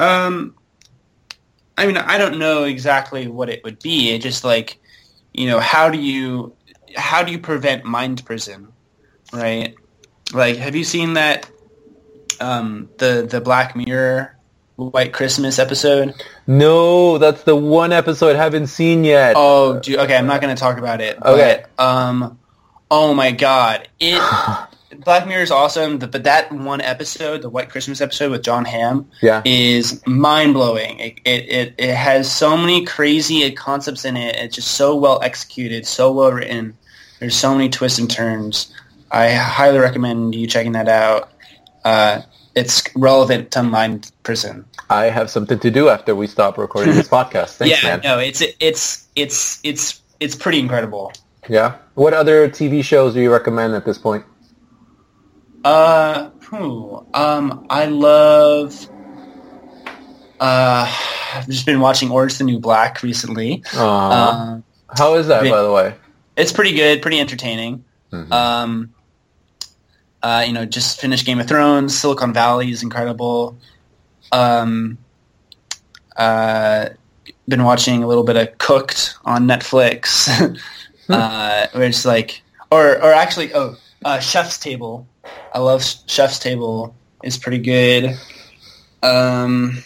Um, 0.00 0.56
I 1.80 1.86
mean, 1.86 1.96
I 1.96 2.18
don't 2.18 2.38
know 2.38 2.64
exactly 2.64 3.26
what 3.26 3.48
it 3.48 3.64
would 3.64 3.78
be. 3.78 4.10
It 4.10 4.18
just 4.20 4.44
like, 4.44 4.78
you 5.32 5.46
know, 5.46 5.58
how 5.58 5.88
do 5.88 5.98
you 5.98 6.54
how 6.94 7.22
do 7.22 7.32
you 7.32 7.38
prevent 7.38 7.86
mind 7.86 8.22
prison, 8.26 8.68
right? 9.32 9.74
Like, 10.34 10.56
have 10.56 10.76
you 10.76 10.84
seen 10.84 11.14
that 11.14 11.50
um, 12.38 12.90
the 12.98 13.26
the 13.28 13.40
Black 13.40 13.74
Mirror 13.74 14.36
White 14.76 15.14
Christmas 15.14 15.58
episode? 15.58 16.22
No, 16.46 17.16
that's 17.16 17.44
the 17.44 17.56
one 17.56 17.92
episode 17.92 18.36
I 18.36 18.42
haven't 18.42 18.66
seen 18.66 19.02
yet. 19.02 19.32
Oh, 19.38 19.76
okay. 19.76 20.16
I'm 20.18 20.26
not 20.26 20.42
going 20.42 20.54
to 20.54 20.60
talk 20.60 20.76
about 20.76 21.00
it. 21.00 21.16
Okay. 21.22 21.64
But, 21.78 21.82
um, 21.82 22.38
oh 22.90 23.14
my 23.14 23.30
god, 23.30 23.88
it 23.98 24.20
Black 24.98 25.26
Mirror 25.26 25.42
is 25.42 25.50
awesome, 25.50 25.98
but 25.98 26.24
that 26.24 26.50
one 26.52 26.80
episode, 26.80 27.42
the 27.42 27.48
White 27.48 27.70
Christmas 27.70 28.00
episode 28.00 28.32
with 28.32 28.42
Jon 28.42 28.64
Hamm, 28.64 29.08
Yeah. 29.22 29.42
is 29.44 30.04
mind 30.06 30.54
blowing. 30.54 30.98
It, 30.98 31.14
it 31.24 31.48
it 31.48 31.74
it 31.78 31.94
has 31.94 32.30
so 32.30 32.56
many 32.56 32.84
crazy 32.84 33.50
concepts 33.52 34.04
in 34.04 34.16
it. 34.16 34.34
It's 34.36 34.56
just 34.56 34.72
so 34.72 34.96
well 34.96 35.20
executed, 35.22 35.86
so 35.86 36.10
well 36.12 36.32
written. 36.32 36.76
There's 37.20 37.36
so 37.36 37.54
many 37.54 37.68
twists 37.68 37.98
and 37.98 38.10
turns. 38.10 38.72
I 39.12 39.30
highly 39.32 39.78
recommend 39.78 40.34
you 40.34 40.46
checking 40.46 40.72
that 40.72 40.88
out. 40.88 41.30
Uh, 41.84 42.22
it's 42.54 42.82
relevant 42.96 43.52
to 43.52 43.62
Mind 43.62 44.10
Prison. 44.24 44.64
I 44.88 45.04
have 45.04 45.30
something 45.30 45.58
to 45.60 45.70
do 45.70 45.88
after 45.88 46.14
we 46.16 46.26
stop 46.26 46.58
recording 46.58 46.94
this 46.94 47.08
podcast. 47.18 47.56
Thanks, 47.58 47.82
yeah, 47.82 47.88
man. 47.90 48.00
no, 48.02 48.18
it's 48.18 48.42
it's 48.58 49.06
it's 49.14 49.60
it's 49.62 50.00
it's 50.18 50.34
pretty 50.34 50.58
incredible. 50.58 51.12
Yeah. 51.48 51.76
What 51.94 52.12
other 52.12 52.48
TV 52.48 52.82
shows 52.84 53.14
do 53.14 53.20
you 53.20 53.32
recommend 53.32 53.74
at 53.74 53.84
this 53.84 53.98
point? 53.98 54.24
Uh, 55.64 56.30
whew, 56.48 57.06
um, 57.14 57.66
I 57.68 57.86
love. 57.86 58.88
Uh, 60.38 60.90
I've 61.34 61.46
just 61.48 61.66
been 61.66 61.80
watching 61.80 62.10
Orange 62.10 62.38
the 62.38 62.44
New 62.44 62.58
Black 62.58 63.02
recently. 63.02 63.62
Uh, 63.74 64.60
how 64.96 65.14
is 65.14 65.26
that, 65.28 65.42
been- 65.42 65.52
by 65.52 65.62
the 65.62 65.72
way? 65.72 65.94
it's 66.36 66.52
pretty 66.52 66.72
good, 66.74 67.02
pretty 67.02 67.20
entertaining. 67.20 67.84
Mhm. 68.12 68.32
Um, 68.32 68.94
uh, 70.22 70.44
you 70.46 70.52
know, 70.52 70.64
just 70.64 71.00
finished 71.00 71.26
Game 71.26 71.38
of 71.38 71.46
Thrones. 71.48 71.96
Silicon 71.96 72.32
Valley 72.32 72.70
is 72.70 72.82
incredible. 72.82 73.56
Um, 74.32 74.96
uh, 76.16 76.90
been 77.48 77.64
watching 77.64 78.02
a 78.02 78.06
little 78.06 78.24
bit 78.24 78.36
of 78.36 78.56
Cooked 78.58 79.16
on 79.24 79.46
Netflix, 79.46 80.28
uh, 81.10 81.66
where 81.72 81.84
it's 81.84 82.04
like, 82.04 82.42
or 82.70 82.96
or 83.02 83.12
actually, 83.12 83.52
oh, 83.54 83.76
uh, 84.04 84.18
Chef's 84.18 84.58
Table. 84.58 85.06
I 85.54 85.58
love 85.58 85.84
Chef's 86.06 86.38
Table. 86.38 86.94
It's 87.22 87.36
pretty 87.36 87.58
good. 87.58 88.16
Um, 89.02 89.82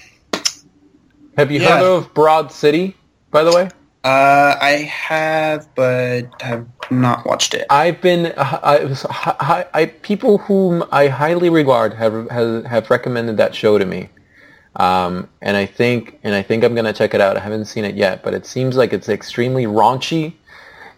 Have 1.36 1.50
you 1.50 1.60
yeah. 1.60 1.78
heard 1.78 1.84
of 1.84 2.14
Broad 2.14 2.52
City, 2.52 2.96
by 3.30 3.44
the 3.44 3.52
way? 3.52 3.68
uh, 4.04 4.56
I 4.60 4.90
have, 4.92 5.66
but 5.74 6.42
have 6.42 6.66
not 6.90 7.24
watched 7.24 7.54
it. 7.54 7.66
I've 7.70 8.02
been 8.02 8.34
I, 8.36 8.60
I, 8.62 9.36
I, 9.40 9.66
I 9.72 9.86
people 9.86 10.38
whom 10.38 10.84
I 10.92 11.08
highly 11.08 11.48
regard 11.48 11.94
have 11.94 12.28
have, 12.30 12.64
have 12.66 12.90
recommended 12.90 13.38
that 13.38 13.54
show 13.54 13.78
to 13.78 13.86
me, 13.86 14.10
um, 14.76 15.28
and 15.40 15.56
I 15.56 15.64
think 15.64 16.20
and 16.22 16.34
I 16.34 16.42
think 16.42 16.64
I'm 16.64 16.74
gonna 16.74 16.92
check 16.92 17.14
it 17.14 17.22
out. 17.22 17.38
I 17.38 17.40
haven't 17.40 17.64
seen 17.64 17.84
it 17.86 17.94
yet, 17.94 18.22
but 18.22 18.34
it 18.34 18.44
seems 18.44 18.76
like 18.76 18.92
it's 18.92 19.08
extremely 19.08 19.64
raunchy, 19.64 20.34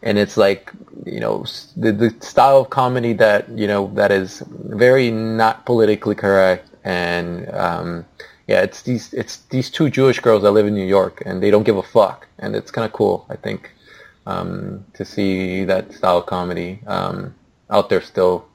and 0.07 0.19
it's 0.19 0.37
like 0.37 0.73
you 1.05 1.19
know 1.19 1.45
the, 1.77 1.91
the 1.91 2.15
style 2.21 2.61
of 2.61 2.71
comedy 2.71 3.13
that 3.13 3.49
you 3.51 3.67
know 3.67 3.91
that 3.95 4.13
is 4.13 4.43
very 4.49 5.11
not 5.11 5.67
politically 5.67 6.15
correct, 6.15 6.71
and 6.85 7.51
um, 7.51 8.07
yeah, 8.47 8.63
it's 8.63 8.83
these 8.83 9.13
it's 9.13 9.39
these 9.51 9.69
two 9.69 9.91
Jewish 9.91 10.21
girls 10.21 10.43
that 10.45 10.53
live 10.53 10.67
in 10.67 10.75
New 10.75 10.87
York, 10.87 11.23
and 11.27 11.43
they 11.43 11.51
don't 11.51 11.65
give 11.65 11.77
a 11.77 11.83
fuck, 11.83 12.29
and 12.39 12.55
it's 12.55 12.71
kind 12.71 12.87
of 12.87 12.93
cool. 12.93 13.27
I 13.29 13.35
think 13.35 13.73
um, 14.27 14.85
to 14.95 15.05
see 15.05 15.65
that 15.65 15.93
style 15.93 16.19
of 16.19 16.27
comedy 16.27 16.79
um, 16.87 17.35
out 17.69 17.91
there 17.91 18.01
still. 18.01 18.47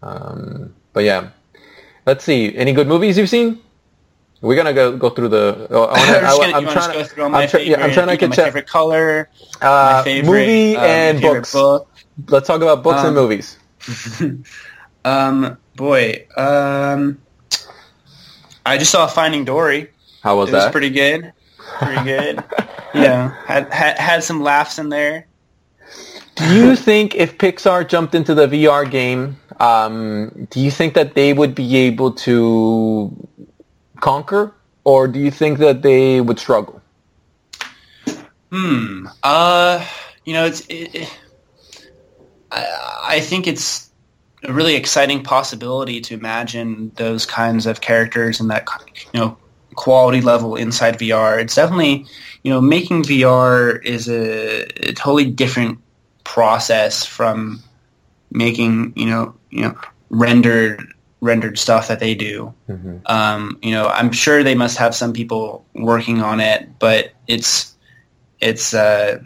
Um, 0.00 0.76
but 0.92 1.02
yeah, 1.02 1.30
let's 2.06 2.24
see. 2.24 2.56
Any 2.56 2.72
good 2.72 2.86
movies 2.86 3.18
you've 3.18 3.28
seen? 3.28 3.60
We're 4.40 4.54
gonna 4.56 4.72
go 4.72 4.96
go 4.96 5.10
through 5.10 5.28
the. 5.30 5.66
Oh, 5.70 5.84
I 5.84 5.88
wanna, 5.92 5.96
I'm 6.18 6.24
just 6.24 6.40
I, 6.40 6.46
gonna, 6.52 6.56
am 6.68 6.72
trying 6.72 6.92
to. 6.92 7.04
through 7.04 7.24
I'm, 7.24 7.30
try- 7.32 7.46
favorite, 7.48 7.66
yeah, 7.66 7.84
I'm 7.84 7.92
trying 7.92 8.06
to 8.08 8.16
get 8.16 8.30
my 8.30 8.36
check- 8.36 8.44
favorite 8.46 8.66
color, 8.68 9.28
uh, 9.60 9.66
my 9.98 10.02
favorite 10.04 10.28
movie 10.30 10.76
uh, 10.76 10.80
and 10.80 11.20
books. 11.20 11.52
book. 11.52 11.90
Let's 12.28 12.46
talk 12.46 12.62
about 12.62 12.82
books 12.82 13.00
and 13.00 13.08
Um, 13.08 13.14
movies. 13.14 13.58
Um, 15.04 15.56
boy, 15.76 16.26
um, 16.36 17.18
I 18.66 18.76
just 18.78 18.90
saw 18.90 19.06
Finding 19.06 19.44
Dory. 19.44 19.90
How 20.22 20.36
was 20.36 20.50
it 20.50 20.52
was 20.54 20.64
that? 20.64 20.72
pretty 20.72 20.90
good. 20.90 21.32
Pretty 21.78 22.04
good. 22.04 22.44
yeah, 22.94 23.34
had, 23.46 23.72
had 23.72 23.98
had 23.98 24.24
some 24.24 24.42
laughs 24.42 24.78
in 24.78 24.88
there. 24.90 25.26
Do 26.34 26.54
you 26.54 26.76
think 26.76 27.14
if 27.14 27.38
Pixar 27.38 27.88
jumped 27.88 28.14
into 28.14 28.34
the 28.34 28.46
VR 28.46 28.88
game, 28.90 29.38
um, 29.60 30.46
do 30.50 30.60
you 30.60 30.70
think 30.70 30.94
that 30.94 31.14
they 31.14 31.32
would 31.32 31.54
be 31.54 31.76
able 31.76 32.12
to 32.12 33.28
conquer, 34.00 34.54
or 34.84 35.08
do 35.08 35.18
you 35.18 35.30
think 35.30 35.58
that 35.58 35.82
they 35.82 36.20
would 36.20 36.38
struggle? 36.38 36.80
Hmm. 38.50 39.06
Uh, 39.22 39.84
you 40.24 40.32
know, 40.32 40.46
it's. 40.46 40.60
It, 40.68 40.94
it, 40.94 41.18
I, 42.50 42.66
I 43.04 43.20
think 43.20 43.46
it's 43.46 43.90
a 44.44 44.52
really 44.52 44.74
exciting 44.74 45.22
possibility 45.22 46.00
to 46.00 46.14
imagine 46.14 46.92
those 46.96 47.26
kinds 47.26 47.66
of 47.66 47.80
characters 47.80 48.40
and 48.40 48.50
that 48.50 48.66
you 49.12 49.20
know 49.20 49.36
quality 49.74 50.20
level 50.20 50.56
inside 50.56 50.98
VR. 50.98 51.40
It's 51.40 51.54
definitely 51.54 52.06
you 52.42 52.52
know 52.52 52.60
making 52.60 53.02
VR 53.02 53.84
is 53.84 54.08
a, 54.08 54.62
a 54.88 54.92
totally 54.92 55.30
different 55.30 55.78
process 56.24 57.04
from 57.04 57.62
making 58.30 58.92
you 58.96 59.06
know 59.06 59.34
you 59.50 59.62
know 59.62 59.78
rendered 60.10 60.86
rendered 61.20 61.58
stuff 61.58 61.88
that 61.88 62.00
they 62.00 62.14
do. 62.14 62.54
Mm-hmm. 62.68 62.98
Um, 63.06 63.58
you 63.62 63.72
know, 63.72 63.88
I'm 63.88 64.12
sure 64.12 64.42
they 64.42 64.54
must 64.54 64.76
have 64.78 64.94
some 64.94 65.12
people 65.12 65.64
working 65.74 66.22
on 66.22 66.40
it, 66.40 66.78
but 66.78 67.12
it's 67.26 67.74
it's 68.40 68.72
uh, 68.72 69.18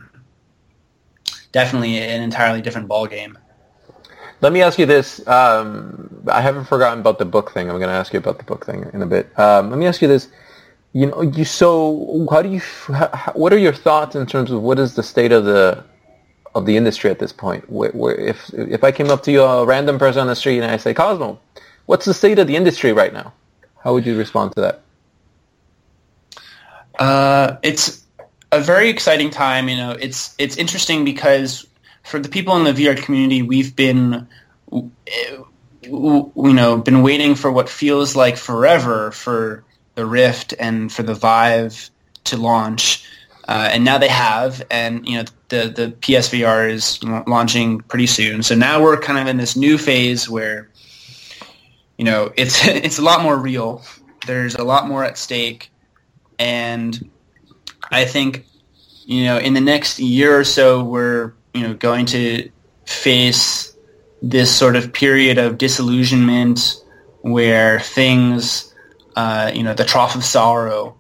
definitely 1.53 1.99
an 1.99 2.23
entirely 2.23 2.63
different 2.63 2.89
ballgame. 2.89 3.37
Let 4.41 4.53
me 4.53 4.61
ask 4.61 4.79
you 4.79 4.87
this. 4.87 5.25
Um, 5.29 6.25
I 6.27 6.41
haven't 6.41 6.65
forgotten 6.65 6.99
about 6.99 7.19
the 7.19 7.25
book 7.25 7.53
thing. 7.53 7.71
I'm 7.71 7.77
going 7.77 7.89
to 7.89 7.95
ask 7.95 8.13
you 8.13 8.19
about 8.19 8.39
the 8.39 8.45
book 8.45 8.67
thing 8.67 8.91
in 8.93 9.01
a 9.01 9.07
bit. 9.07 9.39
Um, 9.39 9.71
let 9.71 9.79
me 9.79 9.87
ask 9.87 10.03
you 10.03 10.09
this. 10.09 10.29
You 10.95 11.07
know, 11.07 11.23
you 11.23 11.45
so 11.45 12.27
how 12.31 12.43
do 12.43 12.51
you? 12.51 12.61
How, 12.61 13.33
what 13.35 13.53
are 13.53 13.59
your 13.59 13.73
thoughts 13.73 14.17
in 14.17 14.27
terms 14.27 14.51
of 14.51 14.61
what 14.63 14.79
is 14.79 14.95
the 14.95 15.03
state 15.03 15.33
of 15.33 15.45
the 15.45 15.85
of 16.55 16.67
the 16.67 16.77
industry 16.77 17.11
at 17.11 17.19
this 17.19 17.33
point? 17.33 17.71
Where, 17.71 17.93
where, 17.93 18.15
if 18.15 18.53
if 18.53 18.83
I 18.83 18.93
came 18.93 19.11
up 19.11 19.23
to 19.23 19.33
you, 19.33 19.43
a 19.43 19.65
random 19.65 19.99
person 19.99 20.23
on 20.23 20.27
the 20.27 20.37
street, 20.37 20.59
and 20.59 20.71
I 20.71 20.77
say, 20.77 20.93
Cosmo, 20.93 21.39
what's 21.87 22.05
the 22.05 22.15
state 22.15 22.39
of 22.39 22.47
the 22.47 22.57
industry 22.57 22.93
right 22.93 23.13
now? 23.13 23.33
How 23.83 23.93
would 23.95 24.07
you 24.07 24.17
respond 24.17 24.53
to 24.53 24.61
that? 24.61 24.81
Uh, 26.99 27.57
it's 27.63 28.05
a 28.53 28.61
very 28.61 28.89
exciting 28.89 29.31
time. 29.31 29.69
You 29.69 29.77
know, 29.77 29.93
it's 29.93 30.35
it's 30.39 30.57
interesting 30.57 31.05
because 31.05 31.67
for 32.03 32.19
the 32.19 32.29
people 32.29 32.57
in 32.57 32.65
the 32.65 32.73
VR 32.73 32.97
community, 32.97 33.43
we've 33.43 33.75
been, 33.75 34.29
you 34.71 35.45
know, 36.35 36.79
been 36.79 37.03
waiting 37.03 37.35
for 37.35 37.51
what 37.51 37.69
feels 37.69 38.15
like 38.15 38.37
forever 38.37 39.11
for 39.13 39.65
the 39.95 40.07
Rift 40.07 40.55
and 40.59 40.93
for 40.93 41.03
the 41.03 41.15
Vive 41.15 41.91
to 42.25 42.37
launch, 42.37 43.05
uh, 43.49 43.71
and 43.73 43.85
now 43.85 43.99
they 43.99 44.09
have. 44.09 44.63
And 44.71 45.07
you 45.09 45.19
know, 45.19 45.25
the 45.49 45.69
the 45.69 45.89
PSVR 46.01 46.71
is 46.71 47.03
launching 47.27 47.81
pretty 47.81 48.07
soon. 48.07 48.43
So 48.43 48.55
now 48.55 48.83
we're 48.83 48.99
kind 48.99 49.19
of 49.19 49.27
in 49.27 49.39
this 49.39 49.57
new 49.57 49.79
phase 49.79 50.29
where, 50.29 50.69
you 52.03 52.11
know, 52.11 52.33
it's 52.37 52.67
it's 52.67 52.99
a 52.99 53.03
lot 53.03 53.23
more 53.23 53.39
real. 53.39 53.85
There's 54.27 54.57
a 54.57 54.65
lot 54.65 54.89
more 54.89 55.05
at 55.05 55.17
stake, 55.17 55.71
and 56.37 57.11
I 57.93 58.07
think, 58.07 58.45
you 59.05 59.25
know, 59.25 59.39
in 59.39 59.55
the 59.55 59.61
next 59.61 60.01
year 60.01 60.37
or 60.37 60.43
so, 60.43 60.83
we're, 60.83 61.33
you 61.55 61.63
know, 61.63 61.75
going 61.75 62.07
to 62.07 62.51
face 62.87 63.77
this 64.21 64.53
sort 64.53 64.75
of 64.75 64.93
period 64.93 65.39
of 65.39 65.59
disillusionment 65.59 66.83
where 67.21 67.79
things, 67.79 68.75
uh, 69.15 69.53
you 69.55 69.63
know, 69.63 69.73
the 69.73 69.85
trough 69.85 70.17
of 70.17 70.25
sorrow, 70.25 70.97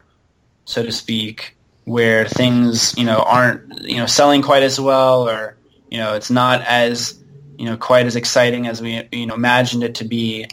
so 0.67 0.85
to 0.85 0.93
speak, 0.93 1.57
where 1.83 2.29
things, 2.29 2.97
you 2.97 3.05
know, 3.05 3.19
aren't, 3.19 3.83
you 3.83 3.97
know, 3.97 4.07
selling 4.07 4.41
quite 4.41 4.63
as 4.63 4.79
well 4.79 5.29
or, 5.29 5.57
you 5.91 5.99
know, 5.99 6.15
it's 6.15 6.31
not 6.31 6.61
as, 6.63 7.21
you 7.59 7.65
know, 7.65 7.77
quite 7.77 8.07
as 8.07 8.15
exciting 8.15 8.69
as 8.69 8.81
we, 8.81 9.03
you 9.11 9.27
know, 9.27 9.35
imagined 9.35 9.83
it 9.83 9.97
to 9.97 10.05
be. 10.05 10.47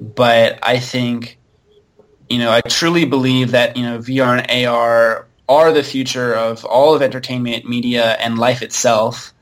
But 0.00 0.58
I 0.62 0.78
think, 0.78 1.38
you 2.28 2.38
know, 2.38 2.50
I 2.50 2.60
truly 2.60 3.04
believe 3.04 3.52
that, 3.52 3.76
you 3.76 3.82
know, 3.82 3.98
VR 3.98 4.42
and 4.46 4.66
AR 4.66 5.26
are 5.48 5.72
the 5.72 5.82
future 5.82 6.34
of 6.34 6.64
all 6.64 6.94
of 6.94 7.02
entertainment, 7.02 7.68
media, 7.68 8.12
and 8.14 8.38
life 8.38 8.62
itself. 8.62 9.32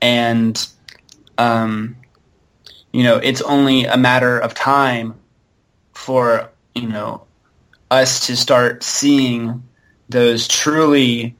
And, 0.00 0.66
um, 1.38 1.96
you 2.92 3.02
know, 3.02 3.16
it's 3.18 3.42
only 3.42 3.84
a 3.84 3.96
matter 3.96 4.38
of 4.38 4.54
time 4.54 5.14
for, 5.92 6.50
you 6.74 6.88
know, 6.88 7.24
us 7.90 8.26
to 8.26 8.36
start 8.36 8.82
seeing 8.82 9.62
those 10.08 10.48
truly 10.48 11.36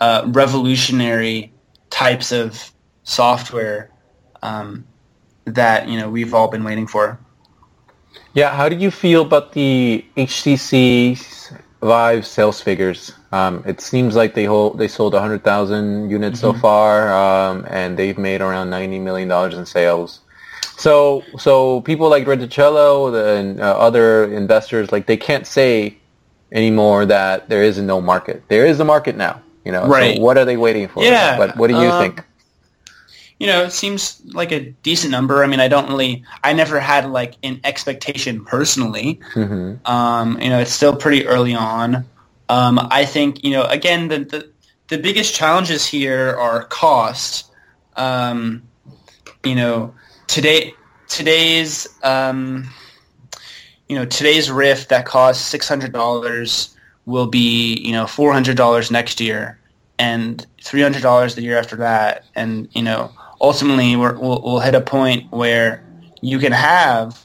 uh, 0.00 0.22
revolutionary 0.26 1.52
types 1.90 2.32
of 2.32 2.72
software 3.04 3.90
um, 4.42 4.86
that 5.44 5.88
you 5.88 5.98
know 5.98 6.08
we've 6.10 6.34
all 6.34 6.48
been 6.48 6.64
waiting 6.64 6.86
for. 6.86 7.18
Yeah, 8.34 8.54
how 8.54 8.68
do 8.68 8.76
you 8.76 8.90
feel 8.90 9.22
about 9.22 9.52
the 9.52 10.04
HTC 10.16 11.52
Vive 11.80 12.26
sales 12.26 12.60
figures? 12.60 13.12
Um, 13.30 13.62
it 13.64 13.80
seems 13.80 14.16
like 14.16 14.34
they 14.34 14.44
hold, 14.44 14.78
they 14.78 14.88
sold 14.88 15.12
100,000 15.12 16.10
units 16.10 16.40
mm-hmm. 16.40 16.56
so 16.56 16.60
far, 16.60 17.12
um, 17.12 17.64
and 17.70 17.96
they've 17.96 18.18
made 18.18 18.40
around 18.40 18.70
90 18.70 18.98
million 18.98 19.28
dollars 19.28 19.54
in 19.54 19.64
sales. 19.64 20.20
So, 20.76 21.22
so 21.38 21.80
people 21.82 22.08
like 22.08 22.26
Riccitiello 22.26 23.38
and 23.38 23.60
uh, 23.60 23.76
other 23.78 24.32
investors, 24.32 24.90
like 24.90 25.06
they 25.06 25.16
can't 25.16 25.46
say 25.46 25.96
anymore 26.50 27.06
that 27.06 27.48
there 27.48 27.62
is 27.62 27.78
no 27.78 28.00
market. 28.00 28.42
There 28.48 28.66
is 28.66 28.80
a 28.80 28.84
market 28.84 29.16
now. 29.16 29.40
You 29.64 29.72
know, 29.72 29.86
right? 29.86 30.16
So 30.16 30.22
what 30.22 30.36
are 30.36 30.44
they 30.44 30.56
waiting 30.58 30.88
for? 30.88 31.02
Yeah. 31.02 31.38
But 31.38 31.56
what 31.56 31.68
do 31.68 31.74
you 31.74 31.88
um, 31.88 32.02
think? 32.02 32.24
You 33.44 33.50
know, 33.50 33.64
it 33.64 33.72
seems 33.72 34.22
like 34.32 34.52
a 34.52 34.60
decent 34.82 35.10
number. 35.10 35.44
I 35.44 35.46
mean, 35.46 35.60
I 35.60 35.68
don't 35.68 35.86
really, 35.86 36.24
I 36.42 36.54
never 36.54 36.80
had 36.80 37.10
like 37.10 37.34
an 37.42 37.60
expectation 37.62 38.42
personally. 38.42 39.20
Mm-hmm. 39.34 39.86
Um, 39.86 40.40
you 40.40 40.48
know, 40.48 40.60
it's 40.60 40.72
still 40.72 40.96
pretty 40.96 41.26
early 41.26 41.54
on. 41.54 42.06
Um, 42.48 42.80
I 42.90 43.04
think, 43.04 43.44
you 43.44 43.50
know, 43.50 43.64
again, 43.64 44.08
the, 44.08 44.20
the, 44.20 44.50
the 44.88 44.96
biggest 44.96 45.34
challenges 45.34 45.84
here 45.84 46.34
are 46.38 46.64
cost. 46.64 47.52
Um, 47.96 48.62
you 49.44 49.54
know, 49.54 49.94
today, 50.26 50.72
today's, 51.08 51.86
um, 52.02 52.70
you 53.90 53.96
know, 53.96 54.06
today's 54.06 54.50
Rift 54.50 54.88
that 54.88 55.04
costs 55.04 55.44
six 55.44 55.68
hundred 55.68 55.92
dollars 55.92 56.74
will 57.04 57.26
be, 57.26 57.74
you 57.74 57.92
know, 57.92 58.06
four 58.06 58.32
hundred 58.32 58.56
dollars 58.56 58.90
next 58.90 59.20
year, 59.20 59.58
and 59.98 60.46
three 60.62 60.80
hundred 60.80 61.02
dollars 61.02 61.34
the 61.34 61.42
year 61.42 61.58
after 61.58 61.76
that, 61.76 62.24
and 62.34 62.68
you 62.72 62.82
know, 62.82 63.12
ultimately 63.40 63.96
we 63.96 63.96
will 63.96 64.42
we'll 64.42 64.60
hit 64.60 64.74
a 64.74 64.80
point 64.80 65.30
where 65.30 65.84
you 66.20 66.38
can 66.38 66.52
have 66.52 67.22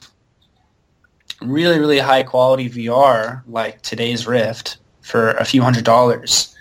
really 1.41 1.79
really 1.79 1.99
high 1.99 2.23
quality 2.23 2.69
VR 2.69 3.43
like 3.47 3.81
today's 3.81 4.27
Rift 4.27 4.77
for 5.01 5.31
a 5.31 5.45
few 5.45 5.61
hundred 5.61 5.85
dollars, 5.85 6.55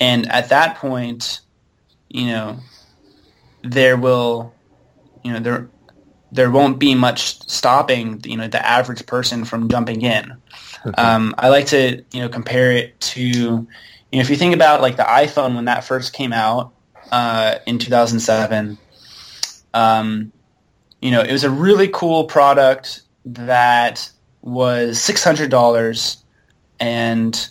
and 0.00 0.30
at 0.30 0.48
that 0.48 0.76
point, 0.76 1.40
you 2.08 2.26
know, 2.26 2.58
there 3.62 3.96
will, 3.96 4.54
you 5.22 5.32
know, 5.32 5.40
there 5.40 5.68
there 6.32 6.50
won't 6.50 6.78
be 6.78 6.94
much 6.94 7.38
stopping 7.48 8.20
you 8.24 8.36
know 8.36 8.48
the 8.48 8.66
average 8.66 9.06
person 9.06 9.44
from 9.44 9.68
jumping 9.68 10.02
in. 10.02 10.32
Um, 10.96 11.34
I 11.38 11.50
like 11.50 11.66
to 11.66 12.02
you 12.12 12.20
know 12.20 12.28
compare 12.28 12.72
it 12.72 12.98
to 13.00 13.20
you 13.20 13.66
know 14.12 14.20
if 14.20 14.30
you 14.30 14.36
think 14.36 14.54
about 14.54 14.80
like 14.80 14.96
the 14.96 15.04
iPhone 15.04 15.54
when 15.54 15.66
that 15.66 15.84
first 15.84 16.12
came 16.12 16.32
out 16.32 16.72
uh, 17.12 17.58
in 17.66 17.78
2007. 17.78 18.76
Um, 19.72 20.32
you 21.00 21.12
know, 21.12 21.20
it 21.20 21.30
was 21.30 21.44
a 21.44 21.50
really 21.50 21.88
cool 21.88 22.24
product 22.24 23.02
that 23.24 24.10
was 24.42 25.00
six 25.00 25.22
hundred 25.22 25.50
dollars, 25.50 26.16
and 26.80 27.48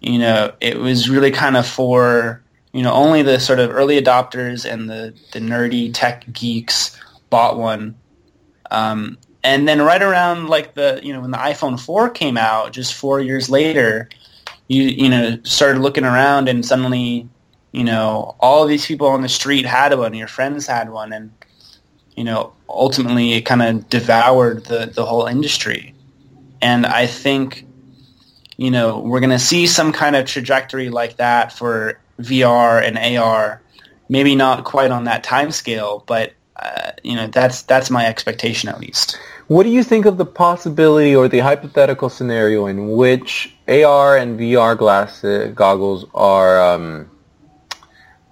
you 0.00 0.18
know, 0.18 0.52
it 0.60 0.78
was 0.78 1.08
really 1.08 1.30
kind 1.30 1.56
of 1.56 1.66
for 1.66 2.42
you 2.72 2.82
know 2.82 2.92
only 2.92 3.22
the 3.22 3.38
sort 3.38 3.60
of 3.60 3.70
early 3.70 4.02
adopters 4.02 4.68
and 4.68 4.90
the 4.90 5.14
the 5.32 5.38
nerdy 5.38 5.92
tech 5.94 6.24
geeks 6.32 7.00
bought 7.30 7.56
one 7.56 7.94
um, 8.70 9.18
and 9.42 9.68
then 9.68 9.80
right 9.82 10.02
around 10.02 10.48
like 10.48 10.74
the 10.74 11.00
you 11.02 11.12
know 11.12 11.20
when 11.20 11.30
the 11.30 11.38
iPhone 11.38 11.78
4 11.78 12.10
came 12.10 12.36
out, 12.36 12.72
just 12.72 12.94
four 12.94 13.20
years 13.20 13.48
later, 13.48 14.08
you 14.68 14.82
you 14.82 15.08
know 15.08 15.38
started 15.44 15.80
looking 15.80 16.04
around 16.04 16.48
and 16.48 16.64
suddenly 16.64 17.28
you 17.74 17.82
know 17.82 18.36
all 18.38 18.66
these 18.66 18.86
people 18.86 19.08
on 19.08 19.22
the 19.22 19.28
street 19.28 19.66
had 19.66 19.92
one, 19.98 20.14
your 20.14 20.28
friends 20.28 20.64
had 20.64 20.90
one, 20.90 21.12
and 21.12 21.32
you 22.14 22.22
know 22.22 22.52
ultimately 22.68 23.32
it 23.32 23.42
kind 23.42 23.62
of 23.62 23.88
devoured 23.88 24.64
the 24.66 24.86
the 24.94 25.04
whole 25.04 25.26
industry. 25.26 25.92
And 26.62 26.86
I 26.86 27.06
think 27.08 27.66
you 28.56 28.70
know 28.70 29.00
we're 29.00 29.18
going 29.18 29.30
to 29.30 29.40
see 29.40 29.66
some 29.66 29.92
kind 29.92 30.14
of 30.14 30.24
trajectory 30.24 30.88
like 30.88 31.16
that 31.16 31.52
for 31.52 31.98
VR 32.20 32.80
and 32.80 32.96
AR. 32.96 33.60
Maybe 34.08 34.36
not 34.36 34.64
quite 34.64 34.92
on 34.92 35.04
that 35.04 35.24
time 35.24 35.50
scale, 35.50 36.04
but 36.06 36.32
uh, 36.54 36.92
you 37.02 37.16
know 37.16 37.26
that's 37.26 37.62
that's 37.62 37.90
my 37.90 38.06
expectation 38.06 38.68
at 38.68 38.78
least. 38.78 39.18
What 39.48 39.64
do 39.64 39.70
you 39.70 39.82
think 39.82 40.06
of 40.06 40.16
the 40.16 40.24
possibility 40.24 41.16
or 41.16 41.26
the 41.26 41.40
hypothetical 41.40 42.08
scenario 42.08 42.66
in 42.66 42.92
which 42.92 43.52
AR 43.66 44.16
and 44.16 44.38
VR 44.38 44.78
glass 44.78 45.24
uh, 45.24 45.50
goggles 45.52 46.06
are 46.14 46.60
um, 46.60 47.10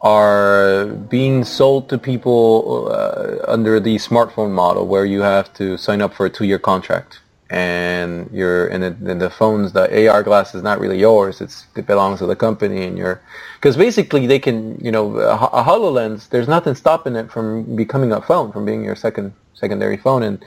are 0.03 0.87
being 0.87 1.45
sold 1.45 1.89
to 1.91 1.99
people 1.99 2.89
uh, 2.91 3.37
under 3.49 3.81
the 3.81 3.97
smartphone 3.97 4.51
model, 4.51 4.87
where 4.87 5.07
you 5.07 5.21
have 5.21 5.53
to 5.55 5.77
sign 5.79 6.03
up 6.03 6.15
for 6.15 6.27
a 6.27 6.31
two-year 6.31 6.59
contract? 6.59 7.21
and 7.53 8.31
you're 8.33 8.67
and 8.69 8.83
the, 8.83 9.15
the 9.15 9.29
phones 9.29 9.73
the 9.75 10.09
AR 10.09 10.23
glass 10.23 10.55
is 10.55 10.63
not 10.63 10.81
really 10.81 10.99
yours 10.99 11.43
it's 11.43 11.67
it 11.77 11.87
belongs 11.87 12.19
to 12.19 12.27
the 12.27 12.35
company 12.35 12.87
and 12.87 12.97
you're 12.97 13.21
because 13.57 13.77
basically 13.77 14.27
they 14.27 14.39
can 14.39 14.79
you 14.83 14.91
know 14.91 15.19
a, 15.19 15.35
a 15.37 15.63
HoloLens 15.63 16.31
there's 16.31 16.49
nothing 16.49 16.75
stopping 16.75 17.15
it 17.15 17.31
from 17.31 17.77
becoming 17.77 18.11
a 18.11 18.23
phone 18.23 18.51
from 18.53 18.65
being 18.65 18.83
your 18.83 18.97
second 18.97 19.35
secondary 19.53 19.99
phone 19.99 20.23
and 20.23 20.43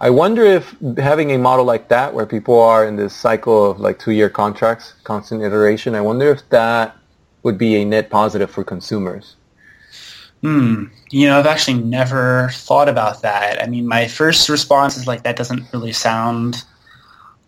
I 0.00 0.08
wonder 0.08 0.44
if 0.44 0.74
having 0.96 1.30
a 1.32 1.38
model 1.38 1.66
like 1.66 1.88
that 1.90 2.14
where 2.14 2.24
people 2.24 2.58
are 2.58 2.86
in 2.86 2.96
this 2.96 3.14
cycle 3.14 3.70
of 3.70 3.78
like 3.78 3.98
two 3.98 4.12
year 4.12 4.30
contracts 4.30 4.94
constant 5.04 5.42
iteration 5.42 5.94
I 5.94 6.00
wonder 6.00 6.30
if 6.30 6.48
that 6.48 6.96
would 7.42 7.58
be 7.58 7.76
a 7.76 7.84
net 7.84 8.10
positive 8.10 8.50
for 8.50 8.64
consumers 8.64 9.36
Hmm. 10.42 10.84
You 11.10 11.26
know, 11.26 11.38
I've 11.38 11.46
actually 11.46 11.82
never 11.82 12.50
thought 12.52 12.88
about 12.88 13.22
that. 13.22 13.62
I 13.62 13.66
mean, 13.66 13.86
my 13.86 14.06
first 14.06 14.48
response 14.48 14.96
is 14.96 15.06
like, 15.06 15.22
that 15.22 15.36
doesn't 15.36 15.64
really 15.72 15.92
sound 15.92 16.62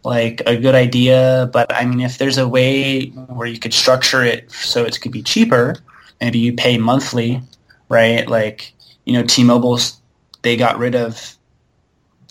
like 0.05 0.43
a 0.47 0.57
good 0.57 0.75
idea. 0.75 1.51
But 1.53 1.73
I 1.73 1.85
mean, 1.85 2.01
if 2.01 2.19
there's 2.19 2.39
a 2.39 2.49
way 2.49 3.07
where 3.09 3.47
you 3.47 3.59
could 3.59 3.75
structure 3.75 4.23
it 4.23 4.51
so 4.51 4.85
it 4.85 5.01
could 5.01 5.13
be 5.13 5.23
cheaper, 5.23 5.77
maybe 6.21 6.39
you 6.39 6.53
pay 6.55 6.79
monthly, 6.79 7.43
right? 7.89 8.27
Like, 8.29 8.73
you 9.05 9.13
know, 9.13 9.23
T-Mobile's, 9.23 10.01
they 10.43 10.57
got 10.57 10.79
rid 10.79 10.95
of, 10.95 11.37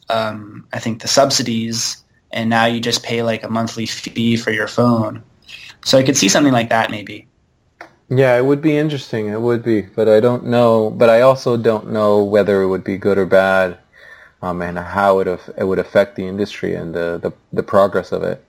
um, 0.10 0.66
I 0.74 0.80
think 0.80 1.02
the 1.02 1.08
subsidies 1.08 2.04
and 2.32 2.50
now 2.50 2.66
you 2.66 2.80
just 2.80 3.04
pay 3.04 3.22
like 3.22 3.44
a 3.44 3.50
monthly 3.50 3.86
fee 3.86 4.38
for 4.38 4.52
your 4.52 4.68
phone. 4.68 5.24
So 5.86 5.98
I 5.98 6.04
could 6.04 6.18
see 6.18 6.30
something 6.30 6.54
like 6.54 6.70
that 6.70 6.90
maybe. 6.90 7.27
Yeah, 8.10 8.38
it 8.38 8.46
would 8.46 8.62
be 8.62 8.78
interesting. 8.78 9.28
It 9.28 9.42
would 9.42 9.64
be, 9.64 9.82
but 9.82 10.08
I 10.08 10.20
don't 10.20 10.46
know. 10.46 10.90
But 10.90 11.10
I 11.10 11.22
also 11.22 11.58
don't 11.58 11.92
know 11.92 12.24
whether 12.24 12.62
it 12.62 12.68
would 12.68 12.84
be 12.84 12.98
good 12.98 13.18
or 13.18 13.26
bad, 13.26 13.78
um, 14.42 14.62
and 14.62 14.78
how 14.80 15.20
it 15.20 15.28
it 15.58 15.64
would 15.66 15.80
affect 15.80 16.16
the 16.16 16.26
industry 16.28 16.74
and 16.76 16.94
the 16.94 17.20
the, 17.22 17.34
the 17.52 17.64
progress 17.64 18.12
of 18.12 18.24
it. 18.24 18.44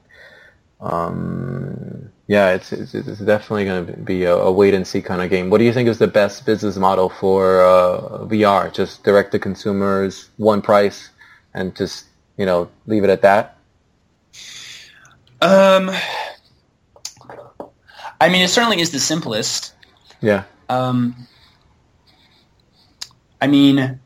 Um, 0.80 2.10
yeah, 2.28 2.50
it's, 2.50 2.72
it's, 2.72 2.94
it's 2.94 3.18
definitely 3.20 3.64
going 3.64 3.86
to 3.86 3.92
be 3.94 4.24
a, 4.24 4.36
a, 4.36 4.52
wait 4.52 4.74
and 4.74 4.86
see 4.86 5.02
kind 5.02 5.22
of 5.22 5.30
game. 5.30 5.50
What 5.50 5.58
do 5.58 5.64
you 5.64 5.72
think 5.72 5.88
is 5.88 5.98
the 5.98 6.06
best 6.06 6.46
business 6.46 6.76
model 6.76 7.08
for 7.08 7.62
uh, 7.64 8.26
VR? 8.26 8.72
Just 8.72 9.02
direct 9.02 9.32
to 9.32 9.38
consumers, 9.38 10.28
one 10.36 10.62
price, 10.62 11.10
and 11.54 11.74
just 11.74 12.06
you 12.36 12.46
know 12.46 12.68
leave 12.86 13.02
it 13.02 13.10
at 13.10 13.22
that. 13.22 13.56
Um, 15.40 15.90
I 18.20 18.28
mean, 18.28 18.42
it 18.42 18.48
certainly 18.48 18.80
is 18.80 18.90
the 18.90 18.98
simplest. 18.98 19.74
Yeah. 20.20 20.44
Um, 20.68 21.14
I 23.40 23.46
mean, 23.46 24.00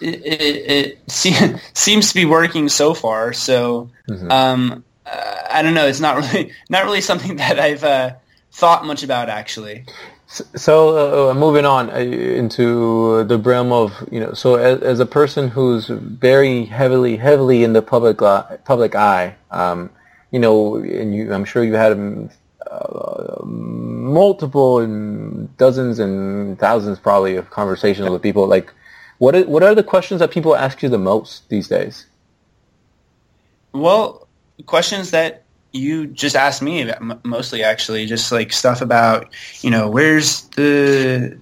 it, 0.00 0.14
it, 0.24 0.70
it 0.70 0.98
se- 1.10 1.60
seems 1.74 2.08
to 2.08 2.14
be 2.14 2.24
working 2.24 2.68
so 2.68 2.94
far. 2.94 3.32
So 3.32 3.90
mm-hmm. 4.08 4.30
um, 4.30 4.84
uh, 5.06 5.34
I 5.50 5.62
don't 5.62 5.74
know. 5.74 5.86
It's 5.86 6.00
not 6.00 6.16
really 6.32 6.52
not 6.68 6.84
really 6.84 7.00
something 7.00 7.36
that 7.36 7.58
I've 7.58 7.84
uh, 7.84 8.14
thought 8.52 8.84
much 8.84 9.02
about 9.02 9.28
actually. 9.28 9.84
So 10.26 11.28
uh, 11.28 11.30
uh, 11.30 11.34
moving 11.34 11.64
on 11.64 11.90
uh, 11.90 11.94
into 11.94 13.24
the 13.24 13.36
realm 13.36 13.72
of 13.72 13.92
you 14.12 14.20
know, 14.20 14.32
so 14.32 14.54
as, 14.54 14.80
as, 14.80 15.00
a 15.00 15.06
person 15.06 15.48
who's 15.48 15.88
very 15.88 16.66
heavily 16.66 17.16
heavily 17.16 17.64
in 17.64 17.72
the 17.72 17.82
public 17.82 18.18
public 18.64 18.94
eye, 18.94 19.34
um, 19.50 19.90
you 20.30 20.38
know, 20.38 20.76
and 20.76 21.14
you, 21.14 21.32
I'm 21.32 21.44
sure 21.44 21.64
you 21.64 21.74
had 21.74 21.92
um, 21.92 22.30
uh, 22.70 23.44
multiple 23.44 24.78
and 24.78 25.56
dozens 25.56 25.98
and 25.98 26.58
thousands 26.58 26.98
probably 26.98 27.36
of 27.36 27.50
conversations 27.50 28.08
with 28.08 28.22
people. 28.22 28.46
Like, 28.46 28.72
what 29.18 29.34
are, 29.34 29.44
what 29.44 29.62
are 29.62 29.74
the 29.74 29.82
questions 29.82 30.20
that 30.20 30.30
people 30.30 30.56
ask 30.56 30.82
you 30.82 30.88
the 30.88 30.98
most 30.98 31.48
these 31.48 31.68
days? 31.68 32.06
Well, 33.72 34.26
questions 34.66 35.10
that 35.10 35.44
you 35.72 36.06
just 36.06 36.36
asked 36.36 36.62
me 36.62 36.90
mostly 37.22 37.62
actually 37.62 38.06
just 38.06 38.32
like 38.32 38.52
stuff 38.52 38.80
about 38.80 39.28
you 39.62 39.70
know 39.70 39.88
where's 39.88 40.42
the 40.50 41.38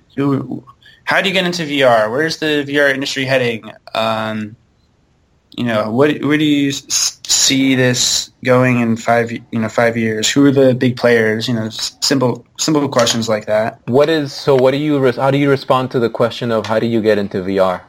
how 1.05 1.21
do 1.23 1.29
you 1.29 1.35
get 1.35 1.47
into 1.47 1.63
VR 1.63 2.11
where's 2.11 2.37
the 2.37 2.65
VR 2.69 2.93
industry 2.93 3.25
heading 3.25 3.73
um, 3.95 4.55
you 5.59 5.65
know, 5.65 5.91
what 5.91 6.23
where 6.23 6.39
do 6.39 6.45
you 6.45 6.71
see 6.71 7.75
this 7.75 8.31
going 8.45 8.79
in 8.79 8.97
five 8.97 9.33
you 9.33 9.59
know 9.59 9.69
five 9.69 9.97
years? 9.97 10.31
Who 10.31 10.47
are 10.47 10.53
the 10.53 10.73
big 10.73 10.97
players? 10.97 11.49
You 11.49 11.55
know, 11.55 11.69
simple 11.71 12.47
simple 12.59 12.89
questions 12.89 13.29
like 13.29 13.47
that. 13.47 13.81
What 13.87 14.09
is 14.09 14.33
so? 14.33 14.55
What 14.55 14.71
do 14.71 14.77
you 14.77 15.11
how 15.13 15.33
do 15.33 15.39
you 15.39 15.51
respond 15.51 15.91
to 15.91 15.99
the 15.99 16.09
question 16.09 16.53
of 16.53 16.67
how 16.67 16.79
do 16.79 16.87
you 16.87 17.03
get 17.03 17.19
into 17.19 17.39
VR? 17.39 17.81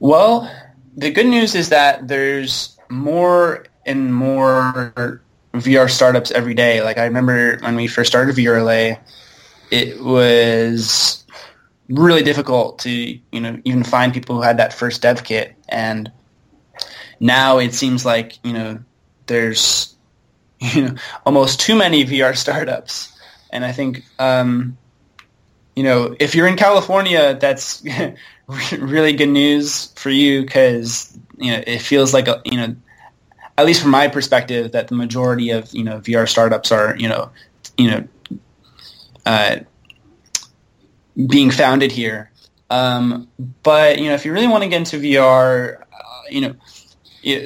Well, 0.00 0.50
the 0.96 1.12
good 1.12 1.26
news 1.26 1.54
is 1.54 1.68
that 1.68 2.08
there's 2.08 2.76
more 2.90 3.66
and 3.86 4.12
more 4.12 5.22
VR 5.54 5.88
startups 5.88 6.32
every 6.32 6.54
day. 6.54 6.82
Like 6.82 6.98
I 6.98 7.04
remember 7.04 7.58
when 7.60 7.76
we 7.76 7.86
first 7.86 8.10
started 8.10 8.34
VRLA, 8.34 8.98
it 9.70 10.02
was 10.02 11.24
really 11.88 12.22
difficult 12.22 12.80
to 12.80 12.90
you 12.90 13.40
know 13.40 13.60
even 13.64 13.84
find 13.84 14.12
people 14.12 14.36
who 14.36 14.42
had 14.42 14.58
that 14.58 14.72
first 14.72 15.02
dev 15.02 15.24
kit. 15.24 15.54
And 15.68 16.10
now 17.20 17.58
it 17.58 17.74
seems 17.74 18.04
like 18.04 18.44
you 18.44 18.52
know 18.52 18.78
there's 19.26 19.94
you 20.60 20.82
know 20.82 20.94
almost 21.24 21.60
too 21.60 21.76
many 21.76 22.04
VR 22.04 22.36
startups. 22.36 23.12
And 23.50 23.64
I 23.64 23.72
think 23.72 24.04
um, 24.18 24.76
you 25.74 25.82
know 25.82 26.16
if 26.18 26.34
you're 26.34 26.48
in 26.48 26.56
California 26.56 27.34
that's 27.34 27.84
really 28.78 29.12
good 29.12 29.28
news 29.28 29.92
for 29.96 30.10
you 30.10 30.42
because 30.42 31.16
you 31.38 31.52
know 31.52 31.62
it 31.66 31.80
feels 31.80 32.12
like 32.14 32.28
a 32.28 32.40
you 32.44 32.56
know 32.56 32.76
at 33.58 33.66
least 33.66 33.80
from 33.82 33.90
my 33.90 34.08
perspective 34.08 34.72
that 34.72 34.88
the 34.88 34.94
majority 34.94 35.50
of 35.50 35.72
you 35.74 35.84
know 35.84 35.98
VR 36.00 36.28
startups 36.28 36.72
are 36.72 36.96
you 36.96 37.08
know 37.08 37.30
you 37.78 37.90
know 37.90 38.08
uh, 39.24 39.56
being 41.26 41.50
founded 41.50 41.92
here. 41.92 42.30
Um, 42.68 43.28
but 43.62 43.98
you 43.98 44.06
know, 44.08 44.14
if 44.14 44.24
you 44.24 44.32
really 44.32 44.48
want 44.48 44.64
to 44.64 44.68
get 44.68 44.78
into 44.78 44.98
VR, 44.98 45.80
uh, 45.80 45.84
you 46.30 46.40
know, 46.40 46.54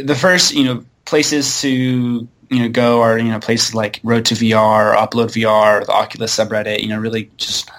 the 0.03 0.15
first 0.15 0.55
you 0.55 0.65
know 0.65 0.85
places 1.05 1.61
to 1.61 1.69
you 1.69 2.59
know 2.59 2.69
go 2.69 3.01
are 3.03 3.19
you 3.19 3.31
know 3.31 3.39
places 3.39 3.75
like 3.75 4.01
Road 4.03 4.25
to 4.27 4.35
VR, 4.35 4.95
Upload 4.95 5.29
VR, 5.29 5.85
the 5.85 5.93
Oculus 5.93 6.35
subreddit. 6.37 6.81
You 6.83 6.89
know, 6.89 6.99
really 6.99 7.31
just 7.37 7.71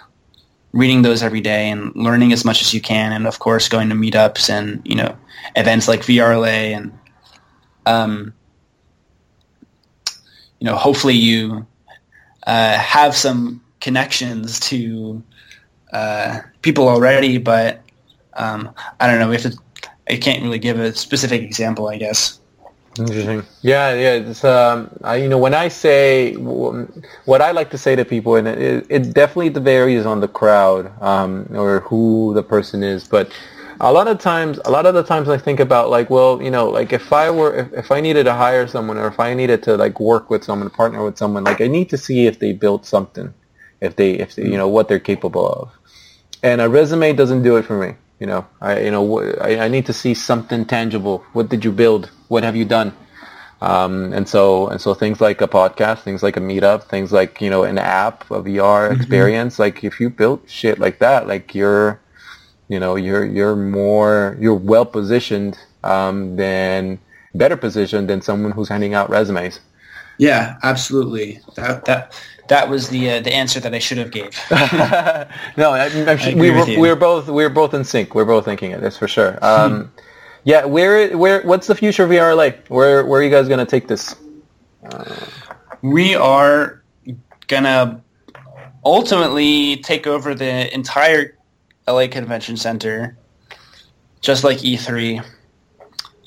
reading 0.74 1.02
those 1.02 1.22
every 1.22 1.42
day 1.42 1.70
and 1.70 1.94
learning 1.96 2.32
as 2.32 2.46
much 2.46 2.62
as 2.62 2.74
you 2.74 2.82
can, 2.82 3.12
and 3.12 3.28
of 3.28 3.40
course 3.40 3.68
going 3.68 3.90
to 3.90 3.96
meetups 3.96 4.50
and 4.50 4.82
you 4.86 4.96
know 4.96 5.18
events 5.56 5.88
like 5.88 6.02
VRLA 6.02 6.78
and 6.78 6.98
um, 7.86 8.34
you 10.60 10.66
know 10.66 10.76
hopefully 10.76 11.16
you 11.16 11.66
uh, 12.46 12.78
have 12.78 13.16
some 13.16 13.64
connections 13.80 14.60
to 14.60 15.24
uh, 15.92 16.40
people 16.62 16.88
already, 16.88 17.38
but 17.38 17.82
um, 18.34 18.74
I 19.00 19.08
don't 19.08 19.20
know. 19.20 19.30
We 19.30 19.36
have 19.36 19.52
to. 19.52 19.58
I 20.10 20.18
can't 20.18 20.44
really 20.44 20.60
give 20.60 20.80
a 20.80 20.94
specific 20.96 21.42
example, 21.42 21.88
I 21.88 21.98
guess. 21.98 22.40
Interesting. 22.98 23.44
Yeah, 23.62 23.94
yeah. 23.94 24.14
It's, 24.16 24.44
um, 24.44 24.90
I, 25.04 25.16
you 25.16 25.30
know, 25.30 25.38
when 25.38 25.54
I 25.54 25.70
say 25.70 26.34
what 26.34 27.42
I 27.42 27.52
like 27.52 27.70
to 27.70 27.78
say 27.78 27.96
to 27.96 28.04
people, 28.04 28.36
and 28.36 28.48
it, 28.48 28.86
it 28.90 29.14
definitely 29.14 29.50
varies 29.50 30.06
on 30.06 30.20
the 30.20 30.28
crowd 30.28 30.92
um, 31.02 31.48
or 31.54 31.80
who 31.82 32.34
the 32.34 32.44
person 32.44 32.84
is, 32.84 33.08
but 33.08 33.32
a 33.80 33.92
lot 33.92 34.08
of 34.08 34.20
times, 34.20 34.60
a 34.66 34.72
lot 34.72 34.86
of 34.86 34.94
the 34.94 35.04
times 35.04 35.30
I 35.30 35.38
think 35.38 35.60
about 35.60 35.90
like, 35.90 36.10
well, 36.10 36.42
you 36.42 36.52
know, 36.52 36.70
like 36.70 36.92
if 36.92 37.14
I 37.14 37.32
were, 37.32 37.56
if, 37.56 37.74
if 37.74 37.92
I 37.92 38.02
needed 38.02 38.26
to 38.26 38.34
hire 38.34 38.68
someone 38.68 38.98
or 38.98 39.08
if 39.08 39.20
I 39.20 39.34
needed 39.34 39.64
to 39.64 39.78
like 39.78 40.00
work 40.00 40.30
with 40.30 40.44
someone, 40.44 40.70
partner 40.70 41.04
with 41.04 41.18
someone, 41.18 41.46
like 41.46 41.62
I 41.62 41.68
need 41.68 41.90
to 41.92 41.98
see 41.98 42.28
if 42.28 42.40
they 42.40 42.52
built 42.52 42.86
something, 42.86 43.34
if 43.80 43.96
they, 43.96 44.12
if 44.14 44.36
they, 44.36 44.44
you 44.44 44.58
know, 44.58 44.68
what 44.68 44.90
they're 44.90 45.00
capable 45.00 45.48
of 45.48 45.81
and 46.44 46.62
a 46.62 46.70
resume 46.70 47.14
doesn't 47.14 47.44
do 47.44 47.58
it 47.58 47.66
for 47.66 47.78
me. 47.78 47.96
You 48.20 48.28
know, 48.28 48.46
I 48.62 48.82
you 48.82 48.92
know 48.92 49.20
I, 49.42 49.66
I 49.66 49.68
need 49.68 49.86
to 49.88 49.94
see 49.94 50.14
something 50.14 50.66
tangible. 50.66 51.24
What 51.34 51.50
did 51.50 51.66
you 51.66 51.72
build? 51.72 52.12
What 52.28 52.44
have 52.44 52.56
you 52.56 52.66
done? 52.66 52.94
Um, 53.62 54.12
and 54.14 54.28
so 54.28 54.68
and 54.68 54.82
so 54.82 54.94
things 54.94 55.22
like 55.22 55.42
a 55.42 55.48
podcast, 55.48 56.00
things 56.02 56.24
like 56.24 56.38
a 56.38 56.40
meetup, 56.40 56.84
things 56.84 57.12
like 57.12 57.42
you 57.42 57.50
know 57.50 57.64
an 57.64 57.78
app, 57.78 58.30
a 58.32 58.42
VR 58.42 58.90
mm-hmm. 58.90 58.96
experience. 58.96 59.60
Like 59.60 59.84
if 59.84 60.00
you 60.00 60.10
built 60.10 60.50
shit 60.50 60.80
like 60.80 61.00
that, 61.00 61.28
like 61.28 61.54
you're, 61.54 62.00
you 62.70 62.80
know, 62.80 62.96
you're 62.96 63.26
you're 63.26 63.56
more 63.56 64.36
you're 64.40 64.56
well 64.56 64.86
positioned 64.86 65.58
um, 65.84 66.36
than 66.38 67.00
better 67.36 67.56
positioned 67.56 68.10
than 68.10 68.22
someone 68.22 68.52
who's 68.52 68.70
handing 68.70 68.94
out 68.94 69.10
resumes. 69.10 69.60
Yeah, 70.22 70.60
absolutely. 70.62 71.40
That 71.56 71.86
that 71.86 72.14
that 72.48 72.70
was 72.70 72.90
the 72.90 73.10
uh, 73.10 73.22
the 73.22 73.34
answer 73.34 73.60
that 73.60 73.74
I 73.74 73.80
should 73.80 73.98
have 73.98 74.12
gave. 74.12 74.40
no, 75.58 75.72
I, 75.72 75.90
I 76.06 76.34
we 76.36 76.52
were 76.52 76.64
we 76.64 76.78
were 76.78 76.96
both 76.96 77.28
we 77.28 77.42
were 77.42 77.50
both 77.50 77.74
in 77.74 77.84
sync. 77.84 78.14
We 78.14 78.22
are 78.22 78.26
both 78.26 78.46
thinking 78.46 78.70
it. 78.70 78.82
That's 78.82 78.98
for 78.98 79.08
sure. 79.08 79.40
Um, 79.42 79.92
yeah, 80.44 80.66
where 80.66 81.18
where 81.18 81.42
what's 81.42 81.66
the 81.66 81.74
future 81.74 82.04
of 82.04 82.12
VRLA? 82.12 82.70
Where 82.70 83.04
where 83.04 83.20
are 83.20 83.24
you 83.24 83.32
guys 83.32 83.48
going 83.48 83.66
to 83.66 83.66
take 83.66 83.88
this? 83.88 84.16
Uh, 84.84 85.26
we 85.82 86.14
are 86.14 86.84
gonna 87.48 88.00
ultimately 88.86 89.78
take 89.78 90.06
over 90.06 90.36
the 90.36 90.72
entire 90.72 91.36
LA 91.88 92.08
Convention 92.08 92.58
Center, 92.58 93.18
just 94.22 94.44
like 94.44 94.60
E3. 94.60 95.26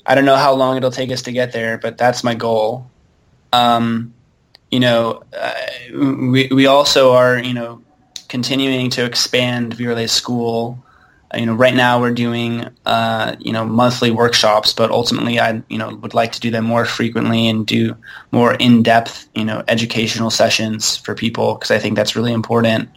I 0.05 0.15
don't 0.15 0.25
know 0.25 0.35
how 0.35 0.53
long 0.53 0.75
it'll 0.75 0.91
take 0.91 1.11
us 1.13 1.21
to 1.21 1.31
get 1.31 1.53
there, 1.53 1.77
but 1.77 1.97
that's 1.97 2.25
my 2.25 2.35
goal. 2.35 2.89
Um, 3.55 4.13
you 4.69 4.79
know, 4.81 5.23
uh, 5.37 5.53
we 5.93 6.49
we 6.51 6.65
also 6.65 7.13
are 7.13 7.37
you 7.39 7.53
know 7.53 7.81
continuing 8.27 8.89
to 8.91 9.05
expand 9.05 9.77
VRLA 9.77 10.09
School. 10.09 10.83
Uh, 11.33 11.37
you 11.37 11.45
know, 11.45 11.53
right 11.53 11.73
now 11.73 12.01
we're 12.01 12.13
doing 12.13 12.67
uh, 12.85 13.35
you 13.39 13.53
know 13.53 13.63
monthly 13.65 14.11
workshops, 14.11 14.73
but 14.73 14.91
ultimately 14.91 15.39
I 15.39 15.63
you 15.69 15.77
know 15.77 15.95
would 15.95 16.13
like 16.13 16.33
to 16.33 16.39
do 16.41 16.51
them 16.51 16.65
more 16.65 16.83
frequently 16.85 17.47
and 17.47 17.65
do 17.65 17.95
more 18.31 18.55
in 18.55 18.83
depth 18.83 19.29
you 19.35 19.45
know 19.45 19.63
educational 19.69 20.29
sessions 20.29 20.97
for 20.97 21.15
people 21.15 21.55
because 21.55 21.71
I 21.71 21.79
think 21.79 21.95
that's 21.95 22.15
really 22.15 22.33
important. 22.33 22.89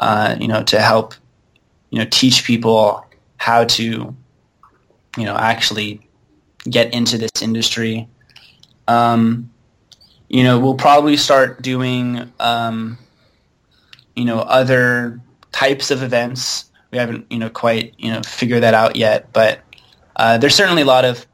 Uh, 0.00 0.36
you 0.40 0.48
know, 0.48 0.62
to 0.64 0.80
help 0.80 1.14
you 1.90 2.00
know 2.00 2.06
teach 2.10 2.44
people 2.44 3.06
how 3.36 3.64
to 3.64 4.12
you 5.16 5.24
know 5.24 5.36
actually 5.36 6.00
get 6.68 6.92
into 6.92 7.16
this 7.16 7.30
industry. 7.40 8.08
Um, 8.88 9.50
you 10.28 10.42
know, 10.42 10.58
we'll 10.58 10.74
probably 10.74 11.16
start 11.16 11.62
doing, 11.62 12.30
um, 12.38 12.98
you 14.14 14.24
know, 14.24 14.40
other 14.40 15.20
types 15.52 15.90
of 15.90 16.02
events. 16.02 16.70
We 16.90 16.98
haven't, 16.98 17.26
you 17.30 17.38
know, 17.38 17.50
quite, 17.50 17.94
you 17.98 18.10
know, 18.10 18.22
figured 18.22 18.62
that 18.62 18.74
out 18.74 18.96
yet, 18.96 19.32
but 19.32 19.60
uh, 20.16 20.38
there's 20.38 20.54
certainly 20.54 20.82
a 20.82 20.86
lot 20.86 21.04
of 21.04 21.26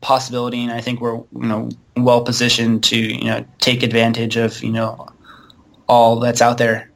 possibility, 0.00 0.62
and 0.62 0.72
I 0.72 0.80
think 0.80 1.00
we're, 1.00 1.14
you 1.14 1.28
know, 1.32 1.70
well 1.96 2.22
positioned 2.22 2.84
to, 2.84 2.98
you 2.98 3.24
know, 3.24 3.44
take 3.58 3.82
advantage 3.82 4.36
of, 4.36 4.62
you 4.62 4.72
know, 4.72 5.08
all 5.88 6.18
that's 6.18 6.42
out 6.42 6.58
there. 6.58 6.90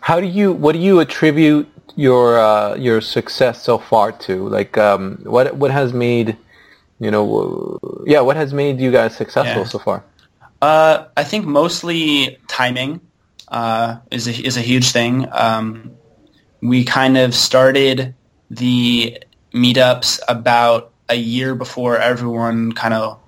How 0.00 0.20
do 0.20 0.26
you, 0.26 0.52
what 0.52 0.72
do 0.72 0.78
you 0.78 1.00
attribute 1.00 1.68
your 1.96 2.38
uh, 2.38 2.74
your 2.76 3.00
success 3.00 3.62
so 3.62 3.78
far 3.78 4.12
to? 4.12 4.48
Like, 4.48 4.78
um, 4.78 5.18
what 5.24 5.56
what 5.56 5.70
has 5.70 5.92
made, 5.92 6.36
you 7.00 7.10
know, 7.10 7.78
yeah, 8.06 8.20
what 8.20 8.36
has 8.36 8.52
made 8.52 8.80
you 8.80 8.90
guys 8.90 9.16
successful 9.16 9.62
yeah. 9.62 9.68
so 9.68 9.78
far? 9.78 10.04
Uh, 10.64 11.08
I 11.14 11.24
think 11.24 11.44
mostly 11.44 12.38
timing 12.48 13.02
uh, 13.48 13.98
is 14.10 14.26
a, 14.26 14.30
is 14.30 14.56
a 14.56 14.62
huge 14.62 14.92
thing. 14.92 15.28
Um, 15.30 15.92
we 16.62 16.84
kind 16.84 17.18
of 17.18 17.34
started 17.34 18.14
the 18.48 19.18
meetups 19.52 20.20
about 20.26 20.90
a 21.10 21.16
year 21.16 21.54
before 21.54 21.98
everyone 21.98 22.72
kind 22.72 22.94
of 22.94 23.20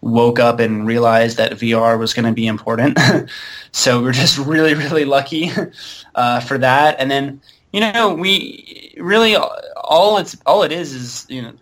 woke 0.00 0.38
up 0.38 0.60
and 0.60 0.86
realized 0.86 1.38
that 1.38 1.50
VR 1.54 1.98
was 1.98 2.14
going 2.14 2.26
to 2.26 2.32
be 2.32 2.46
important. 2.46 3.00
so 3.72 4.00
we're 4.00 4.12
just 4.12 4.38
really, 4.38 4.74
really 4.74 5.04
lucky 5.04 5.50
uh, 6.14 6.38
for 6.38 6.56
that. 6.58 7.00
And 7.00 7.10
then, 7.10 7.40
you 7.72 7.80
know, 7.80 8.14
we 8.14 8.94
really 8.96 9.34
all 9.34 10.18
it's 10.18 10.36
all 10.46 10.62
it 10.62 10.70
is 10.70 10.92
is 10.92 11.26
you 11.28 11.42
know 11.42 11.52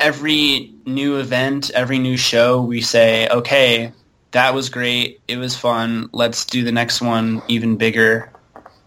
every 0.00 0.74
new 0.86 1.18
event, 1.18 1.70
every 1.70 1.98
new 1.98 2.16
show, 2.16 2.62
we 2.62 2.80
say, 2.80 3.28
okay, 3.28 3.92
that 4.32 4.54
was 4.54 4.70
great. 4.70 5.20
It 5.28 5.36
was 5.36 5.56
fun. 5.56 6.08
Let's 6.12 6.44
do 6.44 6.64
the 6.64 6.72
next 6.72 7.00
one 7.00 7.42
even 7.48 7.76
bigger. 7.76 8.32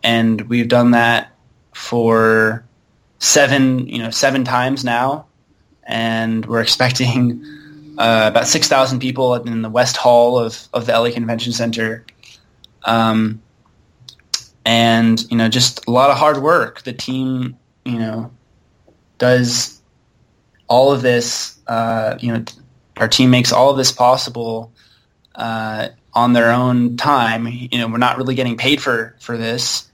And 0.03 0.41
we've 0.49 0.67
done 0.67 0.91
that 0.91 1.31
for 1.73 2.65
seven, 3.19 3.87
you 3.87 3.99
know, 3.99 4.09
seven 4.09 4.43
times 4.43 4.83
now. 4.83 5.27
And 5.83 6.45
we're 6.45 6.61
expecting 6.67 7.45
uh, 7.97 8.29
about 8.31 8.47
6,000 8.47 8.99
people 8.99 9.35
in 9.35 9.61
the 9.61 9.69
West 9.69 9.97
Hall 9.97 10.39
of, 10.39 10.67
of 10.73 10.85
the 10.87 10.93
LA 10.93 11.11
Convention 11.11 11.53
Center. 11.53 12.05
Um, 12.83 13.41
and, 14.65 15.23
you 15.29 15.37
know, 15.37 15.47
just 15.49 15.85
a 15.87 15.91
lot 15.91 16.09
of 16.09 16.17
hard 16.17 16.41
work. 16.41 16.81
The 16.83 16.93
team, 16.93 17.57
you 17.85 17.99
know, 17.99 18.31
does 19.17 19.81
all 20.73 20.91
of 20.91 21.03
this, 21.03 21.59
uh, 21.67 22.17
you 22.19 22.33
know, 22.33 22.43
our 22.97 23.07
team 23.07 23.29
makes 23.29 23.51
all 23.51 23.69
of 23.69 23.77
this 23.77 23.91
possible 23.91 24.71
uh, 25.35 25.89
on 26.15 26.33
their 26.33 26.51
own 26.51 26.97
time. 26.97 27.47
You 27.47 27.77
know, 27.77 27.87
we're 27.87 27.99
not 27.99 28.17
really 28.17 28.33
getting 28.33 28.57
paid 28.57 28.81
for 28.81 29.15
for 29.19 29.37
this. 29.37 29.87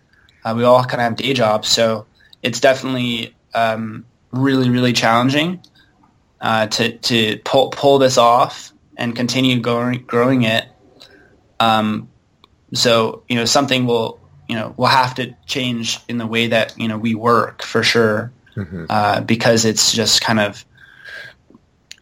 Uh, 0.46 0.54
we 0.56 0.64
all 0.64 0.82
kind 0.86 1.02
of 1.02 1.10
have 1.10 1.16
day 1.18 1.34
jobs, 1.34 1.68
so 1.68 2.06
it's 2.42 2.62
definitely 2.62 3.36
um, 3.54 4.06
really 4.32 4.70
really 4.70 4.94
challenging 4.94 5.62
uh, 6.40 6.68
to 6.68 6.98
to 6.98 7.38
pull 7.44 7.72
pull 7.72 8.00
this 8.00 8.18
off 8.18 8.72
and 8.96 9.14
continue 9.18 9.60
growing 9.60 10.06
growing 10.08 10.44
it. 10.44 10.64
Um, 11.60 12.08
so 12.74 13.24
you 13.28 13.36
know 13.36 13.44
something 13.44 13.86
will 13.86 14.18
you 14.48 14.56
know 14.56 14.74
will 14.78 14.86
have 14.86 15.16
to 15.16 15.36
change 15.46 16.00
in 16.08 16.20
the 16.20 16.28
way 16.28 16.48
that 16.48 16.74
you 16.78 16.88
know 16.88 16.98
we 16.98 17.16
work 17.16 17.64
for 17.64 17.84
sure 17.84 18.32
mm-hmm. 18.56 18.86
uh, 18.90 19.20
because 19.20 19.66
it's 19.66 19.92
just 19.92 20.22
kind 20.22 20.40
of 20.40 20.64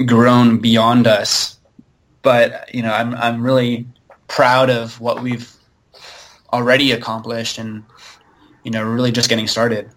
grown 0.05 0.59
beyond 0.59 1.07
us. 1.07 1.57
But 2.21 2.73
you 2.73 2.81
know 2.81 2.91
I'm 2.91 3.15
I'm 3.15 3.41
really 3.41 3.87
proud 4.27 4.69
of 4.69 4.99
what 4.99 5.21
we've 5.21 5.51
already 6.51 6.91
accomplished 6.91 7.57
and 7.57 7.83
you 8.63 8.71
know 8.71 8.83
really 8.83 9.11
just 9.11 9.29
getting 9.29 9.47
started. 9.47 9.89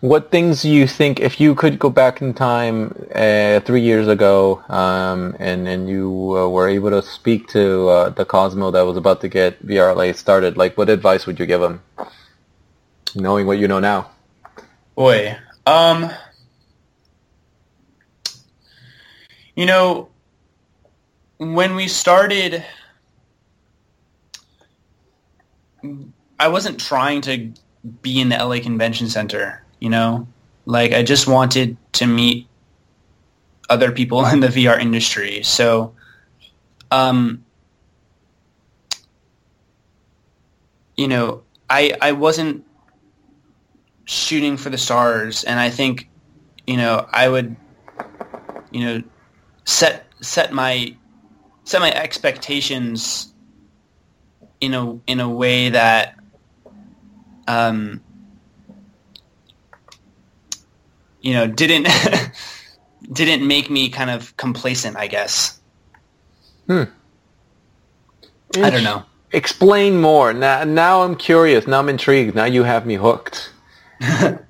What 0.00 0.30
things 0.30 0.62
do 0.62 0.70
you 0.70 0.86
think, 0.86 1.20
if 1.20 1.38
you 1.38 1.54
could 1.54 1.78
go 1.78 1.90
back 1.90 2.22
in 2.22 2.32
time 2.32 3.06
uh, 3.14 3.60
three 3.60 3.82
years 3.82 4.08
ago, 4.08 4.64
um, 4.70 5.36
and 5.38 5.68
and 5.68 5.90
you 5.90 6.08
uh, 6.38 6.48
were 6.48 6.68
able 6.68 6.88
to 6.88 7.02
speak 7.02 7.48
to 7.48 7.88
uh, 7.88 8.08
the 8.08 8.24
Cosmo 8.24 8.70
that 8.70 8.80
was 8.80 8.96
about 8.96 9.20
to 9.20 9.28
get 9.28 9.60
VRLA 9.66 10.16
started, 10.16 10.56
like 10.56 10.78
what 10.78 10.88
advice 10.88 11.26
would 11.26 11.38
you 11.38 11.44
give 11.44 11.60
him, 11.60 11.82
knowing 13.14 13.46
what 13.46 13.58
you 13.58 13.68
know 13.68 13.78
now? 13.78 14.10
Boy, 14.94 15.36
um, 15.66 16.10
you 19.60 19.66
know, 19.66 20.08
when 21.38 21.74
we 21.74 21.86
started, 21.86 22.64
I 26.38 26.48
wasn't 26.48 26.80
trying 26.80 27.20
to 27.22 27.52
be 28.02 28.20
in 28.20 28.30
the 28.30 28.36
LA 28.36 28.60
Convention 28.60 29.08
Center 29.08 29.62
you 29.80 29.88
know? 29.88 30.28
Like 30.66 30.92
i 30.92 31.02
just 31.02 31.26
wanted 31.26 31.76
to 31.94 32.06
meet 32.06 32.46
other 33.68 33.90
people 33.90 34.24
in 34.26 34.40
the 34.40 34.48
vr 34.48 34.78
industry. 34.78 35.42
So 35.42 35.94
um 36.92 37.44
you 40.96 41.08
know 41.08 41.42
i 41.68 41.92
i 42.00 42.12
wasn't 42.12 42.64
shooting 44.04 44.56
for 44.56 44.70
the 44.70 44.78
stars. 44.78 45.42
And 45.44 45.58
i 45.58 45.70
think 45.70 46.08
you 46.66 46.76
know 46.76 47.08
i 47.10 47.28
would 47.28 47.56
you 48.70 48.84
know 48.84 49.02
set 49.64 50.06
set 50.20 50.52
my 50.52 50.94
set 51.64 51.80
my 51.80 51.92
expectations 51.92 53.32
in 54.60 54.74
a 54.74 54.98
in 55.06 55.20
a 55.20 55.28
way 55.28 55.70
that 55.70 56.16
um 57.48 58.00
you 61.20 61.34
know, 61.34 61.46
didn't 61.46 61.88
didn't 63.12 63.46
make 63.46 63.70
me 63.70 63.88
kind 63.88 64.10
of 64.10 64.36
complacent, 64.36 64.96
I 64.96 65.06
guess. 65.06 65.60
Hmm. 66.66 66.84
I 68.56 68.70
don't 68.70 68.84
know. 68.84 69.04
Explain 69.32 70.00
more. 70.00 70.32
Now, 70.32 70.64
now 70.64 71.02
I'm 71.02 71.14
curious. 71.14 71.66
Now 71.66 71.78
I'm 71.78 71.88
intrigued. 71.88 72.34
Now 72.34 72.46
you 72.46 72.64
have 72.64 72.84
me 72.84 72.94
hooked. 72.94 73.52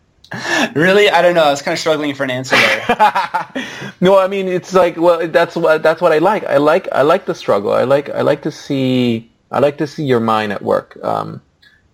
really? 0.74 1.10
I 1.10 1.22
don't 1.22 1.34
know. 1.34 1.44
I 1.44 1.50
was 1.50 1.62
kind 1.62 1.72
of 1.72 1.78
struggling 1.78 2.14
for 2.14 2.24
an 2.24 2.30
answer 2.30 2.56
there. 2.56 3.64
no, 4.00 4.18
I 4.18 4.28
mean 4.28 4.46
it's 4.48 4.72
like 4.72 4.96
well, 4.96 5.26
that's 5.28 5.56
what 5.56 5.82
that's 5.82 6.00
what 6.00 6.12
I 6.12 6.18
like. 6.18 6.44
I 6.44 6.58
like 6.58 6.88
I 6.92 7.02
like 7.02 7.26
the 7.26 7.34
struggle. 7.34 7.72
I 7.72 7.84
like 7.84 8.10
I 8.10 8.22
like 8.22 8.42
to 8.42 8.52
see 8.52 9.30
I 9.50 9.58
like 9.58 9.78
to 9.78 9.86
see 9.86 10.04
your 10.04 10.20
mind 10.20 10.52
at 10.52 10.62
work. 10.62 10.96
Um, 11.02 11.42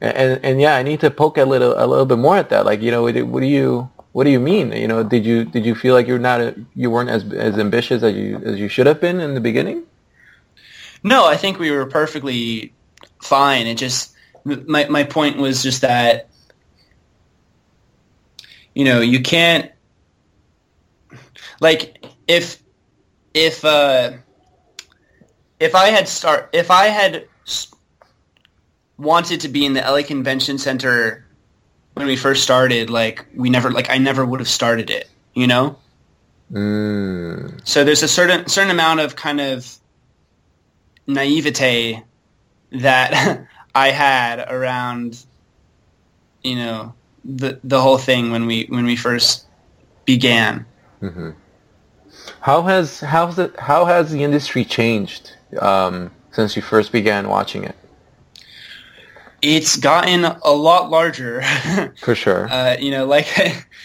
and 0.01 0.41
and 0.45 0.61
yeah, 0.61 0.76
I 0.76 0.82
need 0.82 1.01
to 1.01 1.11
poke 1.11 1.39
a 1.39 1.45
little 1.45 1.72
a 1.72 1.87
little 1.87 2.05
bit 2.05 2.18
more 2.18 2.37
at 2.37 2.51
that. 2.51 2.66
Like 2.66 2.82
you 2.82 2.91
know, 2.91 3.03
what, 3.03 3.14
do 3.14 3.47
you 3.47 3.91
what 4.12 4.24
do 4.24 4.30
you 4.30 4.41
mean? 4.41 4.72
You 4.72 4.89
know, 4.89 5.03
did 5.03 5.24
you 5.24 5.45
did 5.45 5.64
you 5.64 5.74
feel 5.74 5.95
like 5.95 6.07
you're 6.07 6.18
not 6.18 6.41
a, 6.41 6.55
you 6.74 6.91
weren't 6.91 7.11
as 7.11 7.24
as 7.32 7.59
ambitious 7.59 8.03
as 8.03 8.14
you 8.14 8.41
as 8.45 8.59
you 8.59 8.68
should 8.68 8.87
have 8.87 9.01
been 9.01 9.20
in 9.20 9.34
the 9.34 9.41
beginning? 9.41 9.84
No, 11.03 11.26
I 11.26 11.37
think 11.37 11.59
we 11.59 11.70
were 11.70 11.87
perfectly 11.87 12.72
fine. 13.22 13.66
It 13.66 13.76
just 13.76 14.14
my 14.45 14.87
my 14.89 15.05
point 15.05 15.39
was 15.39 15.62
just 15.62 15.80
that 15.80 16.28
you 18.77 18.85
know 18.85 19.01
you 19.01 19.20
can't 19.20 19.72
like 21.61 22.05
if 22.29 22.62
if 23.35 23.64
uh 23.64 24.12
if 25.59 25.74
I 25.74 25.89
had 25.89 26.07
start 26.07 26.51
if 26.53 26.70
I 26.70 26.87
had 26.87 27.27
wanted 28.99 29.41
to 29.41 29.49
be 29.49 29.64
in 29.64 29.72
the 29.72 29.81
LA 29.81 30.03
Convention 30.03 30.59
Center 30.59 31.24
when 31.95 32.07
we 32.07 32.16
first 32.16 32.43
started, 32.43 32.91
like 32.91 33.27
we 33.35 33.51
never, 33.51 33.70
like 33.70 33.91
I 33.91 33.99
never 33.99 34.24
would 34.24 34.41
have 34.41 34.49
started 34.49 34.91
it, 34.91 35.09
you 35.35 35.47
know. 35.47 35.79
Mm. 36.53 37.66
So 37.66 37.85
there's 37.85 38.03
a 38.03 38.09
certain 38.09 38.47
certain 38.49 38.70
amount 38.70 39.01
of 39.01 39.16
kind 39.16 39.41
of 39.41 39.66
naivete 41.07 42.03
that 42.72 43.47
I 43.74 43.91
had 43.91 44.41
around, 44.51 45.24
you 46.43 46.57
know, 46.57 46.95
the 47.27 47.61
the 47.64 47.81
whole 47.81 47.99
thing 47.99 48.31
when 48.31 48.47
we 48.47 48.66
when 48.66 48.85
we 48.85 48.97
first 48.97 49.47
began. 50.05 50.66
Mm-hmm. 51.03 51.31
How 52.41 52.62
has 52.62 53.01
how's 53.01 53.39
it 53.39 53.59
how 53.59 53.85
has 53.85 54.12
the 54.12 54.22
industry 54.22 54.64
changed 54.64 55.33
um, 55.61 56.11
since 56.31 56.57
you 56.57 56.62
first 56.62 56.93
began 56.93 57.29
watching 57.29 57.64
it? 57.64 57.77
it's 59.43 59.77
gotten 59.77 60.24
a 60.24 60.51
lot 60.51 60.91
larger. 60.91 61.43
For 62.01 62.14
sure. 62.14 62.49
Uh, 62.49 62.77
you 62.79 62.91
know, 62.91 63.07
like 63.07 63.29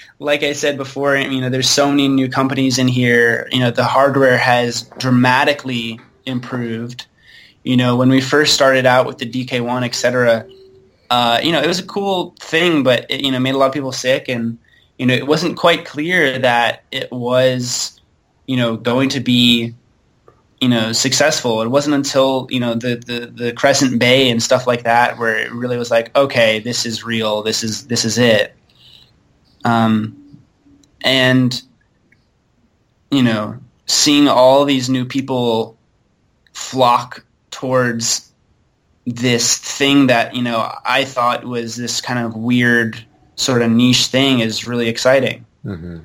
like 0.19 0.43
I 0.43 0.53
said 0.53 0.77
before, 0.77 1.15
you 1.15 1.41
know, 1.41 1.49
there's 1.49 1.69
so 1.69 1.89
many 1.89 2.07
new 2.07 2.29
companies 2.29 2.77
in 2.77 2.87
here. 2.87 3.47
You 3.51 3.59
know, 3.59 3.71
the 3.71 3.83
hardware 3.83 4.37
has 4.37 4.83
dramatically 4.97 5.99
improved. 6.25 7.05
You 7.63 7.77
know, 7.77 7.95
when 7.95 8.09
we 8.09 8.21
first 8.21 8.53
started 8.53 8.85
out 8.85 9.05
with 9.05 9.19
the 9.19 9.29
DK1, 9.29 9.85
et 9.85 9.93
cetera, 9.93 10.47
uh, 11.12 11.41
you 11.43 11.51
know, 11.51 11.62
it 11.62 11.68
was 11.68 11.78
a 11.78 11.86
cool 11.86 12.34
thing, 12.39 12.84
but 12.84 13.05
it, 13.09 13.20
you 13.20 13.34
know, 13.34 13.39
made 13.39 13.53
a 13.53 13.57
lot 13.57 13.66
of 13.66 13.74
people 13.74 13.91
sick, 13.91 14.30
and 14.30 14.57
you 14.97 15.05
know, 15.05 15.14
it 15.14 15.28
wasn't 15.28 15.57
quite 15.57 15.84
clear 15.84 16.39
that 16.39 16.86
it 16.89 17.12
was, 17.12 17.99
you 18.47 18.55
know, 18.55 18.78
going 18.78 19.09
to 19.09 19.20
be 19.20 19.76
you 20.62 20.70
know 20.70 20.93
successful. 20.93 21.62
It 21.64 21.68
wasn't 21.68 21.95
until 21.95 22.47
you 22.49 22.62
know 22.62 22.76
the, 22.76 22.95
the 22.95 23.26
the 23.26 23.51
Crescent 23.51 23.99
Bay 23.99 24.30
and 24.30 24.41
stuff 24.41 24.66
like 24.66 24.84
that 24.84 25.18
where 25.18 25.38
it 25.38 25.51
really 25.51 25.76
was 25.76 25.91
like, 25.91 26.16
okay, 26.16 26.59
this 26.59 26.86
is 26.86 27.03
real. 27.03 27.43
This 27.43 27.62
is 27.62 27.88
this 27.88 28.05
is 28.05 28.18
it. 28.18 28.55
Um, 29.66 30.39
and 31.01 31.62
you 33.12 33.22
know, 33.22 33.59
seeing 33.86 34.30
all 34.30 34.64
these 34.64 34.89
new 34.89 35.03
people 35.03 35.78
flock 36.53 37.26
towards 37.49 38.30
this 39.05 39.57
thing 39.57 40.07
that 40.07 40.35
you 40.35 40.41
know 40.41 40.71
I 40.85 41.05
thought 41.05 41.45
was 41.45 41.75
this 41.75 42.01
kind 42.01 42.19
of 42.19 42.35
weird 42.35 43.03
sort 43.35 43.61
of 43.61 43.71
niche 43.71 44.07
thing 44.07 44.39
is 44.39 44.67
really 44.67 44.87
exciting. 44.87 45.45
Mm-hmm. 45.65 45.99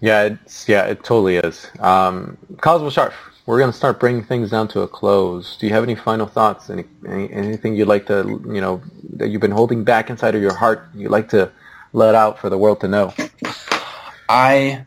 Yeah, 0.00 0.24
it's 0.24 0.68
yeah, 0.68 0.84
it 0.84 1.04
totally 1.04 1.36
is. 1.36 1.70
Um, 1.80 2.36
Cosmo 2.60 2.90
Scharf, 2.90 3.14
we're 3.46 3.58
going 3.58 3.70
to 3.70 3.76
start 3.76 3.98
bringing 3.98 4.22
things 4.22 4.50
down 4.50 4.68
to 4.68 4.82
a 4.82 4.88
close. 4.88 5.56
Do 5.56 5.66
you 5.66 5.72
have 5.72 5.82
any 5.82 5.94
final 5.94 6.26
thoughts? 6.26 6.70
Any, 6.70 6.84
any 7.08 7.32
anything 7.32 7.76
you'd 7.76 7.88
like 7.88 8.06
to 8.06 8.40
you 8.46 8.60
know 8.60 8.82
that 9.14 9.28
you've 9.28 9.40
been 9.40 9.50
holding 9.50 9.84
back 9.84 10.10
inside 10.10 10.34
of 10.34 10.42
your 10.42 10.54
heart? 10.54 10.88
You'd 10.94 11.10
like 11.10 11.28
to 11.30 11.50
let 11.92 12.14
out 12.14 12.38
for 12.38 12.50
the 12.50 12.58
world 12.58 12.80
to 12.80 12.88
know? 12.88 13.14
I 14.28 14.84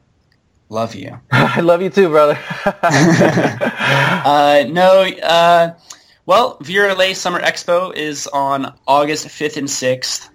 love 0.70 0.96
you. 0.96 1.20
I 1.32 1.62
love 1.62 1.82
you 1.82 1.90
too, 1.90 2.10
brother. 2.10 2.38
uh, 2.66 4.66
no, 4.70 5.02
uh, 5.24 5.74
well, 6.30 6.58
VRLA 6.58 7.16
Summer 7.16 7.40
Expo 7.40 7.92
is 7.92 8.28
on 8.28 8.72
August 8.88 9.26
5th 9.30 9.58
and 9.58 9.68
6th. 9.68 10.30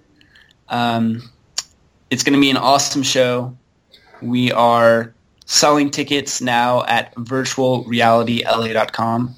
Um, 0.69 1.31
it's 2.11 2.25
going 2.25 2.35
to 2.35 2.41
be 2.41 2.51
an 2.51 2.57
awesome 2.57 3.05
show. 3.05 3.57
We 4.21 4.51
are 4.51 5.15
selling 5.47 5.93
tickets 5.93 6.41
now 6.41 6.85
at 6.87 7.15
virtualrealityla.com. 7.15 9.37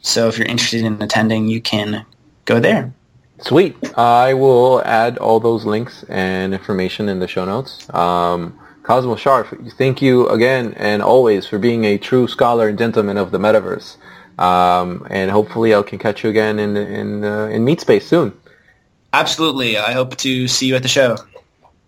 So 0.00 0.28
if 0.28 0.38
you're 0.38 0.46
interested 0.46 0.82
in 0.82 1.02
attending, 1.02 1.46
you 1.46 1.60
can 1.60 2.06
go 2.46 2.58
there. 2.58 2.90
Sweet. 3.42 3.76
I 3.98 4.32
will 4.32 4.80
add 4.86 5.18
all 5.18 5.40
those 5.40 5.66
links 5.66 6.06
and 6.08 6.54
information 6.54 7.10
in 7.10 7.18
the 7.18 7.28
show 7.28 7.44
notes. 7.44 7.86
Um, 7.92 8.58
Cosmo 8.82 9.16
Scharf, 9.16 9.76
thank 9.76 10.00
you 10.00 10.26
again 10.30 10.72
and 10.78 11.02
always 11.02 11.46
for 11.46 11.58
being 11.58 11.84
a 11.84 11.98
true 11.98 12.26
scholar 12.26 12.68
and 12.68 12.78
gentleman 12.78 13.18
of 13.18 13.30
the 13.30 13.38
metaverse. 13.38 13.98
Um, 14.38 15.06
and 15.10 15.30
hopefully 15.30 15.74
I 15.74 15.82
can 15.82 15.98
catch 15.98 16.22
you 16.22 16.30
again 16.30 16.58
in 16.58 16.76
in 16.76 17.24
uh, 17.24 17.46
in 17.46 17.64
meatspace 17.64 18.02
soon. 18.02 18.32
Absolutely. 19.12 19.78
I 19.78 19.92
hope 19.92 20.16
to 20.18 20.48
see 20.48 20.66
you 20.66 20.76
at 20.76 20.82
the 20.82 20.88
show. 20.88 21.16